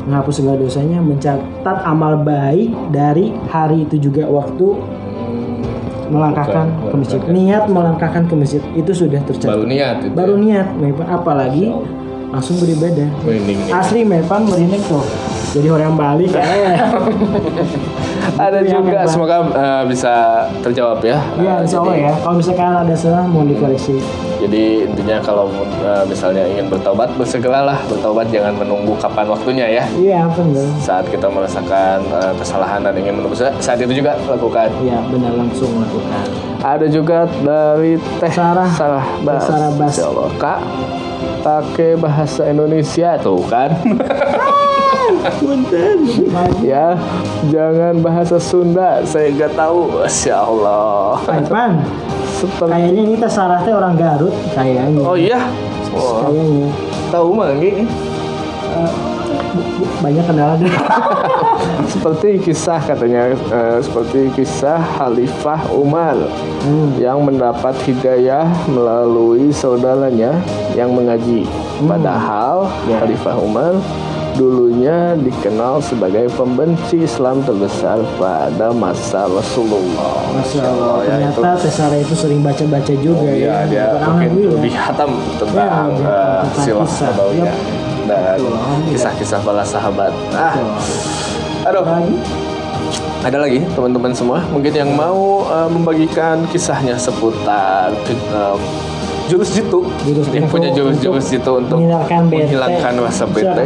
menghapus 0.03 0.33
segala 0.35 0.57
dosanya 0.57 0.97
mencatat 0.99 1.77
amal 1.83 2.17
baik 2.19 2.73
dari 2.89 3.29
hari 3.47 3.85
itu 3.85 4.01
juga 4.01 4.25
waktu 4.25 4.73
melangkahkan 6.05 6.65
Bukan, 6.67 6.83
ke 6.83 6.95
masjid 6.97 7.19
melangkahkan. 7.21 7.33
niat 7.39 7.63
melangkahkan 7.67 8.23
ke 8.25 8.33
masjid 8.35 8.61
itu 8.73 8.91
sudah 8.91 9.21
tercatat 9.23 9.49
Baru 9.49 9.63
niat 9.63 9.95
itu. 10.01 10.13
baru 10.13 10.35
niat 10.35 10.67
Mepan 10.75 11.07
apalagi 11.09 11.71
langsung 12.29 12.57
beribadah 12.57 13.07
Merinding 13.23 13.59
asli 13.71 14.01
Mepan 14.03 14.43
merinding 14.43 14.83
tuh 14.83 15.05
jadi 15.53 15.67
orang 15.69 15.93
Bali 15.93 16.25
eh 16.27 16.77
Ada 18.33 18.59
Itu 18.59 18.71
yang 18.71 18.81
juga 18.81 18.99
hebat. 18.99 19.11
semoga 19.11 19.35
eh, 19.45 19.83
bisa 19.85 20.13
terjawab 20.59 20.99
ya. 21.03 21.19
ya 21.37 21.53
Eh, 21.53 21.57
insya 21.61 21.77
Allah 21.77 21.97
ya 21.99 22.11
kalau 22.17 22.35
misalkan 22.35 22.65
ada 22.73 22.95
salah 22.95 23.23
mohon 23.23 23.45
dikoreksi 23.47 23.99
Jadi 24.39 24.63
intinya 24.85 25.21
kalau 25.21 25.47
eh, 25.77 26.03
misalnya 26.03 26.43
ingin 26.47 26.65
bertobat 26.67 27.13
bersegeralah 27.13 27.77
bertobat 27.85 28.27
jangan 28.27 28.55
menunggu 28.55 28.97
kapan 28.97 29.27
waktunya 29.27 29.65
ya. 29.71 29.83
iya 29.93 30.25
benar 30.27 30.65
Saat 30.79 31.05
kita 31.07 31.27
merasakan 31.27 32.01
eh, 32.01 32.33
kesalahan 32.35 32.81
dan 32.81 32.95
ingin 32.95 33.13
menebusnya 33.15 33.53
saat 33.59 33.77
itu 33.77 33.93
juga 33.93 34.17
lakukan. 34.25 34.71
iya 34.81 34.97
benar 35.05 35.31
langsung 35.35 35.69
lakukan 35.75 36.25
Ada 36.59 36.87
juga 36.87 37.17
dari 37.37 37.99
Teh 38.17 38.31
Sarah. 38.31 38.71
Sarah 38.71 39.03
Bas. 39.21 39.43
Sarah 39.43 39.71
Bas. 39.73 39.91
Insya 39.91 40.07
Allah. 40.07 40.29
Kak 40.33 40.59
pakai 41.43 41.99
bahasa 41.99 42.47
Indonesia 42.47 43.19
tuh 43.19 43.43
kan. 43.45 43.75
Ya, 46.61 46.99
jangan 47.47 47.95
bahasa 47.99 48.35
Sunda. 48.37 48.99
Saya 49.03 49.31
nggak 49.31 49.53
tahu. 49.53 49.79
Masya 49.97 50.35
Allah. 50.37 51.15
Pan, 51.23 51.79
Seperti 52.33 52.67
kayaknya 52.69 53.01
ini 53.01 53.15
teh 53.15 53.31
Sarah 53.31 53.63
teh 53.63 53.71
orang 53.71 53.95
Garut 53.95 54.35
kayaknya. 54.51 54.99
Oh 54.99 55.15
iya. 55.15 55.39
Oh, 55.89 56.25
Kayaknya. 56.25 56.67
tahu 57.07 57.29
mah 57.31 57.49
nggih. 57.53 57.75
Eh, 57.77 58.91
bu- 59.53 59.67
bu- 59.77 59.91
banyak 60.01 60.23
kendala 60.25 60.53
deh. 60.57 60.67
Seperti 61.93 62.41
kisah 62.41 62.81
katanya 62.81 63.31
eh, 63.31 63.77
seperti 63.79 64.27
kisah 64.33 64.81
Khalifah 64.97 65.71
Umar 65.71 66.17
Hmm. 66.63 66.95
yang 66.95 67.19
mendapat 67.21 67.75
hidayah 67.83 68.47
melalui 68.65 69.51
saudaranya 69.51 70.31
yang 70.73 70.91
mengaji. 70.91 71.43
Padahal 71.79 72.67
Ya. 72.85 72.99
Khalifah 72.99 73.35
Umar 73.37 73.73
dulunya 74.33 75.13
dikenal 75.15 75.77
sebagai 75.79 76.25
pembenci 76.33 77.05
Islam 77.05 77.41
terbesar 77.41 78.01
pada 78.17 78.73
masa 78.73 79.29
Rasulullah. 79.29 80.17
Masya 80.33 80.61
Allah. 80.63 80.95
ya, 81.05 81.15
itu. 81.21 81.39
Ternyata 81.39 81.61
teh 81.61 81.73
Sarah 81.73 81.99
itu 82.01 82.15
sering 82.17 82.41
baca-baca 82.41 82.93
juga 82.97 83.21
Oh, 83.21 83.29
ya. 83.29 83.35
iya, 83.35 83.55
dia 83.69 83.85
mungkin 83.93 84.03
Alhamdulillah. 84.03 84.53
lebih 84.57 84.73
hatam 84.73 85.11
tentang 85.37 85.87
Ya, 86.01 86.19
tentang 86.43 86.63
silah 86.65 86.89
nabawiyah 86.89 87.55
dan 88.03 88.37
kisah-kisah 88.89 89.39
para 89.39 89.63
sahabat. 89.63 90.11
Ah, 90.33 90.55
aduh. 91.63 91.83
Lagi? 91.85 92.15
Ada 93.23 93.37
lagi 93.39 93.63
teman-teman 93.71 94.11
semua 94.11 94.43
mungkin 94.51 94.75
yang 94.75 94.91
mau 94.99 95.47
uh, 95.47 95.71
membagikan 95.71 96.43
kisahnya 96.51 96.99
seputar 96.99 97.95
uh, 98.35 98.59
jurus 99.27 99.49
jitu 99.53 99.79
Jurus 100.03 100.27
yang 100.31 100.47
punya 100.47 100.69
jurus-jurus 100.71 101.25
jitu 101.29 101.51
untuk 101.55 101.79
menghilangkan 101.79 102.21
bete. 102.27 102.35
menghilangkan 102.43 102.91
Silakan 102.93 103.29
bete 103.31 103.63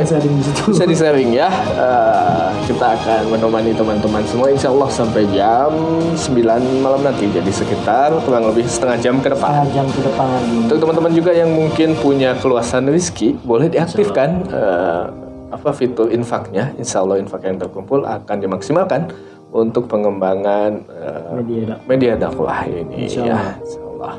bisa 0.67 0.83
di 0.85 0.95
sharing 0.95 1.31
ya 1.33 1.49
Uh, 1.77 2.49
kita 2.65 2.97
akan 2.97 3.31
menemani 3.31 3.71
teman-teman 3.71 4.23
semua 4.25 4.49
insya 4.49 4.73
Allah 4.73 4.89
sampai 4.89 5.23
jam 5.31 5.71
9 6.17 6.83
malam 6.83 7.01
nanti 7.05 7.29
jadi 7.29 7.47
sekitar 7.47 8.11
kurang 8.25 8.49
lebih 8.49 8.65
setengah 8.67 8.97
jam 8.99 9.15
ke 9.21 9.29
depan 9.31 9.63
Setengah 9.63 9.71
jam 9.73 9.87
ke 9.87 10.01
depan 10.03 10.39
untuk 10.65 10.77
teman-teman 10.81 11.11
juga 11.13 11.31
yang 11.31 11.49
mungkin 11.49 11.95
punya 11.95 12.35
keluasan 12.37 12.87
rezeki, 12.87 13.39
boleh 13.43 13.67
diaktifkan 13.67 14.29
eh, 14.49 15.03
apa 15.47 15.69
fitur 15.71 16.11
infaknya. 16.11 16.75
Insya 16.75 17.01
Allah 17.03 17.19
infak 17.19 17.47
yang 17.47 17.55
terkumpul 17.55 18.03
akan 18.03 18.37
dimaksimalkan 18.37 19.11
untuk 19.49 19.87
pengembangan 19.87 20.83
eh, 20.91 21.31
Media 21.39 21.61
dak. 21.71 21.79
media 21.87 22.13
dakwah 22.19 22.67
ini. 22.67 23.07
Insya 23.07 23.21
ya. 23.23 23.35
Allah. 23.35 23.53
Insya 23.63 23.79
Allah. 23.83 24.13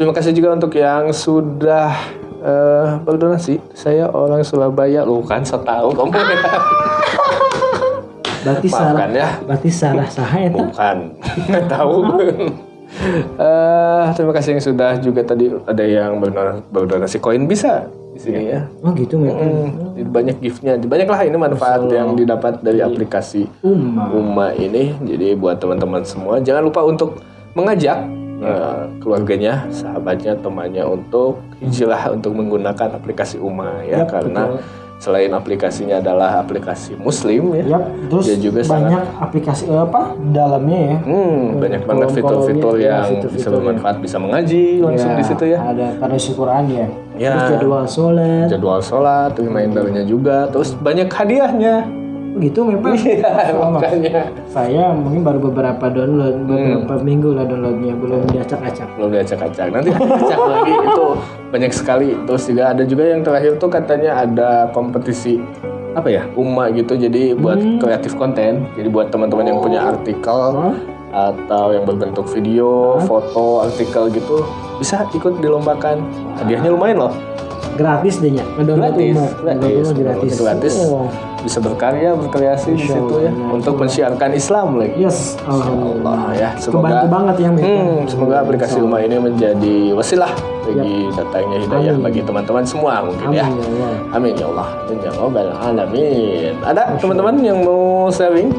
Terima 0.00 0.16
kasih 0.16 0.32
juga 0.32 0.56
untuk 0.56 0.72
yang 0.80 1.12
sudah 1.12 1.92
eh, 2.40 2.88
berdonasi. 3.04 3.60
Saya 3.76 4.08
orang 4.08 4.40
Surabaya, 4.40 5.04
lu 5.04 5.20
kan 5.20 5.44
saya 5.44 5.60
tahu 5.60 5.92
kamu 5.92 6.08
ya. 6.16 6.24
Berarti. 8.40 8.68
Maafkan 8.72 9.10
ya. 9.12 9.28
Berarti 9.44 9.68
Sarah 9.68 10.08
saha 10.08 10.48
eta? 10.48 10.56
Bukan, 10.56 10.96
nggak 11.52 11.64
tahu. 11.68 11.96
Eh, 13.38 14.04
terima 14.18 14.34
kasih 14.34 14.58
yang 14.58 14.64
sudah 14.66 14.98
juga 14.98 15.22
tadi 15.22 15.46
ada 15.46 15.84
yang 15.86 16.18
berdonasi, 16.74 17.22
koin 17.22 17.46
bisa 17.46 17.86
di 18.10 18.18
sini 18.18 18.50
ya. 18.50 18.66
Oh 18.82 18.90
gitu 18.98 19.14
Mepan. 19.14 19.46
Hmm, 19.94 20.10
banyak 20.10 20.42
giftnya, 20.42 20.74
banyaklah 20.74 21.22
ini 21.22 21.38
manfaat 21.38 21.86
yang 21.86 22.18
didapat 22.18 22.58
dari 22.66 22.82
aplikasi 22.82 23.46
Umma. 23.62 24.10
Uma 24.10 24.46
ini. 24.58 24.90
Jadi 25.06 25.38
buat 25.38 25.62
teman-teman 25.62 26.02
semua 26.02 26.42
jangan 26.42 26.66
lupa 26.66 26.82
untuk 26.82 27.22
mengajak 27.54 28.02
eh, 28.40 28.82
keluarganya, 28.98 29.68
sahabatnya, 29.70 30.36
temannya 30.40 30.84
untuk 30.84 31.44
hijrah 31.60 32.10
untuk 32.12 32.32
menggunakan 32.34 32.96
aplikasi 32.96 33.36
Uma 33.36 33.84
ya 33.84 34.04
Yap, 34.04 34.08
karena 34.10 34.42
betul. 34.48 34.60
selain 35.00 35.32
aplikasinya 35.32 36.00
adalah 36.00 36.40
aplikasi 36.40 36.96
Muslim 36.96 37.52
ya. 37.56 37.76
Yap, 37.76 37.84
terus 38.08 38.24
Dia 38.32 38.38
juga 38.40 38.60
sangat 38.64 38.80
banyak 38.80 39.04
aplikasi 39.20 39.62
eh, 39.68 39.80
apa 39.80 40.02
dalamnya 40.32 40.80
ya. 40.80 40.98
Hmm, 41.04 41.42
banyak 41.60 41.82
banget 41.84 42.08
fitur-fitur 42.16 42.74
ya, 42.80 42.84
yang 42.84 42.96
bisa 42.96 43.08
fitur-fitur 43.12 43.50
bermanfaat, 43.60 43.96
bisa 44.00 44.16
mengaji 44.16 44.64
langsung 44.80 45.12
Ya, 45.12 45.18
di 45.20 45.24
situ 45.24 45.44
ya. 45.44 45.58
Ada 45.60 45.86
pada 46.00 46.16
Quran 46.16 46.64
ya. 46.72 46.86
Ya. 47.20 47.32
Terus 47.36 47.48
jadwal 47.52 47.84
sholat. 47.84 48.46
Jadwal 48.48 48.80
sholat, 48.80 49.32
remindernya 49.36 50.02
juga, 50.08 50.48
terus 50.48 50.72
banyak 50.80 51.12
hadiahnya. 51.12 51.99
Gitu 52.38 52.62
Mepan 52.62 52.94
Iya, 52.94 53.50
makanya. 53.58 54.30
Saya 54.46 54.94
mungkin 54.94 55.26
baru 55.26 55.50
beberapa 55.50 55.90
download 55.90 56.46
beberapa 56.46 57.02
minggu 57.02 57.34
lah 57.34 57.44
downloadnya 57.48 57.94
belum 57.98 58.22
diacak-acak. 58.30 58.88
Belum 58.94 59.10
diacak-acak. 59.10 59.66
Nanti 59.74 59.90
acak 59.90 60.38
lagi 60.38 60.72
itu 60.72 61.06
banyak 61.50 61.72
sekali. 61.74 62.08
Terus 62.28 62.42
juga 62.46 62.62
ada 62.70 62.82
juga 62.86 63.02
yang 63.10 63.20
terakhir 63.26 63.58
tuh 63.58 63.70
katanya 63.72 64.22
ada 64.22 64.70
kompetisi 64.70 65.42
apa 65.98 66.06
ya 66.06 66.22
umma 66.38 66.70
gitu. 66.70 66.94
Jadi 66.94 67.34
buat 67.34 67.58
kreatif 67.82 68.14
konten. 68.14 68.68
Jadi 68.78 68.88
buat 68.92 69.10
teman-teman 69.10 69.50
yang 69.50 69.58
punya 69.58 69.80
artikel 69.90 70.74
atau 71.10 71.74
yang 71.74 71.82
berbentuk 71.82 72.30
video 72.30 72.94
foto 73.02 73.66
artikel 73.66 74.06
gitu 74.14 74.46
bisa 74.78 75.02
ikut 75.10 75.42
dilombakan. 75.42 76.06
Hadiahnya 76.38 76.70
lumayan 76.70 77.08
loh. 77.08 77.14
Gratis 77.74 78.18
deh 78.18 78.34
nya 78.34 78.44
ngedownload 78.58 78.94
gratis 78.98 79.14
Uma. 79.14 79.26
gratis. 79.40 79.62
Ngedownload 79.62 79.98
gratis. 79.98 80.32
Gratis. 80.38 80.74
Oh. 80.90 81.06
Bisa 81.40 81.58
berkarya 81.58 82.12
berkreasi 82.14 82.76
di 82.76 82.86
situ 82.86 83.14
ya. 83.20 83.32
Untuk 83.32 83.76
mensiarkan 83.76 84.30
Islam 84.32 84.76
lagi. 84.76 84.96
Yes 85.00 85.36
alhamdulillah. 85.44 86.00
Allah 86.00 86.20
ya 86.36 86.50
semoga 86.56 86.80
kebantu 86.88 87.06
banget 87.08 87.36
ya 87.36 87.48
Mepan 87.50 87.68
Hmm, 87.70 88.00
semoga 88.08 88.34
aplikasi 88.42 88.78
Uma 88.80 88.98
ini 89.00 89.16
menjadi 89.16 89.76
wasilah 89.94 90.32
bagi 90.64 91.10
datangnya 91.16 91.58
hidayah 91.66 91.94
bagi 91.98 92.20
teman-teman 92.22 92.64
semua 92.64 93.02
mungkin 93.02 93.28
ya. 93.34 93.46
Amin 93.46 93.58
ya 93.58 93.66
Allah. 93.74 93.90
Amin 94.12 94.32
ya 94.36 94.46
Allah. 94.46 94.68
Amin 94.86 94.98
ya 95.02 95.10
Rabbal 95.16 95.50
alamin. 95.50 96.54
Ada 96.62 96.82
teman-teman 97.00 97.34
yang 97.42 97.58
mau 97.64 98.06
sharing 98.12 98.50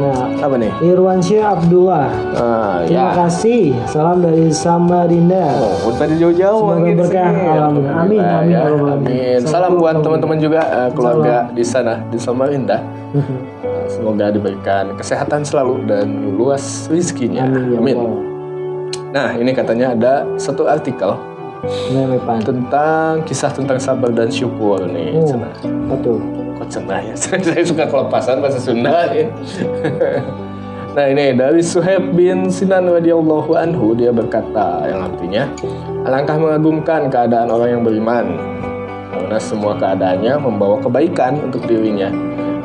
nah 0.00 0.26
apa 0.40 0.54
nih? 0.56 0.72
Irwansyah 0.82 1.42
Abdullah 1.52 2.08
Ah, 2.32 2.80
terima 2.82 2.96
ya. 2.96 3.06
kasih 3.20 3.62
salam 3.84 4.18
dari 4.18 4.48
Samarinda 4.48 5.46
Oh, 5.60 5.92
tadi 5.92 6.16
jauh-jauh 6.16 6.72
Semoga 6.72 6.82
di 6.82 6.92
berkah. 6.96 7.28
Alhamdulillah. 7.28 7.94
Amin, 7.94 8.18
Alhamdulillah, 8.18 8.32
amin, 8.34 8.50
ya. 8.50 8.60
Alhamdulillah. 8.64 8.96
Amin. 8.96 9.40
Salam 9.44 9.72
buat 9.76 9.96
teman-teman 9.98 10.38
juga 10.38 10.60
eh, 10.64 10.90
keluarga 10.90 11.34
di 11.50 11.62
sana 11.62 12.00
di 12.08 12.18
Samarinda. 12.18 12.78
Eh, 13.60 13.86
Semoga 13.92 14.30
diberikan 14.30 14.96
kesehatan 14.96 15.42
selalu 15.42 15.84
dan 15.84 16.06
luas 16.32 16.88
rezekinya. 16.88 17.44
Amin 17.44 17.74
ya 17.74 17.78
Amin. 17.78 17.96
Nah, 19.10 19.34
ini 19.34 19.50
katanya 19.50 19.92
ada 19.92 20.14
satu 20.36 20.64
artikel 20.64 21.10
nah 21.12 21.29
tentang 22.40 23.20
kisah 23.28 23.52
tentang 23.52 23.76
sabar 23.76 24.08
dan 24.12 24.32
syukur 24.32 24.84
nih. 24.88 25.16
oh 25.16 25.24
Cenah. 25.28 25.52
betul 25.88 26.18
Kok 26.60 26.68
cenah 26.68 27.00
ya? 27.00 27.14
Saya 27.20 27.64
suka 27.64 27.88
kelepasan 27.88 28.44
bahasa 28.44 28.60
Sunda. 28.60 29.08
ya. 29.16 29.28
nah 30.96 31.06
ini 31.06 31.32
dari 31.32 31.62
Suhaib 31.62 32.12
bin 32.18 32.50
Sinan 32.50 32.90
radhiyallahu 32.90 33.54
anhu 33.54 33.94
dia 33.94 34.10
berkata 34.10 34.84
yang 34.90 35.06
artinya 35.06 35.46
alangkah 36.02 36.34
mengagumkan 36.34 37.06
keadaan 37.06 37.48
orang 37.48 37.78
yang 37.78 37.82
beriman 37.86 38.26
karena 39.14 39.38
semua 39.38 39.78
keadaannya 39.78 40.34
membawa 40.42 40.82
kebaikan 40.82 41.38
untuk 41.38 41.62
dirinya 41.70 42.10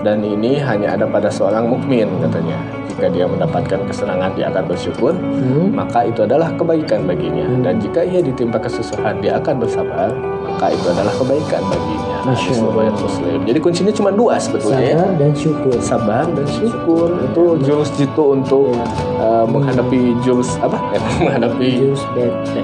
dan 0.01 0.25
ini 0.25 0.57
hanya 0.57 0.97
ada 0.97 1.05
pada 1.05 1.29
seorang 1.29 1.69
mukmin 1.69 2.09
katanya 2.17 2.57
jika 2.95 3.11
dia 3.11 3.27
mendapatkan 3.27 3.79
kesenangan 3.91 4.31
dia 4.39 4.47
akan 4.47 4.63
bersyukur. 4.71 5.13
Hmm. 5.15 5.75
maka 5.75 6.07
itu 6.07 6.23
adalah 6.23 6.47
kebaikan 6.55 7.03
baginya. 7.03 7.43
Dan 7.59 7.83
jika 7.83 8.07
ia 8.07 8.23
ditimpa 8.23 8.55
kesusahan 8.57 9.19
dia 9.19 9.35
akan 9.35 9.59
bersabar. 9.59 10.09
Maka 10.45 10.71
itu 10.71 10.87
adalah 10.87 11.11
kebaikan 11.19 11.61
baginya. 11.67 12.15
Masya 12.23 12.55
Hadis 12.55 12.63
riwayat 12.63 12.95
muslim. 12.95 13.39
Jadi 13.43 13.59
kuncinya 13.59 13.91
cuma 13.91 14.09
dua 14.15 14.39
sebetulnya. 14.39 14.79
Ya 14.79 14.95
sabar 14.95 15.11
dan 15.19 15.31
syukur. 15.35 15.75
Sabar 15.83 16.25
dan 16.31 16.47
syukur. 16.47 17.07
Itu 17.19 17.43
jurus 17.67 17.89
jitu 17.99 18.23
untuk 18.31 18.71
uh, 19.19 19.43
menghadapi 19.53 20.15
jurus 20.23 20.55
apa? 20.63 20.79
Ya, 20.95 20.99
menghadapi 21.19 21.67
jus 21.83 22.01
bete. 22.15 22.61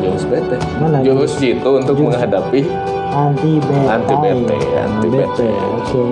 Jurus 0.00 0.24
bete. 0.24 0.56
Mana? 0.80 1.04
jurus 1.04 1.36
jitu 1.36 1.70
untuk 1.76 2.00
menghadapi 2.00 2.64
anti 3.12 3.60
bete. 3.60 3.86
anti 3.86 4.14
bete 4.16 4.56
anti 4.80 5.06
bete. 5.12 5.48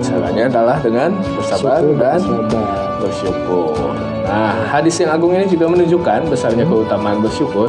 caranya 0.05 0.43
adalah 0.53 0.77
dengan 0.79 1.09
bersabar 1.35 1.81
Syukur 1.81 1.97
dan 1.97 2.19
sabar 2.21 2.92
bersyukur. 3.03 3.75
Nah, 4.23 4.55
hadis 4.71 4.95
yang 5.03 5.11
agung 5.11 5.35
ini 5.35 5.43
juga 5.51 5.67
menunjukkan 5.67 6.31
besarnya 6.31 6.63
keutamaan 6.63 7.19
bersyukur 7.19 7.67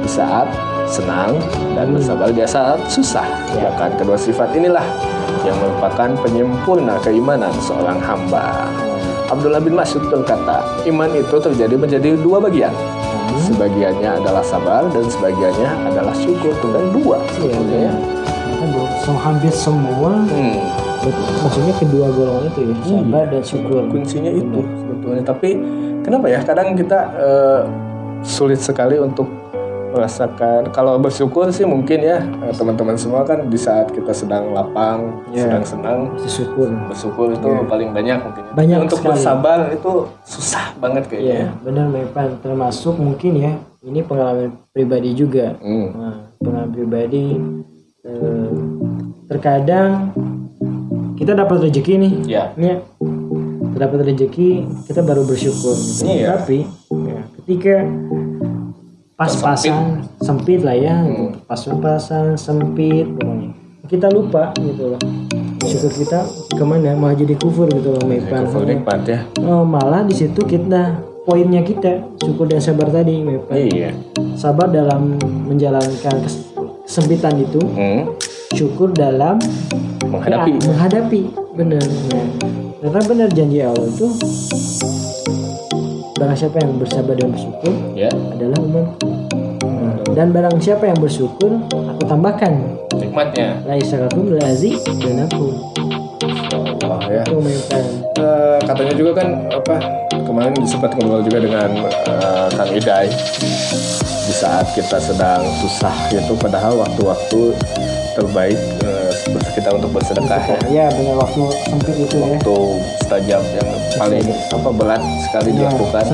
di 0.00 0.08
saat 0.08 0.48
senang 0.88 1.36
dan 1.76 1.92
bersabar 1.92 2.32
di 2.32 2.40
saat 2.48 2.80
susah. 2.88 3.28
Bahkan 3.60 4.00
kedua 4.00 4.16
sifat 4.16 4.56
inilah 4.56 4.82
yang 5.44 5.56
merupakan 5.60 6.10
penyempurna 6.24 6.96
keimanan 7.04 7.52
seorang 7.60 8.00
hamba. 8.00 8.66
Abdullah 9.30 9.62
bin 9.62 9.78
Mas'ud 9.78 10.02
berkata, 10.10 10.82
iman 10.90 11.10
itu 11.14 11.36
terjadi 11.38 11.78
menjadi 11.78 12.18
dua 12.18 12.42
bagian. 12.42 12.74
Sebagiannya 13.46 14.18
adalah 14.18 14.42
sabar 14.42 14.90
dan 14.90 15.06
sebagiannya 15.06 15.70
adalah 15.86 16.14
syukur. 16.18 16.50
Tinggal 16.58 16.90
dua 16.90 17.22
sebetulnya 17.38 17.78
ya. 17.86 17.94
Sem- 19.00 19.16
hampir 19.18 19.52
semua. 19.52 20.12
Hmm. 20.26 20.56
maksudnya 21.40 21.72
kedua 21.80 22.12
golongan 22.12 22.44
itu 22.46 22.60
ya 22.60 22.74
sabar 22.84 23.24
dan 23.26 23.40
syukur. 23.40 23.80
Kuncinya 23.88 24.28
itu 24.28 24.60
sebetulnya. 24.76 25.22
Tapi 25.24 25.48
kenapa 26.00 26.26
ya? 26.28 26.44
Kadang 26.44 26.76
kita 26.76 26.98
eh, 27.16 27.60
sulit 28.20 28.60
sekali 28.60 29.00
untuk 29.00 29.24
merasakan. 29.90 30.70
Kalau 30.70 31.00
bersyukur 31.00 31.50
sih 31.50 31.64
mungkin 31.64 31.98
ya 31.98 32.20
eh, 32.20 32.52
teman-teman 32.52 32.94
semua 32.94 33.24
kan 33.24 33.48
di 33.48 33.56
saat 33.56 33.90
kita 33.90 34.12
sedang 34.12 34.52
lapang 34.52 35.24
Ya. 35.30 35.48
sedang 35.48 35.64
senang 35.64 35.98
syukur 36.26 36.68
bersyukur 36.86 37.32
itu 37.32 37.48
paling 37.64 37.90
banyak 37.90 38.18
mungkin 38.20 38.42
ya. 38.44 38.52
Banyak 38.54 38.78
untuk 38.84 38.98
sekali. 39.00 39.10
bersabar 39.16 39.58
itu 39.72 39.92
susah 40.22 40.64
banget 40.76 41.08
kayaknya 41.08 41.34
ya 41.34 41.48
benar 41.64 41.86
Mepan 41.88 42.38
termasuk 42.38 42.94
mungkin 42.94 43.32
ya 43.36 43.52
ini 43.80 44.04
pengalaman 44.04 44.52
pribadi 44.70 45.16
juga. 45.16 45.56
Hmm. 45.58 45.88
nah, 45.90 46.16
pengalaman 46.38 46.70
pribadi 46.70 47.40
eh, 48.00 48.50
terkadang 49.26 50.12
kita 51.14 51.36
dapat 51.36 51.68
rezeki 51.68 51.94
nih. 52.00 52.12
Ya. 52.26 52.44
Ya. 52.56 52.80
Dapat 53.76 54.12
rezeki 54.12 54.66
kita 54.84 55.00
baru 55.00 55.24
bersyukur 55.24 55.72
gitu. 55.72 56.04
Iya. 56.04 56.36
tapi 56.36 56.68
ya, 56.92 57.20
ketika 57.40 57.74
pas-pasan 59.16 60.04
sempit. 60.20 60.60
lah 60.64 60.76
ya 60.76 60.96
gitu. 61.04 61.32
Hmm. 61.32 61.44
pas-pasan 61.44 62.36
sempit 62.36 63.04
pokoknya. 63.16 63.50
Kita 63.88 64.06
lupa 64.08 64.54
gitu 64.60 64.94
loh. 64.94 65.00
Syukur 65.60 65.92
kita 65.92 66.24
ke 66.50 66.64
mana? 66.64 66.96
Malah 66.96 67.16
jadi 67.16 67.34
kufur 67.36 67.68
gitu 67.68 67.92
loh 67.94 68.04
Mepan. 68.06 68.48
ya. 69.04 69.20
Oh, 69.44 69.62
malah 69.66 70.06
di 70.06 70.14
situ 70.16 70.40
kita 70.44 70.98
poinnya 71.24 71.60
kita 71.60 72.00
syukur 72.20 72.48
dan 72.48 72.62
sabar 72.62 72.88
tadi 72.88 73.20
Mepan. 73.20 73.54
Iya. 73.54 73.90
Sabar 74.36 74.70
dalam 74.72 75.16
menjalankan 75.20 76.16
kes- 76.24 76.49
kesempitan 76.90 77.38
itu 77.38 77.62
Hmm. 77.70 78.02
syukur 78.50 78.90
dalam 78.90 79.38
menghadapi. 80.02 80.50
Ya, 80.50 80.66
menghadapi. 80.66 81.20
Benar 81.54 81.86
ya. 81.86 82.22
karena 82.80 83.00
benar 83.06 83.28
janji 83.30 83.58
Allah 83.60 83.86
itu 83.86 84.08
barang 86.18 86.34
siapa 86.34 86.56
yang 86.58 86.72
bersabar 86.82 87.14
dan 87.14 87.30
bersyukur 87.30 87.72
ya. 87.94 88.10
adalah 88.34 88.58
umat. 88.58 88.86
Dan 90.10 90.34
barang 90.34 90.58
siapa 90.58 90.90
yang 90.90 90.98
bersyukur 90.98 91.62
aku 91.70 92.02
tambahkan. 92.02 92.58
Nikmatnya. 92.90 93.62
Laisa 93.62 94.02
kakum 94.02 94.34
lazi 94.34 94.74
dan 94.98 95.30
aku. 95.30 95.46
Allah 96.82 97.00
ya. 97.06 97.22
Itu 97.22 97.38
Eh, 98.20 98.58
katanya 98.66 98.94
juga 98.98 99.12
kan 99.16 99.28
apa 99.48 99.76
kemarin 100.22 100.54
sempat 100.64 100.94
ngobrol 100.96 101.22
juga 101.22 101.38
dengan 101.40 101.70
eh, 102.06 102.46
Kang 102.52 102.70
Idai 102.70 103.08
di 104.20 104.34
saat 104.34 104.70
kita 104.72 104.96
sedang 104.96 105.42
susah 105.58 105.92
gitu 106.08 106.36
padahal 106.36 106.78
waktu-waktu 106.78 107.54
terbaik 108.14 108.58
eh, 108.84 109.12
kita 109.54 109.74
untuk 109.74 109.90
bersedekah 109.92 110.42
ya. 110.46 110.58
Ya 110.70 110.86
benar 110.90 111.18
waktu 111.18 111.42
sempit 111.66 111.96
itu 111.96 112.16
ya. 112.16 112.38
Waktu 112.38 112.56
mustajab 112.78 113.42
yang 113.42 113.68
paling 113.96 114.26
apa 114.50 114.70
berat 114.70 115.02
sekali 115.26 115.50
dilakukan. 115.52 116.06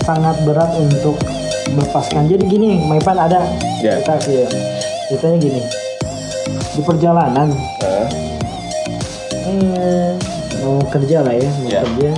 Sangat 0.00 0.36
berat 0.42 0.70
untuk 0.74 1.16
melepaskan. 1.70 2.26
Jadi 2.26 2.44
gini 2.46 2.70
Maipan 2.82 3.14
ada 3.16 3.46
Ya. 3.80 3.96
kita 4.02 4.14
sih 4.20 4.34
ya. 4.42 4.48
Ceritanya 5.08 5.38
gini. 5.38 5.62
Di 6.70 6.80
perjalanan 6.82 7.48
Eh, 7.80 8.06
eh, 9.50 10.10
mau 10.62 10.78
kerja 10.86 11.24
lah 11.24 11.34
ya 11.34 11.48
mau 11.48 11.66
Ya. 11.68 11.80
kerja 11.82 12.10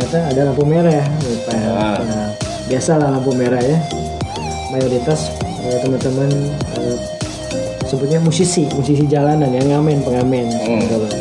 ternyata 0.00 0.32
ada 0.32 0.40
lampu 0.48 0.64
merah 0.64 0.92
ya 0.96 1.04
Ah. 1.52 2.00
nah, 2.00 2.28
biasa 2.66 2.96
lah 2.96 3.08
lampu 3.12 3.36
merah 3.36 3.60
ya. 3.60 3.76
Mayoritas 4.72 5.34
eh, 5.60 5.78
teman-teman 5.82 6.30
eh, 6.78 6.96
sebutnya 7.84 8.22
musisi 8.22 8.64
musisi 8.72 9.04
jalanan 9.04 9.50
yang 9.50 9.66
ngamen 9.68 10.00
pengamen. 10.00 10.46
Hmm. 10.48 10.80
gitu. 10.80 10.96
Loh. 11.04 11.12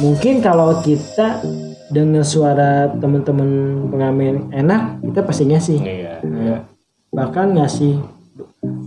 mungkin 0.00 0.42
kalau 0.42 0.82
kita 0.82 1.44
dengar 1.92 2.26
suara 2.26 2.90
teman-teman 2.90 3.50
pengamen 3.86 4.48
enak 4.50 4.98
kita 5.04 5.20
pasti 5.22 5.44
ngasih. 5.46 5.78
Iya 5.78 6.12
Nah, 6.22 6.64
bahkan 7.12 7.52
ngasih 7.52 7.98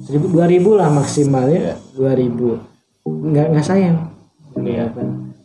seribu 0.07 0.33
dua 0.33 0.47
ribu 0.49 0.73
lah 0.73 0.89
maksimalnya. 0.89 1.77
Dua 1.93 2.15
ribu. 2.15 2.57
Nggak 3.05 3.53
nggak 3.53 3.65
sayang. 3.67 3.97
Iya. 4.55 4.87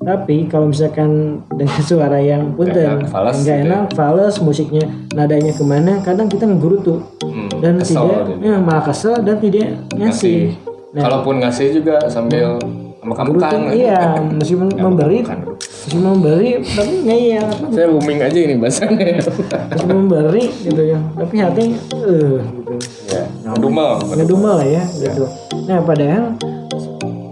Tapi 0.01 0.49
kalau 0.49 0.67
misalkan 0.67 1.11
dengan 1.51 1.81
suara 1.85 2.17
yang 2.17 2.57
punten 2.57 3.05
nggak 3.05 3.37
gitu 3.37 3.53
enak 3.63 3.83
fals 3.93 4.41
musiknya 4.41 4.85
nadanya 5.11 5.53
ke 5.53 5.61
mana 5.61 6.01
kadang 6.01 6.25
kita 6.27 6.45
ngegurutu 6.45 7.05
Hmm, 7.21 7.47
dan 7.63 7.79
kesel 7.79 8.11
tidak 8.11 8.43
ya, 8.43 8.59
malah 8.59 8.83
kesel 8.83 9.15
dan 9.21 9.39
tidak 9.39 9.71
ngasih. 9.93 10.57
nah. 10.91 11.03
Kalaupun 11.05 11.39
ngasih 11.39 11.67
juga 11.73 12.03
sambil 12.05 12.59
gurutu 12.59 13.07
makan-makan 13.07 13.61
iya 13.71 14.19
meskipun 14.29 14.67
memberi 14.73 15.19
Makan. 15.23 15.41
Masih 15.57 15.97
memberi 15.97 16.51
tapi 16.61 16.95
ngeyel 17.01 17.47
apa 17.47 17.65
Saya 17.71 17.87
booming 17.89 18.19
aja 18.21 18.39
ini 18.41 18.55
bahasanya. 18.57 19.25
masih 19.65 19.87
memberi 19.87 20.45
gitu 20.59 20.83
ya. 20.83 20.99
Tapi 21.15 21.35
hati 21.39 21.63
eh 21.63 22.39
gitu. 22.43 22.75
Ya. 23.09 23.23
Ngedumel. 23.47 23.91
ngedumel 24.11 24.55
lah 24.59 24.69
ya. 24.69 24.85
gitu. 24.91 25.25
Nah 25.65 25.79
padahal 25.81 26.25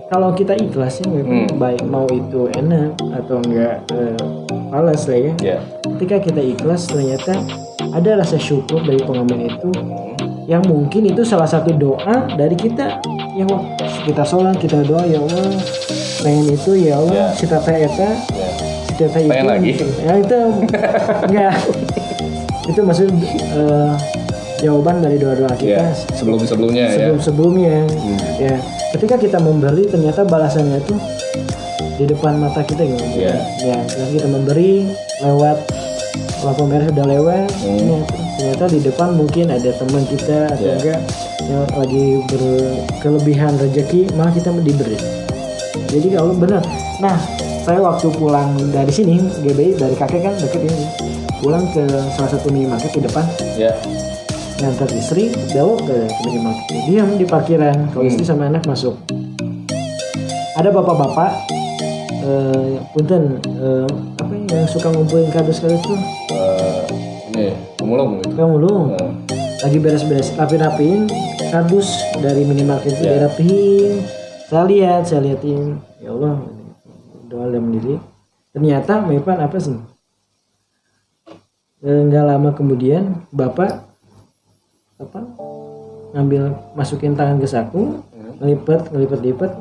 kalau 0.08 0.32
kita 0.32 0.56
ikhlas 0.56 1.04
ya 1.04 1.08
memang 1.12 1.52
baik 1.60 1.84
mau 1.84 2.08
itu 2.08 2.48
enak 2.56 2.96
atau 3.12 3.44
enggak 3.44 3.84
eh, 3.92 4.16
males 4.72 5.04
lah 5.04 5.18
ya. 5.20 5.32
Ya. 5.40 5.58
ketika 5.96 6.16
kita 6.24 6.40
ikhlas 6.40 6.88
ternyata 6.88 7.44
ada 7.92 8.20
rasa 8.20 8.36
syukur 8.40 8.80
dari 8.84 9.00
pengamen 9.00 9.48
itu. 9.48 9.70
Yang 10.48 10.64
mungkin 10.72 11.12
itu 11.12 11.28
salah 11.28 11.44
satu 11.44 11.76
doa 11.76 12.24
dari 12.40 12.56
kita. 12.56 13.04
Yang 13.36 13.68
kita 14.08 14.24
sholat 14.24 14.56
kita 14.56 14.80
doa 14.80 15.04
ya 15.04 15.20
Allah. 15.20 15.60
Pengen 16.24 16.56
itu 16.56 16.72
ya 16.88 16.96
Allah. 16.96 17.12
Ya. 17.12 17.26
cita 17.36 17.60
teh 17.60 17.76
eta 17.84 18.10
Ya. 18.32 18.48
cita 18.88 19.06
teh 19.12 19.22
itu. 19.28 19.44
lagi? 19.44 19.72
ya 20.00 20.12
itu. 20.16 20.40
Enggak. 21.28 21.54
Itu 22.64 22.80
maksud 22.80 23.08
eh, 23.12 23.92
jawaban 24.58 24.98
dari 24.98 25.16
doa-doa 25.16 25.54
kita 25.54 25.78
Ya. 25.80 25.94
Sebelum-sebelumnya 26.12 26.84
ya. 26.84 26.94
sebelum 26.94 27.18
sebelumnya 27.18 27.76
ya 28.36 28.54
ketika 28.90 29.14
kita 29.16 29.38
memberi 29.38 29.84
ternyata 29.84 30.22
balasannya 30.22 30.78
itu 30.78 30.94
di 31.94 32.04
depan 32.06 32.36
mata 32.36 32.62
kita 32.62 32.82
gitu 32.82 33.04
Iya. 33.16 33.34
ya 33.60 33.76
ketika 33.84 34.08
kita 34.14 34.28
memberi 34.28 34.86
lewat 35.20 35.58
lampu 36.40 36.62
merah 36.64 36.86
sudah 36.86 37.06
lewat 37.08 37.46
Hmm. 37.58 37.74
ternyata, 37.76 38.14
ternyata 38.36 38.64
di 38.68 38.80
depan 38.80 39.08
mungkin 39.12 39.46
ada 39.48 39.70
teman 39.72 40.02
kita 40.04 40.38
atau 40.48 40.62
Iya. 40.64 40.74
enggak 40.76 41.00
yang 41.44 41.64
lagi 41.72 42.04
berkelebihan 42.28 43.52
rezeki 43.56 44.00
malah 44.12 44.30
kita 44.30 44.50
diberi 44.54 44.98
jadi 45.88 46.08
kalau 46.12 46.34
benar 46.34 46.62
nah 46.98 47.16
saya 47.62 47.78
waktu 47.78 48.08
pulang 48.10 48.52
dari 48.68 48.88
sini 48.88 49.16
GBI 49.38 49.76
dari 49.76 49.94
kakek 49.94 50.22
kan 50.22 50.34
deket 50.34 50.60
ini 50.62 50.86
pulang 51.38 51.66
ke 51.68 51.84
salah 52.12 52.30
satu 52.30 52.48
minimarket 52.48 52.90
di 52.92 53.02
depan 53.02 53.24
Ya. 53.54 53.74
Ngantar 54.58 54.90
istri 54.92 55.30
belok 55.54 55.86
ke 55.86 55.96
minimarket 56.26 56.80
diam 56.84 57.08
di 57.14 57.24
parkiran 57.24 57.88
kalau 57.94 58.04
istri 58.04 58.26
sama 58.26 58.50
anak 58.50 58.66
masuk. 58.66 58.98
Ada 60.58 60.74
bapak-bapak 60.74 61.30
eh 62.18 62.74
punten 62.92 63.38
eh, 63.46 63.86
apa 64.18 64.32
yang 64.34 64.66
suka 64.66 64.90
ngumpulin 64.90 65.30
kardus-kardus 65.30 65.80
tuh 65.80 65.98
Eh, 66.34 66.82
ini 67.30 67.46
pemulung 67.78 68.18
gitu. 68.20 68.34
kamu 68.34 68.54
lu 68.58 68.74
Eh, 68.98 69.10
lagi 69.62 69.78
beres-beres 69.78 70.34
rapi-rapiin 70.34 71.06
kardus 71.48 71.88
dari 72.18 72.42
minimarket 72.42 72.98
itu 72.98 73.06
dirapiin 73.06 73.92
saya 74.48 74.64
lihat 74.64 75.02
saya 75.04 75.20
liatin. 75.22 75.76
Ya 76.00 76.10
Allah 76.10 76.40
doa 77.28 77.46
dalam 77.46 77.68
diri 77.70 78.00
ternyata 78.50 79.04
Mepan 79.04 79.38
apa 79.38 79.56
sih? 79.60 79.76
Eh, 81.78 82.00
nggak 82.10 82.24
lama 82.26 82.50
kemudian 82.52 83.22
bapak 83.30 83.88
apa? 84.98 85.20
Ngambil 86.11 86.42
masukin 86.74 87.14
tangan 87.14 87.38
ke 87.38 87.46
saku 87.46 88.02
ngelipet 88.42 88.90
ngelipet 88.90 89.20
lipet 89.22 89.52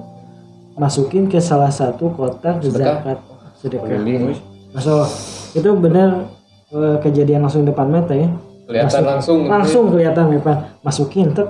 masukin 0.77 1.29
ke 1.29 1.37
salah 1.37 1.69
satu 1.69 2.09
kotak 2.13 2.61
Sedekah? 2.61 3.05
zakat. 3.05 3.17
Sedekah. 3.57 3.85
Keliling. 3.85 4.37
Masya 4.73 4.89
Allah. 4.93 5.09
itu 5.53 5.69
benar 5.77 6.09
eh, 6.73 6.97
kejadian 7.05 7.45
langsung 7.45 7.69
depan 7.69 7.85
mata 7.89 8.13
ya. 8.17 8.29
Kelihatan 8.67 9.03
langsung. 9.05 9.39
langsung 9.47 9.85
kelihatan 9.93 10.25
Mepan 10.33 10.73
masukin 10.81 11.33
tek. 11.37 11.49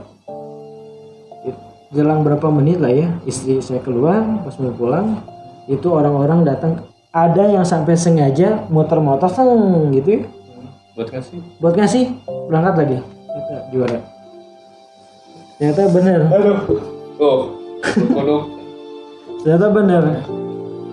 Jelang 1.95 2.19
berapa 2.27 2.51
menit 2.51 2.83
lah 2.83 2.91
ya 2.91 3.07
istri 3.23 3.63
saya 3.63 3.79
keluar 3.79 4.19
pas 4.43 4.51
mau 4.59 4.75
pulang 4.75 5.23
itu 5.71 5.87
orang-orang 5.87 6.43
datang. 6.43 6.83
Ada 7.15 7.55
yang 7.55 7.63
sampai 7.63 7.95
sengaja 7.95 8.67
muter-muter 8.67 9.31
seng 9.31 9.95
gitu 9.95 10.09
ya. 10.19 10.21
Buat 10.99 11.07
ngasih. 11.13 11.39
buat 11.63 11.75
ngasih 11.77 12.03
berangkat 12.51 12.75
lagi 12.75 12.97
juara 13.71 13.99
ternyata 15.57 15.81
bener 15.89 16.19
Aduh. 16.29 16.59
Oh. 17.17 17.39
Kodok 18.13 18.43
ternyata 19.41 19.67
bener 19.71 20.03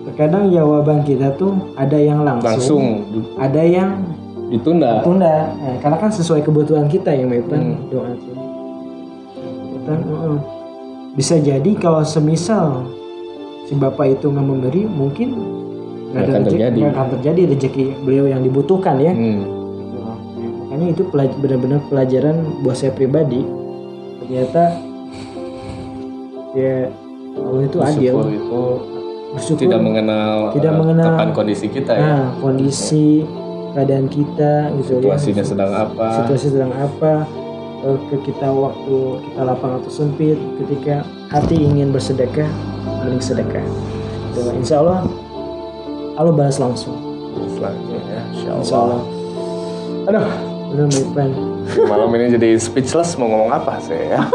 terkadang 0.05 0.53
jawaban 0.53 1.01
kita 1.03 1.33
tuh 1.35 1.73
ada 1.75 1.97
yang 1.97 2.21
langsung, 2.23 2.47
langsung 2.47 2.83
ada 3.41 3.61
yang 3.65 3.99
ditunda. 4.53 5.01
tunda 5.01 5.49
Nah, 5.57 5.75
karena 5.81 5.97
kan 5.97 6.11
sesuai 6.13 6.45
kebutuhan 6.45 6.85
kita 6.85 7.09
yang 7.11 7.33
Mepan 7.33 7.89
doa 7.89 8.13
itu 8.13 8.31
uh, 9.89 10.37
bisa 11.17 11.41
jadi 11.41 11.71
kalau 11.79 12.05
semisal 12.05 12.85
si 13.65 13.73
bapak 13.73 14.19
itu 14.21 14.29
nggak 14.29 14.45
memberi 14.45 14.85
mungkin 14.85 15.29
nggak 16.13 16.23
akan 16.29 16.41
terjadi. 16.45 16.77
nggak 16.77 16.93
akan 16.93 17.07
terjadi 17.17 17.41
rezeki 17.55 17.85
beliau 18.05 18.25
yang 18.29 18.41
dibutuhkan 18.45 18.95
ya 19.01 19.13
Hmm. 19.13 19.41
Makanya 20.75 20.91
itu 20.91 21.07
pelaj- 21.07 21.39
benar-benar 21.39 21.79
pelajaran 21.87 22.35
buat 22.59 22.75
saya 22.75 22.91
pribadi 22.91 23.47
ternyata 24.19 24.75
ya 26.51 26.91
Allah 27.33 27.63
itu 27.63 27.77
adil 27.79 28.11
Bersyukur 28.11 28.27
itu 28.27 28.63
bersyukur 29.31 29.61
tidak 29.61 29.79
mengenal, 29.79 30.51
Tidak 30.51 30.67
eh, 30.67 30.75
mengenal- 30.75 31.07
kapan 31.15 31.29
kondisi 31.31 31.71
kita 31.71 31.91
ya. 31.95 32.03
nah 32.03 32.23
kondisi 32.39 33.23
keadaan 33.71 34.11
kita 34.11 34.51
gitu 34.75 34.91
ya 34.91 35.15
Situasinya 35.15 35.43
sedang 35.47 35.71
apa? 35.71 36.07
situasi 36.19 36.47
sedang 36.51 36.71
apa 36.71 37.23
ke 38.11 38.15
kita 38.25 38.51
waktu 38.51 38.97
kita 39.23 39.41
lapang 39.47 39.79
atau 39.79 39.87
sempit 39.87 40.35
ketika 40.59 41.07
hati 41.31 41.55
ingin 41.55 41.95
bersedekah 41.95 42.51
mending 42.99 43.23
sedekah 43.23 43.63
Gitu. 44.33 44.51
insya 44.51 44.83
Allah 44.83 45.07
Allah 46.19 46.33
balas 46.35 46.59
langsung 46.59 46.99
ya. 47.55 47.71
Insya 48.27 48.51
insya 48.53 48.75
Allah. 48.75 48.99
Allah 50.03 50.54
Benar 50.71 50.87
Mepan 50.89 51.29
Malam 51.85 52.09
ini 52.17 52.25
jadi 52.37 52.49
speechless 52.57 53.19
mau 53.19 53.29
ngomong 53.29 53.51
apa 53.53 53.77
sih 53.83 53.99
ya? 54.13 54.23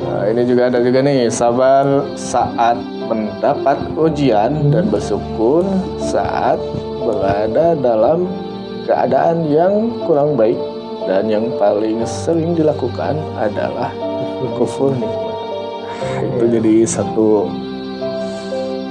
Nah, 0.00 0.32
ini 0.32 0.48
juga 0.48 0.72
ada 0.72 0.80
juga 0.80 1.04
nih 1.04 1.28
sabar 1.28 1.84
saat 2.16 2.80
mendapat 3.04 3.76
ujian 4.00 4.72
dan 4.72 4.88
bersyukur 4.88 5.60
saat 6.00 6.56
berada 7.04 7.76
dalam 7.76 8.24
keadaan 8.88 9.44
yang 9.44 9.92
kurang 10.08 10.40
baik 10.40 10.56
dan 11.04 11.28
yang 11.28 11.52
paling 11.60 12.00
sering 12.08 12.56
dilakukan 12.56 13.20
adalah 13.36 13.92
kufur 14.56 14.96
nikmat. 14.96 15.36
Itu 16.40 16.44
jadi 16.48 16.74
satu 16.88 17.44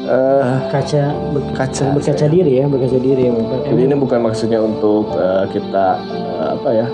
eh, 0.09 0.43
kaca 0.67 1.03
ber- 1.29 1.53
Kaca, 1.53 1.85
berkaca 1.93 2.25
diri 2.25 2.51
ya 2.57 2.65
berkaca 2.65 2.97
diri 2.97 3.29
ya 3.29 3.33
jadi 3.63 3.81
ini 3.85 3.95
bukan 3.95 4.19
maksudnya 4.19 4.59
untuk 4.59 5.13
eh, 5.13 5.45
kita 5.49 5.85
eh, 6.09 6.47
apa 6.53 6.69
ya 6.73 6.87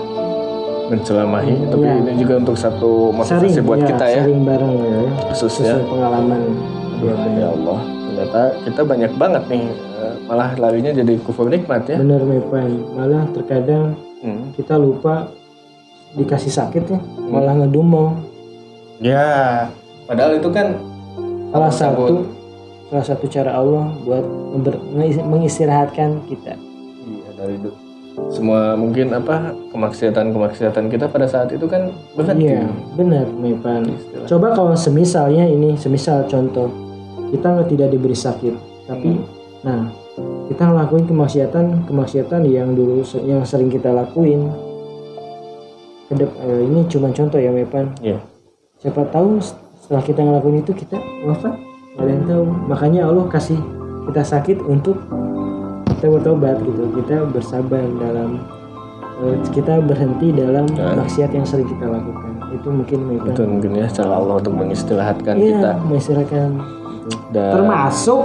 mencelamahi, 0.86 1.66
tapi 1.66 1.82
Iya. 1.82 1.98
ini 1.98 2.12
juga 2.14 2.34
untuk 2.38 2.54
satu 2.54 3.10
motivasi 3.10 3.50
sharing 3.50 3.66
buat 3.66 3.78
ya, 3.82 3.86
kita 3.90 4.04
ya. 4.06 4.14
sharing 4.22 4.40
bareng 4.46 4.74
ya. 4.78 5.00
Khususnya. 5.34 5.72
Sesuai 5.74 5.90
pengalaman. 5.90 6.40
Ya, 6.96 7.14
ya 7.34 7.46
Allah. 7.50 7.78
Ternyata 8.06 8.40
kita 8.62 8.80
banyak 8.86 9.12
banget 9.18 9.42
nih 9.50 9.64
malah 10.26 10.50
larinya 10.54 10.94
jadi 10.94 11.18
kufur 11.20 11.50
nikmat 11.50 11.90
ya. 11.90 11.98
Benar 11.98 12.22
Mepan 12.22 12.70
malah 12.94 13.26
terkadang 13.30 13.98
Hmm. 14.16 14.54
kita 14.54 14.78
lupa 14.78 15.26
dikasih 16.14 16.54
sakit 16.54 16.82
ya 16.86 16.98
malah 17.26 17.58
ngedumel. 17.58 18.22
Ya 18.98 19.26
padahal 20.06 20.38
itu 20.38 20.48
kan 20.48 20.78
salah 21.50 21.70
satu 21.70 22.30
salah 22.86 23.04
satu 23.04 23.26
cara 23.26 23.50
Allah 23.52 23.90
buat 24.02 24.22
member- 24.22 24.82
mengistirahatkan 25.22 26.22
kita. 26.26 26.54
Iya 27.02 27.28
dari 27.34 27.54
itu 27.56 27.70
semua 28.32 28.72
mungkin 28.74 29.12
apa 29.12 29.52
kemaksiatan 29.70 30.32
kemaksiatan 30.32 30.88
kita 30.88 31.04
pada 31.04 31.28
saat 31.28 31.52
itu 31.52 31.68
kan 31.68 31.92
berhenti 32.16 32.48
iya 32.48 32.64
benar 32.96 33.28
Mepan 33.28 33.92
Istilah. 33.92 34.24
coba 34.24 34.46
kalau 34.56 34.72
semisalnya 34.72 35.44
ini 35.44 35.76
semisal 35.76 36.24
contoh 36.24 36.72
kita 37.28 37.68
tidak 37.68 37.92
diberi 37.92 38.16
sakit 38.16 38.56
tapi 38.88 39.20
nah 39.60 39.92
kita 40.48 40.64
ngelakuin 40.64 41.04
kemaksiatan 41.04 41.84
kemaksiatan 41.84 42.40
yang 42.48 42.72
dulu 42.72 43.04
yang 43.20 43.44
sering 43.44 43.68
kita 43.68 43.92
lakuin. 43.92 44.48
Kedep- 46.06 46.38
eh, 46.40 46.60
ini 46.64 46.88
cuma 46.88 47.12
contoh 47.12 47.36
ya 47.36 47.52
Mepan 47.52 47.92
Iya. 48.00 48.16
siapa 48.80 49.04
tahu 49.12 49.44
setelah 49.76 50.00
kita 50.00 50.24
ngelakuin 50.24 50.64
itu 50.64 50.72
kita 50.72 50.96
wafat 51.28 51.52
Ada 51.96 52.10
yang 52.10 52.24
tahu 52.24 52.44
makanya 52.68 53.00
Allah 53.08 53.24
kasih 53.26 53.56
kita 54.06 54.22
sakit 54.22 54.58
untuk 54.62 55.00
kita 55.90 56.06
bertobat 56.06 56.60
gitu. 56.60 56.82
Kita 56.94 57.24
bersabar 57.24 57.82
dalam 57.96 58.44
eh, 59.24 59.36
kita 59.50 59.80
berhenti 59.80 60.28
dalam 60.30 60.68
maksiat 60.70 61.32
yang 61.32 61.46
sering 61.48 61.66
kita 61.66 61.88
lakukan. 61.88 62.32
Itu 62.52 62.68
mungkin 62.68 62.98
Mepan 63.10 63.32
itu 63.32 63.42
mungkin 63.42 63.70
ya 63.74 63.86
cara 63.88 64.12
Allah 64.14 64.34
untuk 64.38 64.54
mengistirahatkan 64.54 65.34
Iya, 65.34 65.56
kita. 65.56 65.70
mengistirahatkan 65.82 66.48
gitu. 67.02 67.16
dan 67.32 67.52
termasuk 67.54 68.22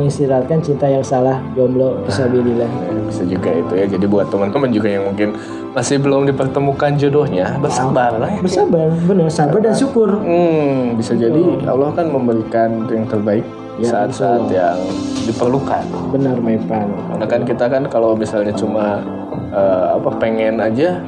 mengistirahatkan 0.00 0.58
cinta 0.58 0.88
yang 0.88 1.04
salah 1.04 1.44
jomblo 1.52 2.00
fisabilillah 2.08 2.64
Ya, 2.64 3.00
bisa 3.04 3.22
juga 3.22 3.50
itu 3.52 3.72
ya. 3.76 3.86
Jadi 3.86 4.06
buat 4.08 4.32
teman-teman 4.32 4.72
juga 4.72 4.88
yang 4.88 5.04
mungkin 5.04 5.36
masih 5.70 6.00
belum 6.00 6.24
dipertemukan 6.26 6.96
jodohnya 6.96 7.60
bersabar 7.60 8.16
lah 8.16 8.32
ya. 8.32 8.40
Bersabar 8.40 8.88
benar. 9.04 9.28
Sabar 9.28 9.60
dan 9.60 9.76
syukur. 9.76 10.08
Hmm, 10.16 10.96
bisa 10.96 11.12
jadi 11.12 11.68
Allah 11.68 11.92
kan 11.92 12.08
memberikan 12.08 12.88
yang 12.88 13.04
terbaik 13.04 13.44
Ya, 13.80 13.88
saat-saat 13.88 14.52
yang 14.52 14.76
diperlukan. 15.24 15.80
benar 16.12 16.36
Maipan 16.36 16.84
Karena 17.08 17.24
kan 17.24 17.40
kita 17.48 17.64
kan 17.64 17.82
kalau 17.88 18.12
misalnya 18.12 18.52
cuma 18.52 19.00
eh, 19.48 19.86
apa 19.96 20.10
pengen 20.20 20.60
aja 20.60 21.00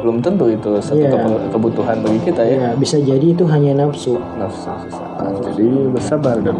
belum 0.00 0.16
tentu 0.18 0.48
itu 0.48 0.70
satu 0.78 0.98
Iya. 0.98 1.12
kepe- 1.12 1.42
kebutuhan 1.52 1.96
bagi 2.00 2.20
kita 2.24 2.42
ya. 2.42 2.56
ya 2.56 2.70
bisa 2.74 2.96
jadi 2.96 3.26
itu 3.30 3.44
hanya 3.46 3.84
nafsu 3.84 4.16
Nafsu 4.34 4.68
sesaat. 4.88 5.32
Jadi 5.52 5.68
bersabar 5.92 6.36
dan 6.40 6.56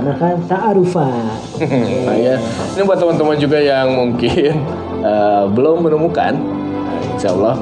nah 0.00 0.14
kan 0.14 0.36
ta'arufan 0.46 1.26
nah 2.06 2.16
ya, 2.16 2.38
ini 2.72 2.82
buat 2.82 2.96
teman-teman 2.96 3.36
juga 3.36 3.58
yang 3.58 3.90
mungkin 3.90 4.54
eh, 5.00 5.44
belum 5.50 5.82
menemukan, 5.82 6.34
nah, 6.36 6.98
insya 7.10 7.32
Allah 7.32 7.58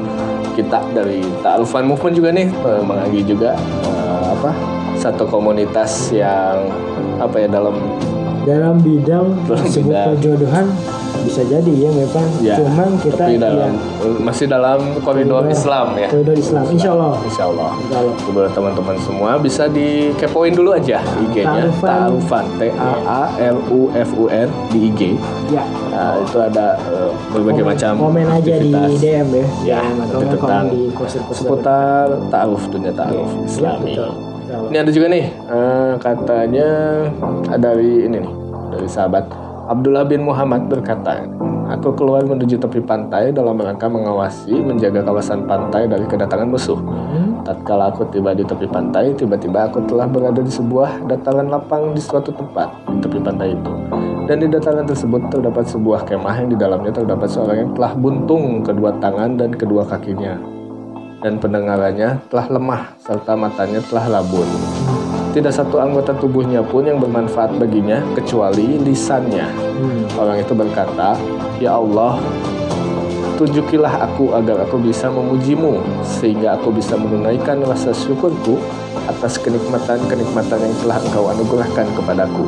kita 0.52 0.82
dari 0.90 1.22
Ta'alufan 1.38 1.86
Movement 1.86 2.14
juga 2.14 2.28
nih 2.30 2.46
eh, 2.50 2.82
mengagi 2.82 3.22
juga 3.22 3.54
eh, 3.84 4.24
apa 4.28 4.50
satu 4.94 5.24
komunitas 5.24 6.10
yang 6.10 6.66
apa 7.16 7.38
ya 7.38 7.48
dalam 7.48 7.74
dalam 8.42 8.76
bidang 8.80 9.38
bidang. 9.46 10.14
perjodohan 10.14 10.66
bisa 11.20 11.42
jadi 11.42 11.72
ya 11.72 11.88
Maipan 11.88 12.26
ya, 12.38 12.54
cuman 12.58 12.90
kita 12.98 13.16
tapi 13.18 13.34
ya 13.34 13.40
dalam 13.40 13.72
masih 14.20 14.46
dalam 14.46 14.78
koridor 15.00 15.42
Koridor. 15.42 15.50
Islam 15.50 15.86
ya. 15.94 16.08
koridor 16.08 16.36
Islam 16.36 16.64
insya 16.68 16.90
Allah 16.92 17.12
Insya 17.20 17.44
Allah. 17.46 17.70
Buat 18.28 18.50
teman-teman 18.52 18.96
semua 19.00 19.30
bisa 19.36 19.64
dikepoin 19.66 20.52
dulu 20.52 20.70
aja 20.72 21.00
IG-nya. 21.20 21.70
Ta'alufan 21.74 22.44
T 22.56 22.70
A 22.70 22.92
A 23.04 23.22
L 23.38 23.58
U 23.68 23.90
F 23.90 24.10
U 24.14 24.26
N 24.26 24.48
di 24.68 24.88
IG. 24.88 25.00
ya 25.48 25.64
Nah, 25.88 26.14
itu 26.20 26.38
ada 26.38 26.78
eh, 26.78 27.10
berbagai 27.28 27.64
komen, 27.64 27.74
macam 27.74 27.92
komen 27.98 28.26
aja 28.28 28.54
di 28.54 28.70
DM 28.96 29.28
ya 29.34 29.46
Ya, 29.66 29.80
atau 29.82 29.90
nanti 29.90 30.14
nggak 30.14 30.38
tentang 30.38 30.64
di 30.70 30.82
seputar 31.32 32.04
ta'aruf 32.28 32.62
dunia 32.68 32.92
ta'aruf 32.92 33.26
ya 33.26 33.42
Islami. 33.44 33.82
betul 33.90 34.10
Insya 34.38 34.54
Allah. 34.54 34.68
Ini 34.70 34.76
ada 34.78 34.90
juga 34.92 35.06
nih 35.08 35.24
eh, 35.26 35.92
katanya 35.98 36.68
dari 37.56 37.92
ini 38.06 38.16
nih 38.20 38.32
dari 38.68 38.86
sahabat 38.86 39.24
Abdullah 39.68 40.08
bin 40.08 40.24
Muhammad 40.24 40.64
berkata, 40.64 41.28
Aku 41.68 41.92
keluar 41.92 42.24
menuju 42.24 42.56
tepi 42.56 42.80
pantai 42.80 43.28
dalam 43.28 43.60
rangka 43.60 43.84
mengawasi 43.84 44.56
menjaga 44.56 45.04
kawasan 45.04 45.44
pantai 45.44 45.84
dari 45.84 46.08
kedatangan 46.08 46.48
musuh. 46.48 46.80
Hmm? 46.80 47.44
Tatkala 47.44 47.92
aku 47.92 48.08
tiba 48.08 48.32
di 48.32 48.40
tepi 48.40 48.64
pantai, 48.64 49.12
tiba-tiba 49.12 49.68
aku 49.68 49.84
telah 49.84 50.08
berada 50.08 50.40
di 50.40 50.48
sebuah 50.48 51.04
dataran 51.04 51.52
lapang 51.52 51.92
di 51.92 52.00
suatu 52.00 52.32
tempat 52.32 52.72
di 52.88 52.96
tepi 53.04 53.20
pantai 53.20 53.52
itu. 53.52 53.72
Dan 54.24 54.40
di 54.40 54.48
dataran 54.48 54.88
tersebut 54.88 55.28
terdapat 55.28 55.68
sebuah 55.68 56.08
kemah 56.08 56.34
yang 56.40 56.48
di 56.48 56.56
dalamnya 56.56 56.92
terdapat 57.04 57.28
seorang 57.28 57.56
yang 57.68 57.70
telah 57.76 57.92
buntung 57.92 58.64
kedua 58.64 58.96
tangan 58.96 59.36
dan 59.36 59.52
kedua 59.52 59.84
kakinya. 59.84 60.40
Dan 61.20 61.36
pendengarannya 61.36 62.24
telah 62.32 62.46
lemah 62.48 62.96
serta 63.04 63.36
matanya 63.36 63.84
telah 63.84 64.16
labun. 64.16 64.48
Tidak 65.38 65.54
satu 65.54 65.78
anggota 65.78 66.10
tubuhnya 66.18 66.66
pun 66.66 66.82
yang 66.82 66.98
bermanfaat 66.98 67.62
baginya 67.62 68.02
kecuali 68.18 68.74
lisannya. 68.82 69.46
Hmm. 69.46 70.02
Orang 70.18 70.42
itu 70.42 70.50
berkata, 70.50 71.14
"Ya 71.62 71.78
Allah, 71.78 72.18
tunjukilah 73.38 74.02
aku 74.02 74.34
agar 74.34 74.66
aku 74.66 74.82
bisa 74.82 75.06
memujimu 75.06 75.78
sehingga 76.02 76.58
aku 76.58 76.74
bisa 76.74 76.98
menunaikan 76.98 77.62
rasa 77.62 77.94
syukurku 77.94 78.58
atas 79.06 79.38
kenikmatan-kenikmatan 79.38 80.58
yang 80.58 80.74
telah 80.82 80.98
engkau 80.98 81.30
anugerahkan 81.30 81.86
kepadaku 81.94 82.44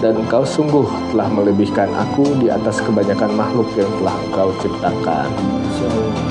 dan 0.00 0.16
engkau 0.16 0.40
sungguh 0.40 0.88
telah 1.12 1.28
melebihkan 1.28 1.92
aku 1.92 2.24
di 2.40 2.48
atas 2.48 2.80
kebanyakan 2.80 3.36
makhluk 3.36 3.68
yang 3.76 3.92
telah 4.00 4.16
engkau 4.16 4.48
ciptakan." 4.64 5.28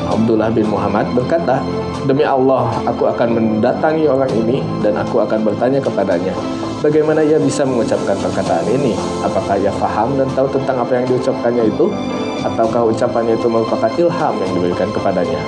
Abdullah 0.10 0.49
bin 0.49 0.66
Muhammad 0.66 1.05
berkata, 1.14 1.62
Demi 2.10 2.26
Allah, 2.26 2.66
aku 2.89 3.05
akan 3.05 3.30
mendatangi 3.38 4.10
orang 4.10 4.32
ini 4.34 4.66
dan 4.82 4.97
aku 4.97 5.22
akan 5.22 5.45
bertanya 5.45 5.78
kepadanya, 5.78 6.34
bagaimana 6.82 7.22
ia 7.22 7.38
bisa 7.38 7.62
mengucapkan 7.62 8.18
perkataan 8.18 8.66
ini? 8.74 8.97
Apakah 9.22 9.62
ia 9.62 9.70
paham 9.78 10.18
dan 10.18 10.26
tahu 10.34 10.49
tentang 10.49 10.82
apa 10.82 10.97
yang 10.97 11.05
diucapkannya 11.05 11.70
itu? 11.70 11.86
Ataukah 12.40 12.88
ucapannya 12.88 13.36
itu 13.36 13.48
merupakan 13.52 13.92
ilham 14.00 14.34
yang 14.40 14.52
diberikan 14.56 14.88
kepadanya? 14.96 15.42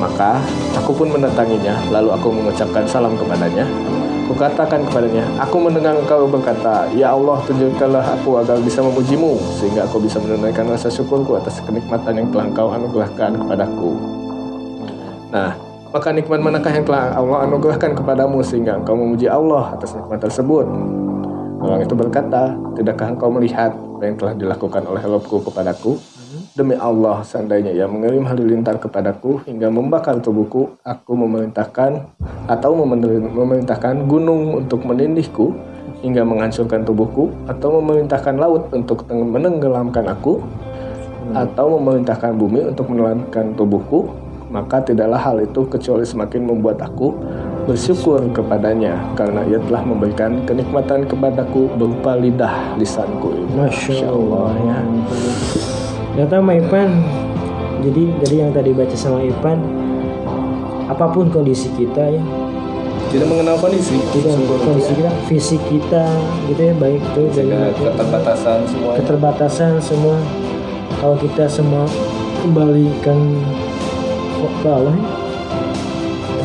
Maka 0.00 0.40
aku 0.74 0.90
pun 0.96 1.12
mendatanginya, 1.14 1.78
lalu 1.92 2.10
aku 2.10 2.32
mengucapkan 2.32 2.82
salam 2.88 3.14
kepadanya. 3.14 3.68
Kukatakan 4.26 4.88
kepadanya, 4.88 5.28
aku 5.36 5.60
mendengar 5.60 5.92
engkau 5.92 6.24
berkata, 6.24 6.88
Ya 6.96 7.12
Allah, 7.12 7.36
tunjukkanlah 7.44 8.16
aku 8.16 8.40
agar 8.40 8.56
bisa 8.64 8.80
memujimu, 8.80 9.36
sehingga 9.60 9.84
aku 9.84 10.00
bisa 10.00 10.16
menunaikan 10.18 10.66
rasa 10.72 10.88
syukurku 10.88 11.36
atas 11.36 11.60
kenikmatan 11.62 12.16
yang 12.16 12.28
telah 12.32 12.48
engkau 12.48 12.66
anugerahkan 12.72 13.36
kepadaku. 13.44 13.92
Nah, 15.30 15.52
maka 15.92 16.08
nikmat 16.08 16.40
manakah 16.40 16.72
yang 16.72 16.88
telah 16.88 17.12
Allah 17.12 17.44
anugerahkan 17.44 17.92
kepadamu 17.92 18.40
sehingga 18.40 18.80
engkau 18.80 18.96
memuji 18.96 19.28
Allah 19.28 19.76
atas 19.76 19.92
nikmat 19.92 20.24
tersebut? 20.24 20.64
Orang 21.62 21.78
itu 21.78 21.94
berkata, 21.94 22.58
tidakkah 22.74 23.14
engkau 23.14 23.30
melihat 23.30 23.70
apa 23.70 24.02
yang 24.10 24.18
telah 24.18 24.34
dilakukan 24.34 24.82
oleh 24.82 24.98
Robku 25.06 25.46
kepadaku? 25.46 25.94
Demi 26.58 26.74
Allah, 26.74 27.22
seandainya 27.22 27.70
ia 27.70 27.86
mengirim 27.86 28.26
halilintar 28.26 28.82
kepadaku 28.82 29.46
hingga 29.46 29.70
membakar 29.70 30.18
tubuhku, 30.18 30.74
aku 30.82 31.12
memerintahkan 31.14 32.02
atau 32.50 32.74
memer- 32.74 33.30
memerintahkan 33.30 34.10
gunung 34.10 34.58
untuk 34.58 34.82
menindihku 34.82 35.54
hingga 36.02 36.26
menghancurkan 36.26 36.82
tubuhku, 36.82 37.30
atau 37.46 37.78
memerintahkan 37.78 38.34
laut 38.42 38.66
untuk 38.74 39.06
menenggelamkan 39.06 40.10
aku, 40.10 40.42
atau 41.30 41.78
memerintahkan 41.78 42.34
bumi 42.34 42.74
untuk 42.74 42.90
menelankan 42.90 43.54
tubuhku, 43.54 44.10
maka 44.50 44.82
tidaklah 44.82 45.16
hal 45.16 45.38
itu 45.38 45.62
kecuali 45.70 46.02
semakin 46.02 46.42
membuat 46.42 46.82
aku 46.82 47.14
bersyukur 47.64 48.20
kepadanya 48.34 48.98
karena 49.14 49.46
ia 49.46 49.58
telah 49.70 49.82
memberikan 49.86 50.42
kenikmatan 50.44 51.06
kepadaku 51.06 51.70
berupa 51.78 52.18
lidah 52.18 52.74
lisanku. 52.76 53.46
Masya 53.54 54.10
Allah 54.10 54.50
ya. 54.62 54.78
Data 56.18 56.42
sama 56.42 56.52
Ipan. 56.58 56.90
Jadi 57.82 58.14
dari 58.22 58.36
yang 58.38 58.54
tadi 58.54 58.70
baca 58.70 58.94
sama 58.94 59.18
Ipan, 59.26 59.58
apa 60.86 61.10
pun 61.10 61.26
kondisi 61.34 61.66
kita 61.74 62.14
ya, 62.14 62.22
Tidak 63.10 63.26
mengenal 63.26 63.58
kondisi, 63.58 63.98
tidak 64.14 64.38
kondisi 64.46 64.92
kita, 64.94 65.10
fisik 65.26 65.60
kita 65.66 66.06
gitu 66.46 66.62
ya 66.62 66.74
baik 66.78 67.02
itu 67.02 67.22
Jaga 67.34 67.74
keterbatasan 67.74 68.58
semua. 68.70 68.92
keterbatasan 68.96 69.72
semua. 69.82 70.16
Kalau 71.02 71.16
kita 71.18 71.50
semua 71.50 71.84
kembalikan 72.40 73.18
ke 74.62 74.68
Allah, 74.70 74.94
ya, 74.94 75.21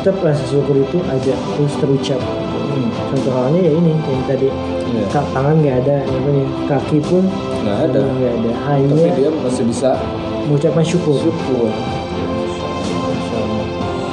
tetap 0.07 0.23
rasa 0.23 0.39
syukur 0.47 0.79
itu 0.79 1.03
ada 1.03 1.35
terus 1.35 1.73
terucap. 1.83 2.15
Hmm. 2.23 2.87
Contoh 3.11 3.33
halnya 3.35 3.59
ya 3.59 3.71
ini 3.75 3.91
yang 3.91 4.23
tadi. 4.23 4.47
Ka- 5.11 5.27
tangan 5.35 5.59
nggak 5.59 5.83
ada, 5.83 5.99
namanya 6.07 6.47
kaki 6.71 7.03
pun 7.03 7.27
Nggak 7.27 7.91
ada. 7.91 7.99
nggak 8.07 8.33
ada. 8.39 8.51
Tapi 8.55 8.87
Hanya 8.87 9.07
dia 9.19 9.29
masih 9.35 9.63
bisa 9.67 9.99
mengucapkan 10.47 10.85
syukur. 10.87 11.19
syukur. 11.19 11.67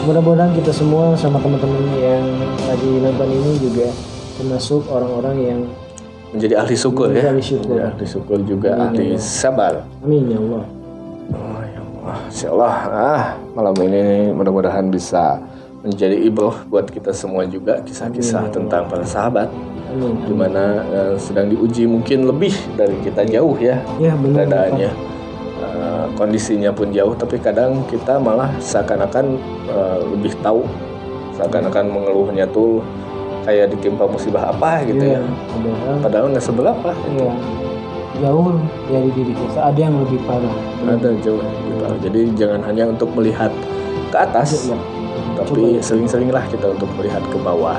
Mudah-mudahan 0.04 0.50
kita 0.52 0.74
semua 0.74 1.14
sama 1.14 1.38
teman-teman 1.38 1.78
yang 1.94 2.26
lagi 2.66 2.90
nonton 2.98 3.28
ini 3.30 3.50
juga 3.62 3.86
termasuk 4.34 4.82
orang-orang 4.90 5.36
yang 5.38 5.60
Menjadi 6.34 6.58
ahli 6.58 6.74
syukur 6.74 7.14
ya. 7.14 7.30
Ahli 7.30 7.38
syukur. 7.38 7.78
Menjadi 7.78 7.94
ahli 7.94 8.06
syukur 8.10 8.38
juga 8.42 8.70
ahli 8.74 9.14
sabar. 9.14 9.86
amin 10.02 10.24
ya 10.26 10.38
Allah. 10.42 10.64
Oh, 11.30 11.62
ya 11.62 11.78
Allah. 11.80 12.16
Insya 12.26 12.48
Allah. 12.50 12.74
Ah, 12.90 13.22
malam 13.54 13.74
ini 13.78 14.02
mudah-mudahan 14.34 14.90
bisa 14.90 15.38
menjadi 15.84 16.16
ibrah 16.18 16.64
buat 16.64 16.88
kita 16.88 17.12
semua 17.12 17.44
juga 17.44 17.78
kisah-kisah 17.78 18.48
tentang 18.50 18.88
para 18.88 19.04
sahabat. 19.04 19.52
Di 19.94 20.34
mana 20.34 20.82
eh, 20.82 21.14
sedang 21.16 21.46
diuji 21.46 21.84
mungkin 21.84 22.24
lebih 22.24 22.50
dari 22.74 22.98
kita 22.98 23.22
jauh 23.22 23.54
ya 23.54 23.78
Ya 23.96 24.16
benar. 24.16 24.42
keadaannya. 24.42 24.90
Eh, 25.54 26.04
kondisinya 26.14 26.72
pun 26.72 26.90
jauh 26.90 27.14
tapi 27.14 27.38
kadang 27.38 27.84
kita 27.86 28.18
malah 28.18 28.50
seakan-akan 28.58 29.38
eh, 29.66 29.98
lebih 30.10 30.34
tahu 30.40 30.66
seakan-akan 31.34 31.84
mengeluhnya 31.86 32.48
tuh 32.48 32.82
kayak 33.44 33.70
ditimpa 33.70 34.02
musibah 34.04 34.48
apa 34.48 34.82
gitu 34.84 35.04
Iya, 35.04 35.20
ya. 35.20 35.94
padahal 36.00 36.32
nggak 36.32 36.42
seberapa 36.42 36.90
ya, 37.12 37.30
jauh 38.20 38.56
dari 38.88 39.10
diri 39.10 39.34
kita 39.34 39.60
ada 39.60 39.78
yang 39.78 39.94
lebih 40.00 40.16
parah. 40.24 40.54
ada 40.86 41.10
jauh 41.20 41.42
gitu. 41.42 41.84
jadi 42.00 42.20
jangan 42.34 42.60
hanya 42.64 42.84
untuk 42.88 43.10
melihat 43.12 43.50
ke 44.08 44.16
atas 44.16 44.70
Ya, 44.70 44.78
tapi 45.44 45.76
sering-seringlah 45.84 46.48
kita 46.48 46.72
untuk 46.72 46.88
melihat 46.96 47.20
ke 47.28 47.36
bawah 47.36 47.76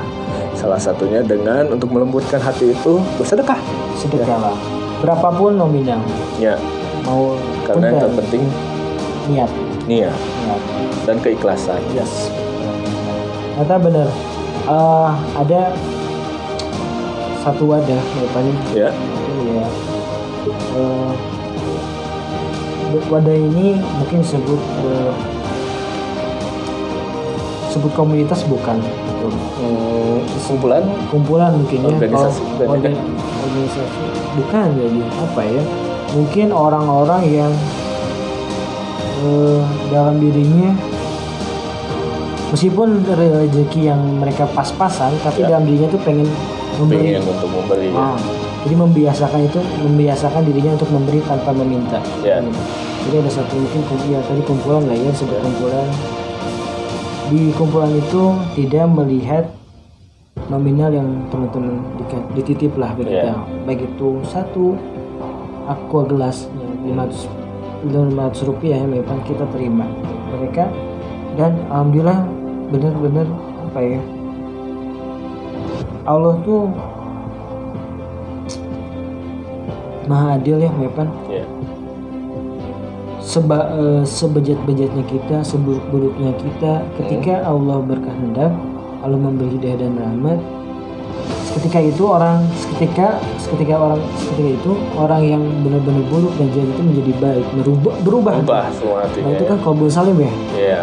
salah 0.53 0.77
satunya 0.77 1.25
dengan 1.25 1.73
untuk 1.73 1.89
melembutkan 1.89 2.37
hati 2.37 2.71
itu 2.71 3.01
bersedekah 3.17 3.57
sedekahlah. 3.97 4.55
Berapapun 5.01 5.59
nominal, 5.59 5.99
ya 6.39 6.55
mau 7.03 7.35
karena 7.67 7.91
yang 7.93 8.01
terpenting 8.07 8.43
niat. 9.29 9.51
niat 9.85 10.13
niat. 10.15 10.61
dan 11.05 11.17
keikhlasan 11.21 11.81
Yes. 11.93 12.29
Ternyata 13.55 13.75
benar. 13.81 14.07
Eh, 14.65 15.11
ada 15.37 15.61
satu 17.45 17.69
wadah 17.69 18.01
depannya. 18.17 18.55
ya 18.73 18.89
Iya. 19.45 19.67
Eh, 20.75 21.11
wadah 23.11 23.37
ini 23.37 23.77
mungkin 23.77 24.19
sebut 24.25 24.57
eh, 24.89 25.13
sebut 27.75 27.91
komunitas 27.91 28.41
bukan. 28.43 28.79
Gitu. 28.79 29.27
hmm, 29.27 30.17
kumpulan 30.45 30.83
Kumpulan 31.09 31.51
mungkin 31.53 31.79
ya. 31.81 31.87
Organisasi 31.89 32.39
orga- 32.61 32.95
organisasi 33.41 34.03
bukan 34.35 34.67
jadi 34.73 34.99
apa 35.21 35.41
ya 35.43 35.63
mungkin 36.11 36.47
orang-orang 36.49 37.21
yang 37.25 37.51
eh, 39.21 39.59
dalam 39.89 40.15
dirinya 40.17 40.71
meskipun 42.47 43.03
rezeki 43.05 43.81
yang 43.85 43.99
mereka 44.15 44.45
pas-pasan 44.47 45.11
tapi 45.19 45.43
Ya. 45.43 45.51
dalam 45.51 45.65
dirinya 45.65 45.89
tuh 45.89 46.01
pengen 46.01 46.27
memberi 46.75 47.15
Pengen 47.15 47.23
untuk 47.25 47.49
memberi. 47.49 47.87
Ah, 47.91 48.19
jadi 48.61 48.75
membiasakan 48.77 49.39
itu 49.41 49.59
membiasakan 49.81 50.41
dirinya 50.43 50.71
untuk 50.73 50.89
memberi 50.89 51.19
tanpa 51.21 51.51
meminta 51.51 51.99
Ya. 52.21 52.39
jadi 53.01 53.15
ada 53.17 53.31
satu 53.31 53.55
mungkin 53.55 53.81
kum- 53.83 54.05
ya 54.05 54.19
tadi 54.21 54.41
kumpulan 54.41 54.83
lah 54.83 54.95
ya 54.95 55.11
sebuah 55.11 55.39
kumpulan 55.41 55.87
di 57.25 57.49
kumpulan 57.53 57.89
itu 57.91 58.23
tidak 58.53 58.85
melihat 58.87 59.45
nominal 60.47 60.93
yang 60.93 61.09
teman-teman 61.27 61.81
dititip 62.37 62.77
lah 62.77 62.93
ke 62.93 63.01
kita 63.01 63.33
Iya. 63.33 63.35
baik 63.65 63.81
itu 63.83 64.21
satu 64.23 64.77
aqua 65.65 66.05
gelas 66.05 66.45
yang 66.85 67.01
500 67.01 67.25
500 67.85 68.49
rupiah 68.49 68.77
ya 68.77 68.85
memang 68.85 69.19
kita 69.25 69.45
terima 69.49 69.89
mereka 70.29 70.69
dan 71.33 71.57
alhamdulillah 71.67 72.21
benar-benar 72.69 73.27
apa 73.65 73.79
ya 73.81 74.01
Allah 76.05 76.37
tuh 76.45 76.69
maha 80.05 80.37
adil 80.37 80.61
ya 80.61 80.69
Mepan 80.71 81.09
Ya. 81.09 81.24
Seba 83.35 83.67
eh, 83.75 84.03
sebejat-bejatnya 84.07 85.03
kita, 85.11 85.43
seburuk-buruknya 85.43 86.31
kita, 86.39 86.87
ketika 86.95 87.43
Allah 87.43 87.83
berkehendak, 87.83 88.55
Allah 89.03 89.19
memberi 89.19 89.59
hidayah 89.59 89.83
dan 89.83 89.99
rahmat, 89.99 90.39
ketika 91.59 91.83
itu 91.83 92.07
orang, 92.07 92.47
seketika, 92.55 93.19
seketika 93.35 93.75
orang, 93.75 93.99
seketika 94.15 94.51
itu 94.55 94.71
orang 94.95 95.21
yang 95.27 95.43
benar-benar 95.67 96.03
buruk 96.07 96.31
dan 96.39 96.47
jahat 96.55 96.69
itu 96.71 96.81
menjadi 96.87 97.13
baik, 97.19 97.45
berubah, 97.59 97.95
berubah. 98.07 98.33
Ubah 98.39 98.65
semua 98.71 99.03
Nah 99.03 99.31
itu 99.35 99.43
kan 99.43 99.57
kabul 99.59 99.91
salim 99.91 100.15
ya, 100.15 100.31
Iya. 100.55 100.81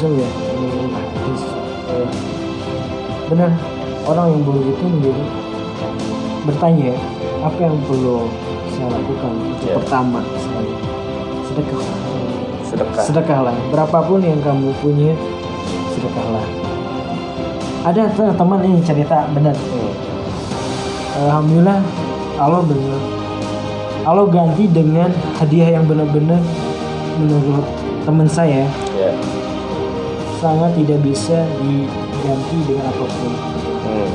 salim 0.00 0.16
ya. 0.16 0.30
Benar, 3.28 3.52
orang 4.08 4.26
yang 4.32 4.40
buruk 4.48 4.64
itu 4.64 4.84
menjadi 4.88 5.24
bertanya 6.48 6.84
ya, 6.96 6.98
apa 7.44 7.58
yang 7.60 7.76
perlu 7.84 8.26
saya 8.72 8.88
lakukan? 8.96 9.32
Untuk 9.44 9.68
Ya. 9.68 9.76
pertama, 9.76 10.20
sedekah. 11.62 11.88
Sedekah. 12.64 13.02
sedekahlah 13.02 13.56
berapapun 13.68 14.22
yang 14.22 14.38
kamu 14.40 14.70
punya 14.78 15.12
sedekahlah 15.90 16.44
ada 17.82 18.02
teman 18.14 18.60
ini 18.62 18.80
cerita 18.80 19.26
benar 19.30 19.56
Hmm. 19.56 19.92
alhamdulillah 21.20 21.80
Allah 22.36 22.62
benar 22.62 23.00
Allah 24.00 24.24
ganti 24.28 24.64
dengan 24.64 25.10
hadiah 25.36 25.76
yang 25.76 25.84
benar-benar 25.84 26.40
menurut 27.18 27.66
teman 28.02 28.24
saya 28.24 28.64
Ya. 28.94 29.12
sangat 30.38 30.72
tidak 30.72 31.00
bisa 31.02 31.44
diganti 31.58 32.56
dengan 32.64 32.84
apa 32.86 33.04
pun 33.04 33.32
Hmm. 33.80 34.10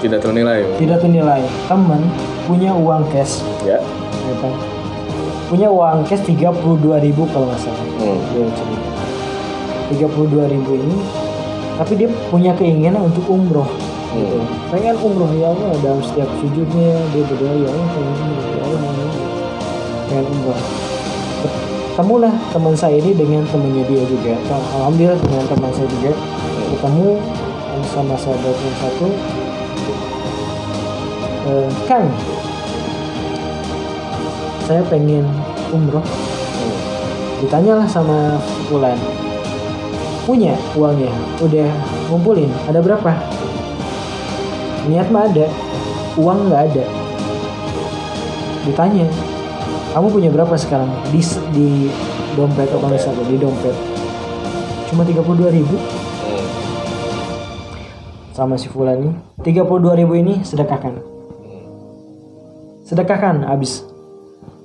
Tidak 0.00 0.18
ternilai. 0.18 0.66
tidak 0.80 0.98
ternilai 0.98 1.42
teman 1.68 2.02
punya 2.42 2.72
uang 2.72 3.06
cash 3.10 3.44
Ya. 3.62 3.78
ya 4.24 4.34
kan? 4.40 4.54
Punya 5.52 5.68
uang 5.68 6.08
cash 6.08 6.24
32.000 6.24 6.80
kalau 7.28 7.44
nggak 7.44 7.60
salah 7.60 7.84
Hmm. 8.00 8.16
dia 8.32 8.48
cerita 8.56 8.90
32.000 9.92 10.48
ini 10.72 10.96
tapi 11.76 11.92
dia 11.94 12.08
punya 12.32 12.56
keinginan 12.56 13.04
untuk 13.04 13.28
umroh 13.28 13.68
gitu. 14.16 14.32
Hmm. 14.32 14.48
pengen 14.72 14.96
umroh 14.96 15.28
ya 15.36 15.52
Allah 15.52 15.76
dalam 15.84 16.00
setiap 16.00 16.28
sujudnya 16.40 16.96
dia 17.12 17.22
berdoa 17.28 17.52
ya 17.52 17.68
Allah 17.68 17.88
pengen 17.92 18.16
umroh 18.16 18.48
ya 18.48 18.62
Allah 18.64 18.80
pengen 18.80 18.96
umroh." 18.96 19.28
pengen 20.08 20.24
umroh 20.24 20.60
ketemulah 21.92 22.34
teman 22.48 22.72
saya 22.72 22.96
ini 22.96 23.12
dengan 23.12 23.44
temannya 23.52 23.84
dia 23.84 24.02
juga 24.08 24.32
alhamdulillah 24.48 25.20
dengan 25.20 25.44
teman 25.44 25.70
saya 25.76 25.88
juga 25.92 26.12
ketemu 26.72 27.08
sama 27.92 28.16
sahabat 28.16 28.56
yang 28.56 28.76
satu 28.80 29.08
Eh, 31.42 31.68
Kang 31.90 32.06
saya 34.64 34.82
pengen 34.86 35.26
umroh. 35.74 36.02
Hmm. 36.02 36.78
ditanyalah 37.42 37.88
sama 37.90 38.38
Fulan 38.70 38.98
punya 40.22 40.54
uangnya 40.78 41.10
udah 41.42 41.68
ngumpulin 42.06 42.50
ada 42.70 42.78
berapa? 42.78 43.10
Niat 44.86 45.10
mah 45.10 45.26
ada 45.26 45.46
uang 46.18 46.50
nggak 46.50 46.62
ada. 46.70 46.84
Ditanya 48.62 49.06
kamu 49.92 50.06
punya 50.08 50.30
berapa 50.30 50.54
sekarang? 50.54 50.88
Di 51.10 51.20
di 51.52 51.68
dompet 52.38 52.70
atau 52.70 52.80
Dompet. 52.80 52.96
misalnya 52.96 53.24
di 53.28 53.36
dompet. 53.36 53.76
Cuma 54.88 55.02
32.000 55.04 55.56
ribu. 55.56 55.76
Hmm. 55.76 56.46
sama 58.32 58.54
si 58.56 58.70
Fulan 58.70 59.02
ini. 59.02 59.12
32.000 59.42 60.00
ribu 60.00 60.12
ini 60.16 60.40
sedekahkan. 60.46 60.96
Sedekahkan 62.86 63.44
habis 63.48 63.84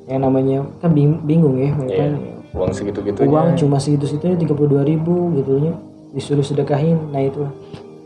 yang 0.08 0.20
namanya 0.22 0.64
kan 0.80 0.90
bing- 0.90 1.22
bingung 1.22 1.56
ya 1.56 1.72
mereka 1.72 2.04
Iya. 2.06 2.36
Uang 2.50 2.72
segitu-gitunya. 2.72 3.28
uang 3.28 3.48
cuma 3.56 3.78
segitu 3.78 4.08
segitunya 4.08 4.34
tiga 4.36 4.52
puluh 4.52 4.70
dua 4.72 4.84
ribu 4.84 5.30
gitu 5.36 5.62
ya 5.62 5.74
disuruh 6.10 6.42
sedekahin 6.42 7.12
nah 7.12 7.20
itu 7.20 7.44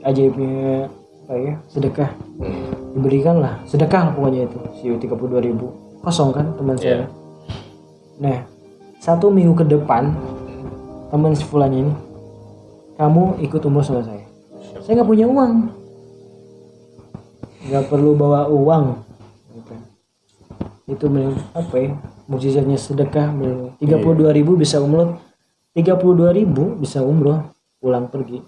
ajaibnya 0.02 0.90
apa 1.24 1.34
ya 1.38 1.54
sedekah 1.66 2.10
Hmm. 2.36 2.74
diberikan 2.92 3.38
lah 3.38 3.62
sedekah 3.64 4.12
pokoknya 4.12 4.44
itu 4.44 4.60
si 4.76 4.90
tiga 4.98 5.14
puluh 5.14 5.38
dua 5.38 5.42
ribu 5.42 5.70
kosong 6.02 6.30
kan 6.32 6.52
teman 6.54 6.76
saya 6.76 6.92
Iya. 6.92 7.08
nah 8.20 8.38
satu 8.98 9.30
minggu 9.30 9.54
ke 9.54 9.64
depan 9.64 10.10
teman 11.08 11.32
si 11.32 11.44
fulannya 11.44 11.86
ini 11.86 11.94
kamu 12.94 13.40
ikut 13.40 13.62
umroh 13.62 13.82
sama 13.82 14.02
saya 14.02 14.26
saya 14.80 14.94
nggak 14.96 15.08
punya 15.08 15.26
uang 15.26 15.54
nggak 17.64 17.86
perlu 17.88 18.12
bawa 18.14 18.46
uang 18.48 18.86
Gitu. 19.54 19.74
Itu 20.92 21.06
memang 21.08 21.40
apa 21.56 21.76
ya 21.80 21.92
mukjizatnya 22.28 22.76
sedekah 22.76 23.32
tiga 23.80 23.96
puluh 24.04 24.28
dua 24.28 24.32
ribu 24.36 24.60
bisa 24.60 24.84
umroh. 24.84 25.16
tiga 25.72 25.96
puluh 25.96 26.28
dua 26.28 26.32
ribu 26.36 26.76
bisa 26.76 27.00
umroh 27.00 27.48
pulang 27.80 28.12
pergi. 28.12 28.44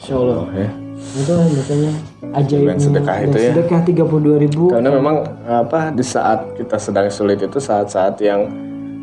Insya 0.00 0.16
Allah 0.16 0.36
Oh, 0.42 0.48
ya. 0.50 0.70
itu 0.96 1.32
lah 1.36 1.46
makanya 1.46 1.92
ajaib 2.32 2.64
Dengan 2.64 2.80
sedekah 2.80 3.16
itu 3.22 3.36
ya. 3.36 3.50
sedekah 3.52 3.80
tiga 3.84 4.02
puluh 4.08 4.22
dua 4.32 4.36
ribu. 4.40 4.64
Karena 4.72 4.90
memang 4.90 5.16
apa 5.44 5.92
di 5.92 6.02
saat 6.02 6.56
kita 6.56 6.80
sedang 6.80 7.06
sulit 7.12 7.38
itu 7.38 7.58
saat-saat 7.60 8.16
yang 8.24 8.48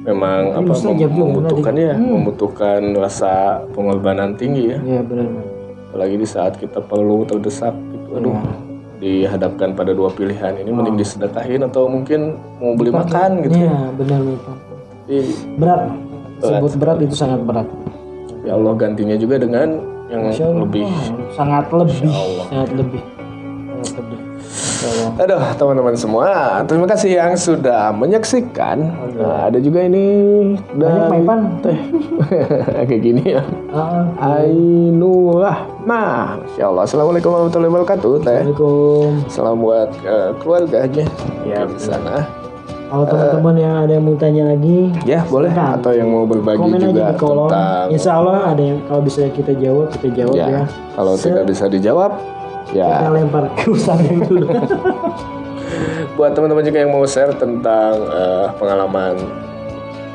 memang 0.04 0.58
apa 0.58 0.66
mustajab 0.66 1.12
mem- 1.14 1.30
membutuhkan 1.30 1.74
ya, 1.78 1.94
membutuhkan 1.94 2.80
rasa 2.98 3.62
pengorbanan 3.78 4.34
tinggi 4.34 4.74
ya. 4.74 4.80
ya 4.82 5.02
benar 5.06 5.30
Apalagi 5.94 6.16
di 6.18 6.28
saat 6.28 6.58
kita 6.58 6.82
perlu 6.82 7.24
terdesak 7.30 7.74
gitu. 7.94 8.08
Aduh, 8.18 8.36
dihadapkan 9.00 9.74
pada 9.74 9.96
dua 9.96 10.12
pilihan 10.12 10.60
ini 10.60 10.70
mending 10.76 11.00
disedekahin 11.00 11.64
atau 11.64 11.88
mungkin 11.88 12.36
mau 12.60 12.76
beli 12.76 12.92
makan 12.92 13.48
gitu. 13.48 13.56
ya. 13.56 13.90
Benar 13.96 14.20
benar 14.20 14.40
Tapi 15.08 15.18
berat. 15.56 15.82
Sebut 16.40 16.72
berat 16.80 16.98
itu 17.04 17.16
sangat 17.16 17.42
berat. 17.44 17.68
Ya 18.44 18.56
Allah 18.56 18.74
gantinya 18.76 19.16
juga 19.16 19.40
dengan 19.40 19.80
yang 20.12 20.28
lebih. 20.64 20.88
Sangat 21.36 21.66
lebih. 21.72 21.96
Sangat 22.48 22.70
lebih. 22.76 23.04
Sangat. 23.84 24.29
Aduh, 25.20 25.44
teman-teman 25.54 25.92
semua, 25.92 26.28
terima 26.64 26.88
kasih 26.88 27.12
yang 27.14 27.36
sudah 27.36 27.92
menyaksikan. 27.92 28.80
Nah, 29.12 29.52
ada 29.52 29.60
juga 29.60 29.84
ini 29.84 30.04
banyak 30.72 31.04
dari 31.04 31.20
Maipan 31.20 31.40
teh 31.60 31.76
kayak 32.88 33.02
gini 33.02 33.36
ya. 33.36 33.44
Ah, 33.70 34.08
Ainullah, 34.40 35.68
nah, 35.84 36.40
Masya 36.40 36.64
Allah. 36.66 36.84
Assalamualaikum 36.88 37.28
warahmatullahi 37.30 37.72
wabarakatuh. 37.74 38.14
Teh, 38.22 38.40
Assalamualaikum 38.40 39.08
salam 39.28 39.60
buat 39.60 39.90
eh, 40.00 40.30
keluarga 40.40 40.78
aja 40.82 41.04
Ya, 41.44 41.60
di 41.66 41.76
sana. 41.76 42.24
kalau 42.88 43.06
teman-teman 43.06 43.56
yang 43.56 43.76
ada 43.80 43.92
yang 43.94 44.02
mau 44.02 44.16
tanya 44.16 44.44
lagi 44.50 44.90
Ya, 45.04 45.22
boleh. 45.24 45.52
Silakan. 45.52 45.76
Atau 45.78 45.92
yang 45.92 46.08
mau 46.08 46.24
berbagi 46.24 46.58
komen 46.58 46.80
juga 46.80 46.90
aja 46.96 47.12
di 47.12 47.20
kolom 47.20 47.46
tentang. 47.46 47.86
Insya 47.92 48.12
Allah 48.16 48.38
ada 48.48 48.64
yang 48.64 48.80
kalau 48.88 49.02
bisa 49.04 49.28
kita 49.28 49.52
jawab 49.54 49.92
kita 49.92 50.08
jawab 50.16 50.34
ya, 50.34 50.48
Ya, 50.48 50.62
kalau 50.96 51.14
Se- 51.14 51.28
tidak 51.28 51.44
bisa 51.46 51.66
dijawab, 51.68 52.12
kita 52.70 53.06
ya 53.06 53.10
lempar 53.10 53.50
ke 53.58 53.74
yang 54.06 54.22
dulu. 54.26 54.48
Buat 56.18 56.36
teman-teman 56.36 56.64
juga 56.66 56.78
yang 56.82 56.92
mau 56.92 57.06
share 57.06 57.34
tentang 57.38 57.94
eh, 58.10 58.48
pengalaman 58.58 59.16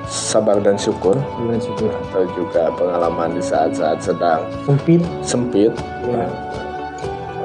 sabar 0.06 0.60
dan 0.60 0.76
syukur. 0.76 1.16
Alhamdulillah, 1.16 1.62
syukur. 1.64 1.90
Atau 2.10 2.22
juga 2.36 2.62
pengalaman 2.76 3.38
di 3.38 3.42
saat-saat 3.42 3.98
sedang 4.04 4.44
sempit. 4.68 5.02
sempit. 5.24 5.72
Ya. 6.04 6.28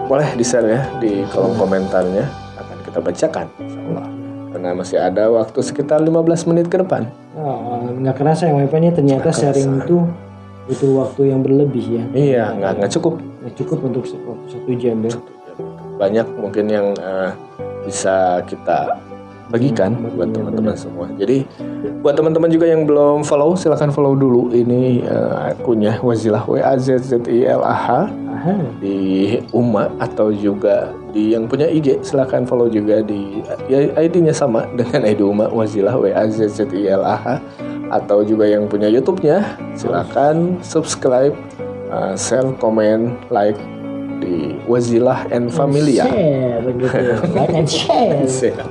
boleh 0.09 0.25
di 0.33 0.41
share 0.41 0.65
ya 0.65 0.81
di 0.97 1.21
kolom 1.29 1.53
komentarnya. 1.55 2.25
Akan 2.57 2.77
kita 2.81 2.99
bacakan 2.99 3.45
insyaallah. 3.61 4.07
Karena 4.49 4.69
masih 4.73 4.97
ada 4.97 5.29
waktu 5.29 5.59
sekitar 5.61 6.01
15 6.01 6.49
menit 6.49 6.65
ke 6.65 6.81
depan. 6.81 7.05
Ah, 7.37 7.85
nggak 7.85 8.17
kerasa 8.17 8.49
yang 8.49 8.57
Maipan 8.57 8.89
ini 8.89 8.91
ternyata 8.91 9.29
sharing 9.29 9.85
itu 9.85 10.09
butuh 10.65 10.91
waktu 11.05 11.21
yang 11.29 11.45
berlebih 11.45 11.85
ya. 11.85 12.03
Iya 12.17 12.45
nggak 12.57 12.71
nggak 12.81 12.91
cukup 12.97 13.28
nggak 13.43 13.53
cukup 13.59 13.79
untuk 13.87 14.03
satu 14.05 14.71
jam 14.75 14.99
ya. 15.03 15.15
Banyak 15.99 16.27
mungkin 16.39 16.65
yang 16.71 16.87
eh, 16.99 17.31
bisa 17.83 18.43
kita 18.47 18.99
bagikan 19.49 19.97
Hmm, 19.97 20.13
buat 20.13 20.29
teman-teman 20.29 20.75
semua. 20.77 21.05
Jadi 21.17 21.43
buat 22.05 22.13
teman-teman 22.13 22.53
juga 22.53 22.69
yang 22.69 22.85
belum 22.85 23.25
follow 23.25 23.57
silahkan 23.57 23.89
follow 23.89 24.13
dulu. 24.13 24.53
Ini 24.53 25.03
eh, 25.03 25.53
akunnya 25.57 25.97
Wazilah 25.99 26.45
W 26.45 26.61
A 26.61 26.77
Z 26.77 27.01
Z 27.01 27.25
I 27.25 27.49
L 27.49 27.65
A 27.65 27.75
H. 27.75 27.89
Aha. 28.39 28.55
di 28.79 29.35
Uma 29.51 29.91
atau 29.99 30.31
juga 30.31 30.95
di 31.11 31.35
yang 31.35 31.43
punya 31.43 31.67
IG 31.67 31.99
silahkan 32.07 32.47
follow 32.47 32.71
juga 32.71 33.03
di 33.03 33.43
ya, 33.67 33.91
ID-nya 33.99 34.31
sama 34.31 34.63
dengan 34.79 35.03
ID 35.03 35.19
Uma 35.27 35.51
Wazilah 35.51 35.99
W 35.99 36.07
A 36.15 36.23
Z 36.31 36.47
Z 36.47 36.71
I 36.71 36.87
L 36.87 37.03
A 37.03 37.19
H. 37.19 37.27
Atau 37.89 38.21
juga 38.21 38.45
yang 38.45 38.69
punya 38.69 38.85
YouTube-nya 38.85 39.57
silahkan 39.73 40.61
subscribe, 40.61 41.33
uh, 41.89 42.13
share, 42.15 42.53
komen, 42.57 43.17
like 43.33 43.57
di 44.19 44.59
Wazilah 44.67 45.31
and 45.31 45.49
Familia. 45.49 46.05
Share 46.05 46.61
gitu. 46.67 46.85
like 47.33 47.55
and 47.55 47.69
share. 48.37 48.67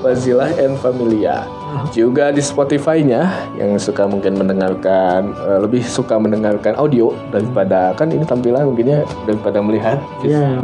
Wazilah 0.00 0.50
and 0.58 0.74
Familia. 0.80 1.44
Juga 1.92 2.32
di 2.32 2.40
Spotify-nya 2.40 3.28
yang 3.60 3.76
suka 3.76 4.08
mungkin 4.08 4.40
mendengarkan 4.40 5.36
eh, 5.36 5.58
lebih 5.60 5.84
suka 5.84 6.16
mendengarkan 6.16 6.72
audio 6.80 7.12
daripada 7.28 7.92
kan 7.94 8.08
ini 8.08 8.24
tampilan 8.24 8.64
mungkinnya 8.72 9.04
daripada 9.28 9.60
melihat. 9.60 10.00
Ya. 10.24 10.56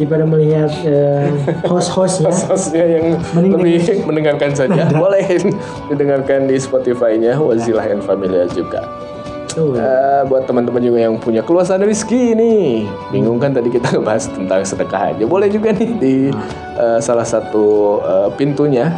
Daripada 0.00 0.24
melihat 0.24 0.72
eh, 0.88 1.28
host-hostnya 1.68 2.32
Sosnya 2.32 2.96
yang 2.96 3.20
Mending 3.36 3.52
lebih 3.52 4.08
mendengarkan 4.08 4.56
saja 4.56 4.88
boleh 5.04 5.36
didengarkan 5.92 6.48
di 6.48 6.56
Spotify-nya 6.56 7.36
Wazilah 7.36 7.92
and 7.92 8.00
Familia 8.00 8.48
juga. 8.48 8.88
Tuh. 9.56 9.72
Eh, 9.74 10.22
buat 10.24 10.44
teman-teman 10.44 10.78
juga 10.78 10.98
yang 11.00 11.16
punya 11.16 11.40
keluasan 11.40 11.80
rezeki 11.80 12.36
nih 12.36 12.84
bingung 13.08 13.40
kan 13.40 13.50
tadi 13.50 13.68
kita 13.68 13.96
bahas 14.06 14.28
tentang 14.28 14.60
sedekah 14.60 15.10
aja 15.10 15.24
boleh 15.24 15.48
juga 15.48 15.72
nih 15.72 15.90
di 15.96 16.16
eh, 16.76 16.98
salah 17.00 17.24
satu 17.24 17.66
eh, 17.98 18.28
pintunya 18.34 18.92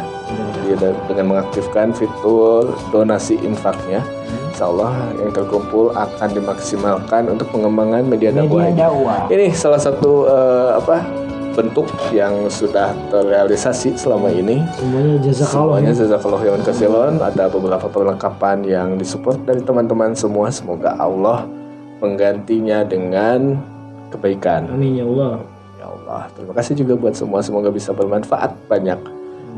de- 0.69 0.93
dengan 1.07 1.33
mengaktifkan 1.33 1.89
fitur 1.89 2.69
donasi 2.89 3.39
infaknya 3.39 4.03
Insya 4.49 4.67
Allah 4.67 4.91
yang 5.15 5.31
terkumpul 5.31 5.89
akan 5.89 6.29
dimaksimalkan 6.29 7.31
untuk 7.31 7.47
pengembangan 7.49 8.03
media 8.03 8.29
dakwah 8.29 8.67
Media 8.67 8.69
ini. 8.69 8.81
dakwah. 8.83 9.19
ini 9.29 9.47
salah 9.49 9.79
satu 9.79 10.27
eh, 10.27 10.69
apa 10.75 10.97
bentuk 11.53 11.89
yang 12.15 12.47
sudah 12.47 12.93
terrealisasi 13.09 13.97
selama 13.97 14.29
ini 14.31 14.61
Semuanya 14.77 15.15
jazakallah. 15.19 15.77
Semuanya 15.81 15.93
jazakallah 15.93 16.39
khairan 16.39 16.63
kasiran. 16.63 17.13
Ada 17.19 17.45
beberapa 17.51 17.87
perlengkapan 17.89 18.57
yang 18.63 18.89
disupport 18.95 19.37
dari 19.43 19.61
teman-teman 19.65 20.13
semua. 20.13 20.47
Semoga 20.53 20.95
Allah 20.95 21.45
menggantinya 21.99 22.85
dengan 22.87 23.59
kebaikan. 24.13 24.71
Amin 24.71 24.99
ya 24.99 25.05
Allah. 25.05 25.33
Ya 25.79 25.85
Allah, 25.87 26.21
terima 26.35 26.53
kasih 26.55 26.73
juga 26.75 26.93
buat 26.95 27.15
semua. 27.15 27.39
Semoga 27.43 27.69
bisa 27.71 27.91
bermanfaat 27.91 28.51
banyak 28.67 28.99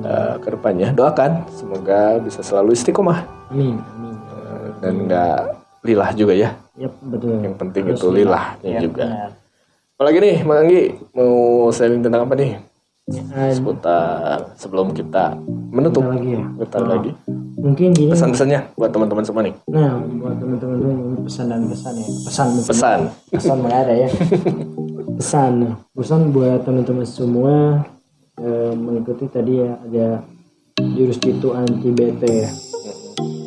eh, 0.05 0.35
ke 0.41 0.47
depannya. 0.53 0.89
Doakan 0.93 1.45
semoga 1.53 2.17
bisa 2.21 2.41
selalu 2.41 2.73
istiqomah 2.77 3.25
Amin. 3.53 3.77
Amin. 3.77 4.15
Eh, 4.17 4.67
dan 4.81 4.93
nggak 5.05 5.39
lilah 5.85 6.09
juga 6.13 6.33
ya. 6.33 6.49
Yap, 6.79 6.93
betul. 7.03 7.41
Yang 7.41 7.55
penting 7.59 7.83
Harus 7.89 7.99
itu 7.99 8.07
lilahnya 8.09 8.69
Yap, 8.79 8.83
juga. 8.85 9.05
benar. 9.05 9.31
Apalagi 10.01 10.17
nih, 10.17 10.41
Mang 10.41 10.65
Anggi 10.65 10.97
mau 11.13 11.69
sharing 11.69 12.01
tentang 12.01 12.25
apa 12.25 12.33
nih? 12.33 12.57
Seputar 13.53 14.49
sebelum 14.57 14.97
kita 14.97 15.37
menutup. 15.69 16.01
bentar 16.01 16.17
lagi 16.17 16.29
ya. 16.33 16.43
Bentar 16.57 16.81
lagi. 16.89 17.11
Mungkin 17.61 17.93
gini. 17.93 18.09
Pesan-pesannya 18.09 18.73
buat 18.73 18.89
teman-teman 18.89 19.21
semua 19.21 19.45
nih. 19.45 19.53
Nah, 19.69 20.01
buat 20.01 20.41
teman-teman 20.41 20.77
ini 20.89 21.21
pesan 21.21 21.53
dan 21.53 21.69
pesan 21.69 21.93
ya. 22.01 22.07
Pesan. 22.25 22.47
Pesan. 22.65 22.99
Pesan 23.29 23.57
mana 23.61 23.77
ada 23.77 23.93
ya. 23.93 24.09
Pesan. 25.21 25.53
Pesan 25.93 26.33
buat 26.33 26.65
teman-teman 26.65 27.05
semua 27.05 27.85
eh, 28.41 28.73
mengikuti 28.73 29.29
tadi 29.29 29.61
ya 29.61 29.77
ada 29.85 30.25
jurus 30.97 31.21
itu 31.21 31.53
anti 31.53 31.93
bete 31.93 32.49
ya. 32.49 32.49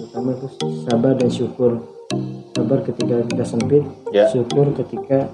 Pertama 0.06 0.38
itu 0.38 0.46
sabar 0.86 1.18
dan 1.18 1.34
syukur. 1.34 1.82
Sabar 2.54 2.78
ketika 2.86 3.16
kita 3.26 3.44
sempit, 3.44 3.82
Ya. 4.14 4.30
syukur 4.30 4.70
ketika 4.78 5.26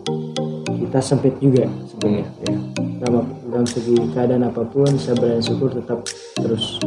kita 0.67 0.99
sempit 0.99 1.37
juga 1.37 1.69
sebenarnya. 1.87 2.27
Ya. 2.49 2.55
Dalam, 3.01 3.25
dalam 3.45 3.67
segi 3.69 3.97
keadaan 4.11 4.45
apa 4.45 4.65
pun, 4.65 4.89
sabar 4.97 5.37
dan 5.37 5.43
syukur 5.45 5.69
tetap 5.69 6.01
terus. 6.35 6.81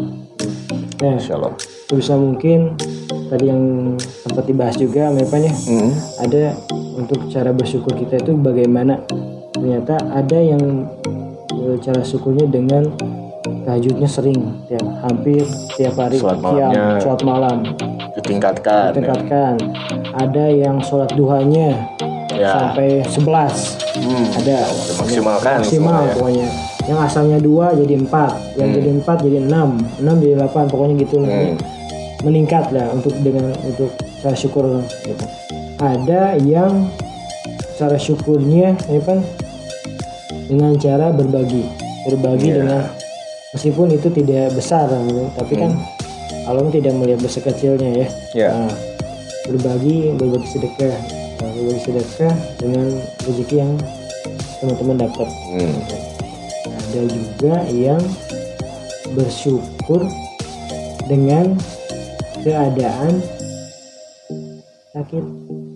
Ya, 0.97 1.19
Allah. 1.29 1.53
sebisa 1.85 2.15
mungkin 2.15 2.73
tadi 3.29 3.45
yang 3.45 3.61
sempat 3.99 4.47
dibahas 4.47 4.73
juga 4.75 5.11
Mepan 5.11 5.45
ya 5.45 5.53
Hmm. 5.53 5.91
ada 6.17 6.57
untuk 6.95 7.29
cara 7.29 7.53
bersyukur 7.53 7.93
kita 7.93 8.17
itu 8.17 8.33
bagaimana 8.33 8.97
ternyata 9.53 9.99
ada 10.09 10.37
yang 10.37 10.89
e, 11.51 11.77
cara 11.77 12.01
syukurnya 12.01 12.47
dengan 12.47 12.89
tahajudnya 13.43 14.07
sering 14.07 14.39
tiap 14.65 14.85
hampir 15.01 15.43
tiap 15.75 15.95
hari 15.95 16.15
Sholat 16.15 16.37
tiap 16.37 16.43
malamnya. 16.43 16.85
sholat 16.99 17.21
malam 17.21 17.57
Ditingkatkan. 18.13 18.89
ya. 18.89 18.95
dekatkan 18.95 19.53
ada 20.13 20.45
yang 20.47 20.79
sholat 20.79 21.11
duhanya 21.11 21.75
Ya. 22.31 22.49
sampai 22.49 23.05
11 23.05 23.77
Hmm. 23.93 24.25
ada 24.35 24.65
Maksimalkan 24.97 25.61
maksimal 25.61 26.01
semuanya. 26.01 26.13
pokoknya 26.13 26.47
yang 26.83 26.99
asalnya 26.99 27.37
dua 27.37 27.71
jadi 27.73 27.93
empat 27.95 28.31
yang 28.57 28.69
Hmm. 28.69 28.77
jadi 28.77 28.89
empat 28.95 29.17
jadi 29.21 29.37
enam 29.39 29.69
enam 29.99 30.15
jadi 30.17 30.33
delapan 30.35 30.65
pokoknya 30.65 30.95
gitu 30.97 31.15
Hmm. 31.21 31.53
meningkat 32.23 32.71
lah 32.71 32.89
untuk 32.89 33.13
dengan 33.19 33.53
untuk 33.61 33.91
cara 34.17 34.33
syukur 34.33 34.65
gitu 35.03 35.25
ada 35.77 36.33
yang 36.39 36.89
cara 37.75 37.97
syukurnya 37.97 38.79
ya 38.81 39.01
kan 39.01 39.19
dengan 40.43 40.73
cara 40.75 41.11
berbagi 41.11 41.67
berbagi 42.03 42.47
Iya. 42.47 42.55
dengan 42.57 42.81
meskipun 43.53 43.93
itu 43.93 44.09
tidak 44.09 44.51
besar 44.57 44.89
gitu, 44.89 45.29
tapi 45.37 45.53
kan 45.57 45.71
Allah 46.43 46.67
tidak 46.73 46.93
melihat 46.99 47.23
besar 47.23 47.41
kecilnya 47.47 47.89
ya. 48.03 48.07
Ya. 48.35 48.49
Nah, 48.51 48.73
berbagi 49.47 50.11
berbagi 50.17 50.47
sedekah. 50.49 50.97
Nah, 51.39 51.49
berbagi 51.55 51.81
sedekah 51.87 52.35
dengan 52.59 52.87
rezeki 53.23 53.55
yang 53.61 53.73
teman-teman 54.59 55.07
dapat. 55.07 55.29
Hmm. 55.53 55.77
ada 56.63 57.01
juga 57.09 57.55
yang 57.73 58.01
bersyukur 59.17 60.05
dengan 61.09 61.57
keadaan 62.43 63.19
sakit. 64.93 65.23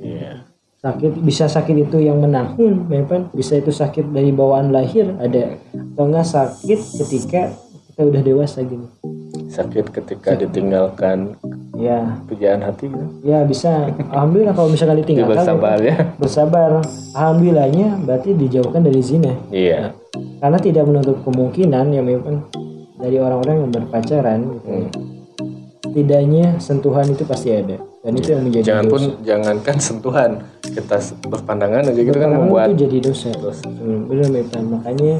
Iya. 0.03 0.45
sakit 0.77 1.11
bisa 1.25 1.49
sakit 1.49 1.89
itu 1.89 1.97
yang 1.99 2.21
menahun 2.21 2.85
memang 2.85 3.33
bisa 3.33 3.57
itu 3.57 3.73
sakit 3.73 4.13
dari 4.13 4.29
bawaan 4.31 4.69
lahir 4.71 5.09
ada. 5.17 5.57
Atau 5.73 6.05
enggak 6.07 6.27
sakit 6.27 6.79
ketika 7.01 7.49
kita 7.97 8.13
udah 8.13 8.21
dewasa 8.21 8.61
gini 8.61 8.85
Sakit 9.49 9.89
ketika 9.89 10.37
ditinggalkan 10.37 11.33
ya 11.73 12.21
pujaan 12.29 12.61
hati 12.61 12.93
gitu. 12.93 13.05
ya 13.25 13.41
bisa 13.41 13.89
alhamdulillah 14.07 14.53
kalau 14.53 14.69
misalkan 14.69 15.01
Itu 15.01 15.17
ditinggalkan 15.17 15.33
bersabar 15.33 15.77
ya. 15.81 15.95
bersabar 16.21 16.69
alhamdulillahnya 17.17 17.97
berarti 18.05 18.37
dijauhkan 18.37 18.85
dari 18.85 19.01
zina 19.01 19.33
Iya. 19.49 19.97
karena 20.37 20.57
tidak 20.61 20.85
menutup 20.85 21.25
kemungkinan 21.25 21.89
yang 21.89 22.05
memang 22.05 22.45
dari 22.97 23.17
orang-orang 23.17 23.65
yang 23.65 23.71
berpacaran 23.73 24.39
gitu. 24.45 24.69
Hmm. 24.69 24.87
setidaknya 25.83 26.61
sentuhan 26.61 27.09
itu 27.09 27.25
pasti 27.25 27.49
ada 27.49 27.81
dan 28.07 28.15
itu 28.15 28.29
yang 28.31 28.43
menjadi 28.47 28.63
Jangan 28.71 28.85
pun 28.87 29.01
dosa. 29.03 29.19
jangankan 29.19 29.75
sentuhan, 29.83 30.31
kita 30.63 30.95
berpandangan 31.27 31.91
aja 31.91 32.01
gitu 32.07 32.15
kan 32.15 32.29
membuat 32.31 32.71
itu 32.71 32.87
jadi 32.87 32.97
dosa. 33.35 33.67
Hmm, 33.67 34.07
benar 34.07 34.27
makanya 34.63 35.19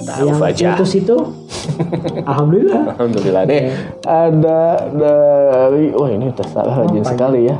Tahu 0.00 0.24
yang 0.32 0.40
aja. 0.40 0.68
putus 0.72 0.96
itu 0.96 1.16
alhamdulillah. 2.32 2.96
Alhamdulillah 2.96 3.42
deh. 3.44 3.62
Ada 4.00 4.60
dari 4.96 5.92
wah 5.92 6.08
ini 6.08 6.32
tersalah 6.32 6.72
rajin 6.72 7.04
sekali 7.04 7.52
ya. 7.52 7.56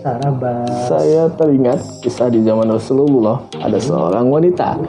Sahabat 0.00 0.88
Saya 0.88 1.28
teringat 1.36 1.80
kisah 2.00 2.32
di 2.32 2.40
zaman 2.40 2.72
Rasulullah 2.72 3.44
ada 3.60 3.76
seorang 3.76 4.32
wanita 4.32 4.80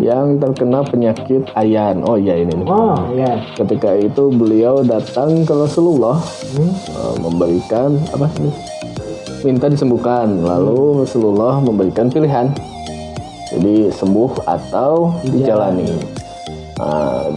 yang 0.00 0.40
terkena 0.40 0.80
penyakit 0.80 1.44
ayan. 1.52 2.00
Oh 2.08 2.16
iya 2.16 2.40
ini 2.40 2.64
oh 2.64 2.96
ya 3.12 3.36
Ketika 3.56 3.92
itu 4.00 4.32
beliau 4.32 4.80
datang 4.80 5.44
ke 5.44 5.52
Rasulullah 5.52 6.16
Hmm, 6.50 6.74
memberikan 7.22 7.94
apa 8.10 8.26
sih? 8.34 8.50
Minta 9.46 9.70
disembuhkan. 9.70 10.42
Lalu 10.44 11.06
Rasulullah 11.06 11.62
memberikan 11.62 12.10
pilihan. 12.10 12.52
Jadi 13.54 13.88
sembuh 13.88 14.44
atau 14.44 15.14
dijalani. 15.24 15.88
Nah, 16.80 17.28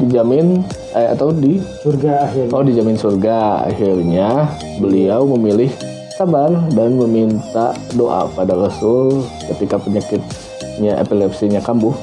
dijamin 0.00 0.62
eh, 0.94 1.08
atau 1.12 1.34
di 1.34 1.58
surga 1.82 2.30
akhirnya 2.30 2.54
Oh 2.54 2.62
dijamin 2.62 2.94
surga 2.94 3.66
Akhirnya 3.66 4.46
beliau 4.78 5.26
memilih 5.34 5.93
sabar 6.14 6.50
Dan 6.70 6.96
meminta 6.96 7.74
doa 7.98 8.30
pada 8.32 8.54
Rasul 8.54 9.26
Ketika 9.50 9.78
penyakitnya 9.78 10.98
epilepsinya 10.98 11.62
kambuh. 11.62 11.94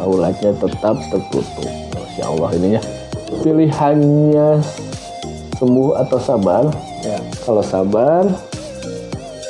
Aulatnya 0.00 0.56
tetap 0.56 0.96
tertutup. 1.12 1.68
Masya 1.92 2.24
Allah 2.24 2.48
ininya. 2.56 2.82
Pilihannya 3.44 4.64
sembuh 5.60 6.00
atau 6.00 6.16
sabar? 6.16 6.64
Ya. 7.04 7.20
Kalau 7.44 7.60
sabar 7.60 8.24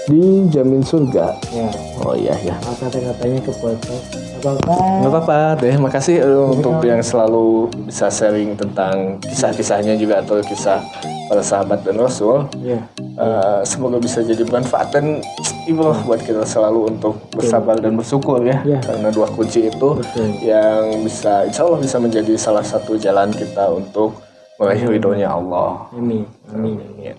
Dijamin 0.06 0.86
surga. 0.86 1.34
Ya. 1.50 1.66
Oh 2.06 2.14
iya 2.14 2.34
ya 2.46 2.54
kata 2.62 2.94
katanya 2.94 3.42
kepuasan. 3.42 3.98
Nggak 4.38 5.10
apa-apa. 5.10 5.58
Deh, 5.58 5.74
makasih 5.82 6.22
eh, 6.22 6.46
untuk 6.46 6.78
yang 6.86 7.02
selalu 7.02 7.66
bisa 7.90 8.06
sharing 8.06 8.54
tentang 8.54 9.18
kisah-kisahnya 9.26 9.98
juga 9.98 10.22
atau 10.22 10.38
kisah 10.46 10.78
para 11.26 11.42
sahabat 11.42 11.82
dan 11.82 11.98
Rasul. 11.98 12.46
Iya. 12.58 12.80
Eh, 12.98 13.60
semoga 13.66 13.98
bisa 13.98 14.22
jadi 14.22 14.46
manfaat 14.46 14.94
dan 14.94 15.20
ibrah 15.66 15.98
buat 16.06 16.22
kita 16.22 16.46
selalu 16.46 16.96
untuk 16.96 17.18
bersabar 17.34 17.78
dan 17.82 17.98
bersyukur 17.98 18.42
ya. 18.46 18.62
Iya. 18.62 18.80
Karena 18.82 19.08
dua 19.10 19.26
kunci 19.30 19.66
itu 19.66 19.88
Betul. 19.98 20.28
yang 20.42 21.02
bisa, 21.02 21.46
insya 21.46 21.66
Allah 21.66 21.80
bisa 21.82 21.96
menjadi 21.98 22.34
salah 22.38 22.62
satu 22.62 22.94
jalan 22.94 23.34
kita 23.34 23.66
untuk 23.70 24.22
meraih 24.56 24.86
ridhonya 24.88 25.28
Allah. 25.34 25.90
Amin. 25.92 26.24
Amin. 26.48 26.78
Amin. 26.80 27.16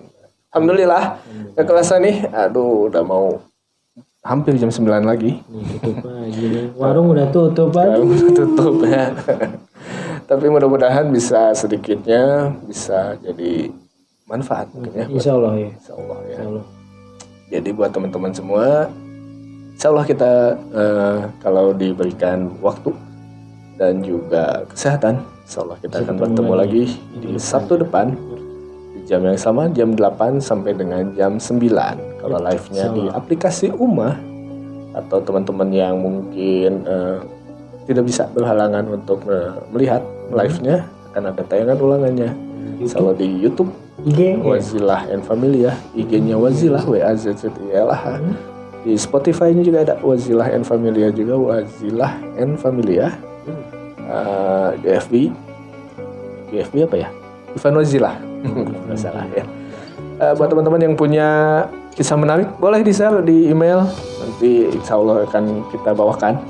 Alhamdulillah, 0.48 1.20
kekelasan 1.54 2.02
nih, 2.02 2.16
aduh 2.32 2.88
udah 2.88 3.04
mau 3.04 3.36
hampir 4.24 4.56
jam 4.56 4.72
9 4.72 5.04
lagi. 5.04 5.44
Nih, 5.46 5.64
tutup 5.78 6.08
aja 6.08 6.44
nih. 6.48 6.66
Warung 6.74 7.08
udah 7.12 7.26
tutup 7.28 7.70
aja. 7.76 7.94
Sekarang 7.94 8.08
udah 8.08 8.32
tutup 8.32 8.76
ya. 8.88 9.04
Tapi 10.30 10.46
mudah-mudahan 10.52 11.08
bisa 11.08 11.56
sedikitnya 11.56 12.52
bisa 12.68 13.16
jadi 13.24 13.72
manfaat 14.28 14.68
mungkin 14.76 14.92
ya. 14.92 15.06
Insya 15.08 15.32
Allah 15.34 15.52
ya. 15.56 15.70
Insya 15.72 15.92
Allah 15.96 16.18
ya. 16.22 16.28
Insya 16.36 16.44
Allah. 16.46 16.64
Jadi 17.48 17.68
buat 17.72 17.90
teman-teman 17.90 18.32
semua, 18.36 18.92
Insya 19.72 19.88
Allah 19.88 20.04
kita 20.04 20.32
eh, 20.74 21.18
kalau 21.40 21.72
diberikan 21.72 22.52
waktu 22.60 22.92
dan 23.80 24.04
juga 24.04 24.68
kesehatan, 24.68 25.24
Insya 25.48 25.64
Allah 25.64 25.78
kita 25.80 26.04
akan 26.04 26.14
bertemu 26.20 26.52
lagi 26.52 26.82
di 27.16 27.40
Sabtu 27.40 27.80
depan 27.80 28.12
di 28.92 29.00
jam 29.08 29.24
yang 29.24 29.40
sama, 29.40 29.72
jam 29.72 29.96
8 29.96 30.44
sampai 30.44 30.76
dengan 30.76 31.08
jam 31.16 31.40
9. 31.40 32.20
Kalau 32.20 32.38
live-nya 32.42 32.84
di 32.92 33.08
aplikasi 33.08 33.72
Umah 33.72 34.18
atau 34.92 35.22
teman-teman 35.24 35.70
yang 35.72 35.96
mungkin 35.96 36.84
eh, 36.84 37.18
tidak 37.88 38.04
bisa 38.04 38.28
berhalangan 38.36 38.84
untuk 38.92 39.24
eh, 39.24 39.56
melihat 39.72 40.04
live-nya 40.28 40.84
akan 41.14 41.32
ada 41.32 41.42
tayangan 41.48 41.78
ulangannya. 41.80 42.47
Insya 42.78 43.02
Allah 43.02 43.14
di 43.18 43.26
YouTube. 43.26 43.70
IG. 43.98 44.38
Wazilah 44.46 45.10
and 45.10 45.26
Familia 45.26 45.74
IG-nya 45.90 46.38
Wazilah 46.38 46.86
W 46.86 47.02
A 47.02 47.18
Z 47.18 47.34
Z 47.34 47.50
I 47.50 47.82
L 47.82 47.90
H 47.90 48.22
di 48.86 48.94
Spotify-nya 48.94 49.66
juga 49.66 49.78
ada 49.82 49.94
Wazilah 49.98 50.54
and 50.54 50.62
Familia 50.62 51.10
juga. 51.10 51.34
Wazilah 51.34 52.14
and 52.38 52.54
Familia 52.62 53.10
Eh, 54.08 54.70
di 54.80 54.88
FB 54.88 55.14
di 56.48 56.56
FB 56.64 56.74
apa 56.88 56.96
ya? 56.96 57.08
Ivan 57.52 57.74
Wazilah. 57.76 58.14
Nggak 58.88 58.96
salah 58.96 59.24
ya. 59.36 59.44
Eh, 60.18 60.32
buat 60.32 60.48
teman-teman 60.48 60.80
yang 60.80 60.94
punya 60.96 61.28
kisah 61.92 62.16
menarik 62.16 62.48
boleh 62.56 62.80
di 62.80 62.88
share 62.88 63.20
di 63.20 63.52
email. 63.52 63.84
Nanti 64.24 64.72
insya 64.72 64.96
Allah 64.96 65.28
akan 65.28 65.68
kita 65.68 65.92
bawakan 65.92 66.40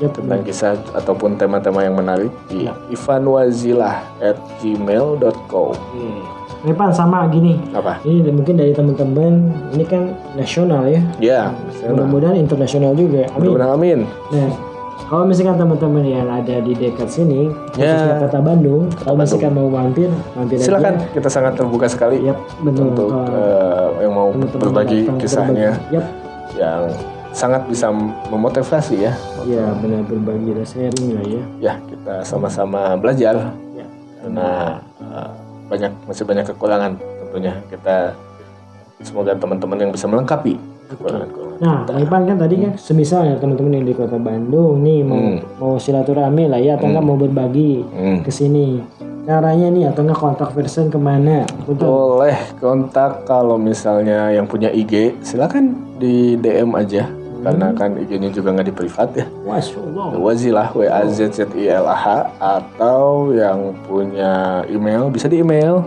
Yap. 0.00 0.12
tentang 0.12 0.40
kisah 0.42 0.72
ataupun 0.92 1.36
tema-tema 1.36 1.80
yang 1.80 1.92
menarik 1.92 2.32
di 2.46 2.64
ivanwazilah 2.90 4.00
at 4.18 4.36
gmail.com 4.58 5.76
Ini 6.60 6.72
Pan 6.72 6.88
sama 6.88 7.24
gini. 7.26 7.56
apa 7.70 7.96
Ini 8.02 8.28
mungkin 8.28 8.54
dari 8.54 8.70
teman-teman 8.70 9.32
ini 9.70 9.80
kan 9.82 10.08
nasional 10.34 10.84
ya. 10.84 11.00
ya 11.18 11.40
Mudah-mudahan 11.86 12.36
internasional 12.36 12.92
juga. 12.92 13.24
Amin. 13.30 13.36
mudah-mudahan 13.48 13.72
amin 13.74 13.98
Nah, 14.30 14.50
kalau 15.02 15.24
misalkan 15.24 15.56
teman-teman 15.56 16.02
yang 16.02 16.28
ada 16.28 16.60
di 16.60 16.70
dekat 16.70 17.08
sini, 17.08 17.48
khususnya 17.72 18.14
Ya. 18.14 18.20
kota 18.20 18.38
Bandung, 18.38 18.86
kalau 18.94 19.16
misalkan 19.16 19.50
mau 19.50 19.66
mampir, 19.66 20.06
mampir 20.32 20.56
silakan 20.56 20.96
aja. 20.96 21.08
kita 21.10 21.28
sangat 21.28 21.52
terbuka 21.56 21.88
sekali 21.88 22.22
Yap, 22.22 22.38
betul. 22.62 22.88
untuk 22.88 23.08
eh, 23.10 23.86
yang 24.00 24.12
mau 24.12 24.28
teman-teman 24.30 24.60
berbagi 24.62 24.98
datang 25.02 25.18
kisahnya 25.18 25.70
berbagi. 25.72 25.94
Yap, 25.96 26.06
yang 26.54 26.82
sangat 27.30 27.62
bisa 27.64 27.88
memotivasi 28.26 28.96
ya 29.00 29.12
ya 29.42 29.70
benar 29.74 30.02
berbagi 30.02 30.50
dan 30.52 30.66
sharing 30.66 31.08
lah 31.14 31.24
ya. 31.24 31.42
ya 31.60 31.74
kita 31.84 32.14
sama-sama 32.22 32.94
belajar 32.94 33.54
Ya. 33.70 33.86
karena 34.18 34.48
eh, 34.98 35.30
banyak 35.66 35.92
masih 36.04 36.24
banyak 36.24 36.44
kekurangan 36.46 36.92
tentunya 36.98 37.54
kita 37.66 38.12
semoga 39.00 39.32
teman-teman 39.32 39.78
yang 39.78 39.90
bisa 39.90 40.04
melengkapi 40.04 40.58
kekurangan-kekurangan 40.88 41.48
Nah, 41.60 41.84
Bang 41.84 42.00
Ipan 42.00 42.24
kan 42.24 42.40
tadi 42.40 42.56
kan 42.56 42.72
semisal 42.74 43.20
ya 43.22 43.36
teman-teman 43.36 43.68
yang 43.74 43.84
di 43.84 43.92
kota 43.92 44.16
Bandung 44.16 44.80
nih 44.80 45.04
mau 45.04 45.20
Hmm. 45.20 45.38
mau 45.60 45.72
silaturahmi 45.76 46.48
lah 46.48 46.56
ya 46.56 46.74
atau 46.74 46.88
enggak 46.88 47.04
mau 47.04 47.14
berbagi 47.14 47.84
Hmm. 47.86 48.24
ke 48.24 48.32
sini. 48.32 48.80
Caranya 49.22 49.68
nih 49.68 49.84
atau 49.86 50.00
enggak 50.00 50.16
kontak 50.18 50.50
person 50.50 50.88
ke 50.88 50.96
mana? 50.96 51.44
Untuk 51.62 51.84
boleh 51.84 52.32
kontak 52.56 53.28
kalau 53.28 53.60
misalnya 53.60 54.32
yang 54.32 54.48
punya 54.48 54.72
IG 54.72 55.20
silakan 55.20 55.76
di 56.00 56.34
DM 56.34 56.72
aja 56.72 57.04
karena 57.40 57.72
kan 57.72 57.96
IG-nya 57.96 58.28
juga 58.28 58.52
nggak 58.52 58.68
di 58.68 58.74
privat 58.74 59.08
ya 59.16 59.26
Masya 59.48 59.80
Allah. 59.80 60.06
Wazilah 60.20 60.68
W 60.76 60.84
A 60.84 61.00
Z 61.08 61.18
Z 61.32 61.38
I 61.56 61.72
L 61.72 61.88
A 61.88 61.96
H 61.96 62.06
atau 62.36 63.32
yang 63.32 63.72
punya 63.88 64.60
email 64.68 65.08
bisa 65.08 65.24
di 65.24 65.40
email 65.40 65.80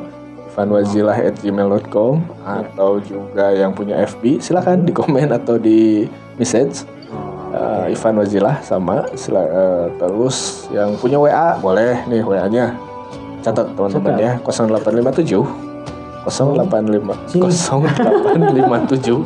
ivanwazilah@gmail.com 0.54 2.14
atau 2.45 3.01
juga 3.01 3.49
yang 3.54 3.74
punya 3.74 3.97
FB 4.06 4.38
silakan 4.38 4.86
di 4.86 4.93
komen 4.93 5.34
atau 5.34 5.58
di 5.58 6.06
message. 6.38 6.86
Eh, 7.54 7.93
Ivan 7.93 8.18
Wazilah 8.18 8.66
sama 8.66 9.06
sila- 9.14 9.45
eh, 9.45 9.86
terus 10.01 10.66
yang 10.74 10.97
punya 10.97 11.22
WA 11.22 11.54
boleh 11.62 12.01
nih 12.10 12.26
WA-nya 12.26 12.74
catat 13.45 13.70
teman-teman 13.78 14.18
ya. 14.18 14.32
0857 14.41 15.45
085 16.26 17.14
0857 17.30 19.22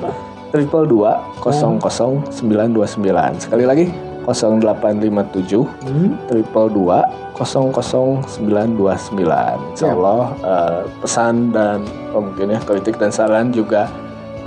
triple 0.49 0.85
dua 0.87 1.19
kosong 1.39 1.79
kosong 1.79 2.23
sembilan 2.31 2.71
dua 2.71 2.87
sembilan. 2.87 3.31
Sekali 3.39 3.63
lagi 3.67 3.85
0857 4.27 5.87
Hmm? 5.87 6.19
triple 6.27 6.67
dua 6.71 7.07
kosong 7.31 7.71
kosong 7.71 8.19
sembilan 8.27 8.75
dua 8.75 8.99
sembilan. 8.99 9.55
Insya 9.71 9.93
Allah 9.93 10.21
eh, 10.43 10.81
pesan 10.99 11.55
dan 11.55 11.85
oh, 12.11 12.21
mungkin 12.23 12.51
ya 12.51 12.59
kritik 12.59 12.99
dan 12.99 13.13
saran 13.13 13.53
juga 13.53 13.87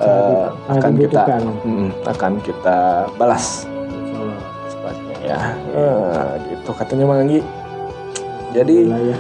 sangat 0.01 0.81
akan 0.81 0.93
kita 0.97 1.23
dibutuhkan. 1.23 1.43
mm, 1.65 1.89
akan 2.09 2.33
kita 2.41 2.79
balas. 3.21 3.69
Cepatnya 4.69 5.17
ya. 5.21 5.41
Eh, 5.77 6.29
gitu. 6.53 6.71
Katanya 6.73 7.05
Manggi 7.05 7.41
jadi 8.51 8.77
Lah 8.89 9.01
ya. 9.01 9.17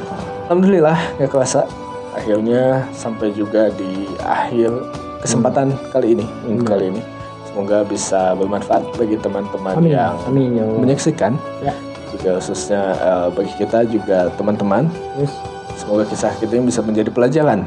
Alhamdulillah 0.50 0.98
nggak 1.20 1.30
kerasa. 1.30 1.62
Akhirnya 2.10 2.84
sampai 2.90 3.30
juga 3.30 3.70
di 3.70 4.08
akhir 4.18 4.72
kesempatan 5.20 5.72
kali 5.90 6.14
ini 6.14 6.24
minggu 6.44 6.64
kali 6.64 6.84
ini. 6.88 7.02
Semoga 7.44 7.82
bisa 7.82 8.32
bermanfaat 8.34 8.94
bagi 8.94 9.18
teman-teman 9.18 9.74
yang 9.82 10.14
Amin 10.24 10.54
ya 10.54 10.64
menyaksikan. 10.66 11.34
Ya. 11.60 11.74
juga 12.10 12.38
khususnya 12.38 12.80
eh, 12.94 13.26
bagi 13.30 13.52
kita 13.56 13.78
juga 13.86 14.18
teman-teman. 14.34 14.86
Yes. 15.16 15.30
semoga 15.76 16.04
kisah 16.04 16.34
kita 16.36 16.52
ini 16.52 16.68
bisa 16.68 16.80
menjadi 16.80 17.08
pelajaran 17.08 17.64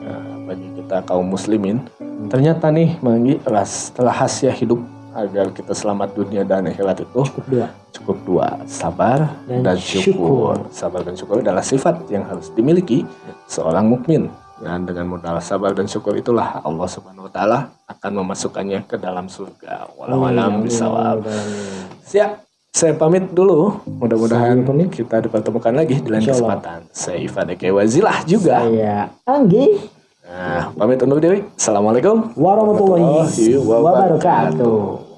eh, 0.00 0.34
bagi 0.44 0.66
kita 0.74 1.02
kaum 1.04 1.26
muslimin. 1.26 1.82
Ternyata 2.26 2.68
nih 2.68 3.00
Manggi 3.00 3.40
ras- 3.42 3.90
setelah 3.90 4.12
rahasia 4.12 4.52
hidup 4.52 4.78
agar 5.10 5.50
kita 5.50 5.74
selamat 5.74 6.14
dunia 6.14 6.42
dan 6.42 6.66
akhirat 6.66 7.02
itu 7.02 7.20
Cukup 7.26 7.44
dua. 7.48 7.66
cukup 7.90 8.16
dua. 8.22 8.46
Sabar 8.64 9.34
Dan 9.44 9.66
dan, 9.66 9.76
syukur. 9.76 10.54
sabar 10.70 11.02
dan 11.02 11.14
syukur 11.14 11.42
adalah 11.42 11.62
sifat 11.62 12.06
yang 12.06 12.22
harus 12.22 12.50
dimiliki 12.52 13.02
seorang 13.46 13.86
mukmin 13.86 14.30
dan 14.60 14.84
dengan 14.84 15.08
modal 15.08 15.40
sabar 15.40 15.72
dan 15.72 15.88
syukur 15.88 16.12
itulah 16.12 16.60
Allah 16.60 16.84
Subhanahu 16.84 17.26
wa 17.26 17.32
taala 17.32 17.58
akan 17.88 18.10
memasukkannya 18.20 18.84
ke 18.84 19.00
dalam 19.00 19.26
surga. 19.26 19.88
Walau 19.96 20.28
alam 20.28 20.60
bisawab 20.60 21.24
siap. 22.04 22.44
Saya 22.70 22.94
pamit 22.94 23.34
dulu. 23.34 23.82
Mudah-mudahan 23.82 24.62
kita 24.94 25.18
dipertemukan 25.26 25.74
lagi 25.74 25.98
di 25.98 26.06
lain 26.06 26.22
kesempatan. 26.22 26.86
Saya 26.94 27.18
Ivan 27.18 27.50
Eke 27.50 27.74
Wazilah 27.74 28.22
juga. 28.22 28.62
Saya 28.62 29.10
Anggi. 29.26 29.90
Nah 30.22 30.70
pamit 30.78 31.02
undur 31.02 31.18
diri. 31.18 31.42
Assalamualaikum 31.58 32.30
warahmatullahi 32.38 33.58
wabarakatuh. 33.58 35.09